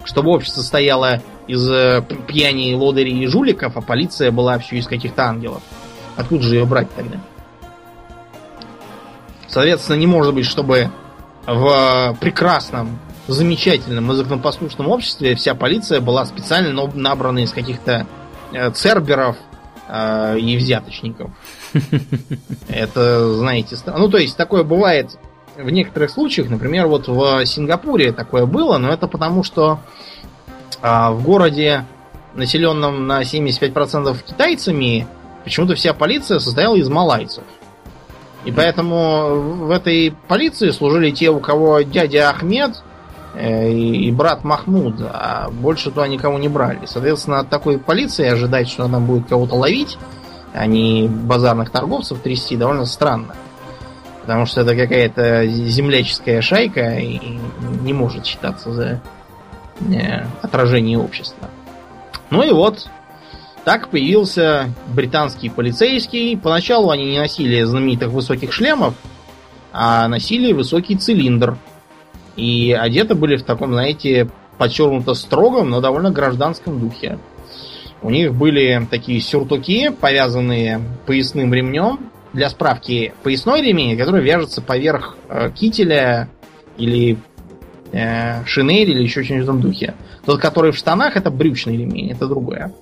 чтобы 0.05 0.31
общество 0.31 0.61
состояло 0.61 1.21
из 1.47 1.69
э, 1.69 2.03
пьяни, 2.27 2.75
лодырей 2.75 3.25
и 3.25 3.27
жуликов, 3.27 3.77
а 3.77 3.81
полиция 3.81 4.31
была 4.31 4.59
все 4.59 4.77
из 4.77 4.87
каких-то 4.87 5.25
ангелов. 5.25 5.63
Откуда 6.17 6.43
же 6.43 6.57
ее 6.57 6.67
брать 6.67 6.89
тогда? 6.95 7.19
Соответственно, 9.47 9.97
не 9.97 10.07
может 10.07 10.35
быть, 10.35 10.45
чтобы 10.45 10.91
в 11.47 12.17
прекрасном 12.21 12.99
замечательном 13.33 14.11
и 14.13 14.15
законопослушном 14.15 14.89
обществе 14.89 15.35
вся 15.35 15.55
полиция 15.55 16.01
была 16.01 16.25
специально 16.25 16.89
набрана 16.95 17.41
из 17.41 17.53
каких-то 17.53 18.07
э, 18.53 18.71
церберов, 18.71 19.37
э, 19.89 20.39
и 20.39 20.57
взяточников. 20.57 21.31
Это, 22.69 23.35
знаете, 23.35 23.77
ну 23.87 24.09
то 24.09 24.19
есть 24.19 24.37
такое 24.37 24.63
бывает 24.65 25.19
в 25.59 25.71
некоторых 25.71 26.11
случаях, 26.11 26.49
например, 26.49 26.87
вот 26.87 27.09
в 27.09 27.45
Сингапуре 27.45 28.13
такое 28.13 28.47
было, 28.47 28.79
но 28.79 28.93
это 28.93 29.09
потому, 29.09 29.43
что 29.43 29.81
а, 30.81 31.11
в 31.11 31.25
городе, 31.25 31.85
населенном 32.35 33.07
на 33.09 33.23
75% 33.23 34.17
китайцами, 34.25 35.07
почему-то 35.43 35.75
вся 35.75 35.95
полиция 35.95 36.39
состояла 36.39 36.77
из 36.77 36.89
малайцев. 36.89 37.43
И 38.45 38.53
поэтому 38.53 39.67
в 39.67 39.71
этой 39.71 40.15
полиции 40.29 40.71
служили 40.71 41.11
те, 41.11 41.31
у 41.31 41.41
кого 41.41 41.81
дядя 41.81 42.31
Ахмед 42.31 42.77
э, 42.77 42.88
и 43.41 44.11
брат 44.11 44.45
Махмуд, 44.45 44.97
а 45.01 45.49
больше 45.51 45.91
туда 45.91 46.09
никого 46.09 46.39
не 46.39 46.49
брали. 46.49 46.81
Соответственно, 46.87 47.41
от 47.41 47.49
такой 47.49 47.79
полиции 47.79 48.27
ожидать, 48.27 48.69
что 48.69 48.85
она 48.85 48.99
будет 49.01 49.29
кого-то 49.29 49.55
ловить, 49.55 49.99
а 50.53 50.67
не 50.67 51.09
базарных 51.09 51.71
торговцев 51.71 52.21
трясти, 52.21 52.57
довольно 52.57 52.85
странно. 52.85 53.35
Потому 54.23 54.45
что 54.47 54.63
это 54.63 54.75
какая-то 54.75 55.47
земляческая 55.47 56.43
шайка 56.43 56.99
и 56.99 57.39
не 57.83 57.93
может 57.93 58.27
считаться 58.27 58.73
за 58.73 59.01
э, 59.81 60.27
отражение 60.43 60.99
общества. 60.99 61.49
Ну 62.31 62.43
и 62.43 62.51
вот, 62.51 62.89
так 63.65 63.89
появился 63.89 64.71
британский 64.89 65.49
полицейский. 65.49 66.37
Поначалу 66.37 66.91
они 66.91 67.07
не 67.07 67.19
носили 67.19 67.63
знаменитых 67.63 68.11
высоких 68.11 68.53
шлемов, 68.53 68.95
а 69.73 70.09
носили 70.09 70.53
высокий 70.53 70.97
цилиндр. 70.97 71.57
И 72.39 72.73
одеты 72.73 73.17
были 73.17 73.37
в 73.37 73.43
таком, 73.43 73.73
знаете, 73.73 74.31
подчеркнуто 74.59 75.15
строгом, 75.15 75.71
но 75.71 75.81
довольно 75.81 76.13
гражданском 76.13 76.79
духе. 76.79 77.19
У 78.01 78.11
них 78.11 78.33
были 78.33 78.87
такие 78.89 79.21
сюртуки, 79.21 79.91
повязанные 79.91 80.81
поясным 81.05 81.53
ремнем. 81.53 81.99
Для 82.33 82.49
справки, 82.51 83.13
поясной 83.23 83.63
ремень, 83.63 83.97
который 83.97 84.23
вяжется 84.23 84.61
поверх 84.61 85.17
э, 85.31 85.51
кителя 85.51 86.29
или 86.77 87.17
э, 87.91 88.45
шинели 88.45 88.91
или 88.91 89.03
еще 89.03 89.25
что-нибудь 89.25 89.47
в 89.47 89.51
этом 89.51 89.61
духе. 89.63 89.95
Тот, 90.27 90.39
который 90.39 90.71
в 90.71 90.77
штанах, 90.77 91.17
это 91.17 91.31
брючный 91.31 91.79
ремень, 91.79 92.13
это 92.13 92.29
другое. 92.29 92.73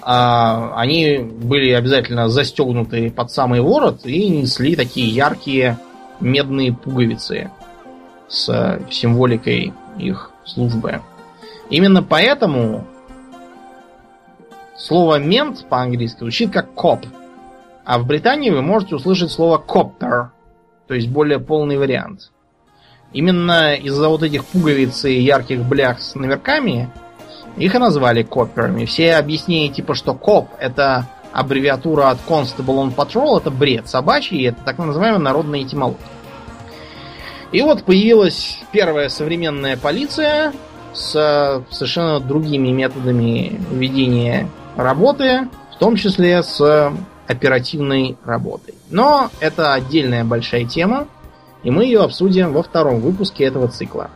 А, 0.00 0.72
они 0.76 1.18
были 1.18 1.72
обязательно 1.72 2.28
застегнуты 2.28 3.10
под 3.10 3.30
самый 3.32 3.60
ворот 3.60 4.06
и 4.06 4.28
несли 4.28 4.76
такие 4.76 5.08
яркие 5.08 5.78
медные 6.20 6.72
пуговицы 6.72 7.50
с 8.32 8.80
символикой 8.90 9.72
их 9.98 10.30
службы. 10.44 11.02
Именно 11.70 12.02
поэтому 12.02 12.84
слово 14.76 15.18
мент 15.18 15.66
по-английски 15.68 16.18
звучит 16.20 16.50
как 16.50 16.72
коп. 16.72 17.04
А 17.84 17.98
в 17.98 18.06
Британии 18.06 18.50
вы 18.50 18.62
можете 18.62 18.96
услышать 18.96 19.30
слово 19.30 19.62
copper, 19.64 20.28
то 20.88 20.94
есть 20.94 21.08
более 21.08 21.38
полный 21.38 21.76
вариант. 21.76 22.32
Именно 23.12 23.74
из-за 23.74 24.08
вот 24.08 24.22
этих 24.22 24.44
пуговиц 24.46 25.04
и 25.04 25.20
ярких 25.20 25.62
блях 25.64 26.00
с 26.00 26.14
номерками 26.14 26.88
их 27.58 27.74
и 27.74 27.78
назвали 27.78 28.22
копперами. 28.22 28.86
Все 28.86 29.16
объяснения 29.16 29.68
типа, 29.68 29.94
что 29.94 30.14
коп 30.14 30.48
это 30.58 31.06
аббревиатура 31.32 32.08
от 32.10 32.18
Constable 32.26 32.82
on 32.82 32.94
Patrol, 32.94 33.38
это 33.38 33.50
бред 33.50 33.88
собачий, 33.88 34.46
это 34.46 34.62
так 34.64 34.78
называемая 34.78 35.20
народная 35.20 35.62
этимология. 35.62 36.06
И 37.52 37.60
вот 37.60 37.84
появилась 37.84 38.58
первая 38.72 39.08
современная 39.08 39.76
полиция 39.76 40.52
с 40.94 41.62
совершенно 41.70 42.18
другими 42.18 42.68
методами 42.68 43.60
ведения 43.70 44.48
работы, 44.76 45.48
в 45.74 45.78
том 45.78 45.96
числе 45.96 46.42
с 46.42 46.92
оперативной 47.26 48.16
работой. 48.24 48.74
Но 48.90 49.30
это 49.40 49.74
отдельная 49.74 50.24
большая 50.24 50.64
тема, 50.64 51.06
и 51.62 51.70
мы 51.70 51.84
ее 51.84 52.00
обсудим 52.02 52.52
во 52.52 52.62
втором 52.62 53.00
выпуске 53.00 53.44
этого 53.44 53.68
цикла. 53.68 54.10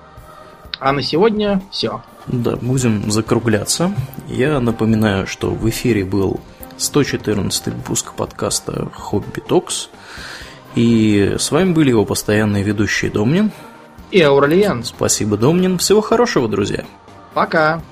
А 0.80 0.92
на 0.92 1.02
сегодня 1.02 1.62
все. 1.70 2.02
Да, 2.26 2.56
будем 2.56 3.10
закругляться. 3.10 3.92
Я 4.28 4.60
напоминаю, 4.60 5.26
что 5.26 5.50
в 5.50 5.68
эфире 5.68 6.04
был 6.04 6.40
114 6.76 7.66
выпуск 7.68 8.12
подкаста 8.14 8.90
Хобби 8.92 9.40
Токс. 9.40 9.88
И 10.76 11.34
с 11.38 11.50
вами 11.50 11.72
были 11.72 11.88
его 11.88 12.04
постоянные 12.04 12.62
ведущие 12.62 13.10
Домнин 13.10 13.50
и 14.10 14.20
Ауралиен. 14.20 14.84
Спасибо, 14.84 15.36
Домнин. 15.36 15.78
Всего 15.78 16.02
хорошего, 16.02 16.48
друзья. 16.48 16.84
Пока. 17.34 17.82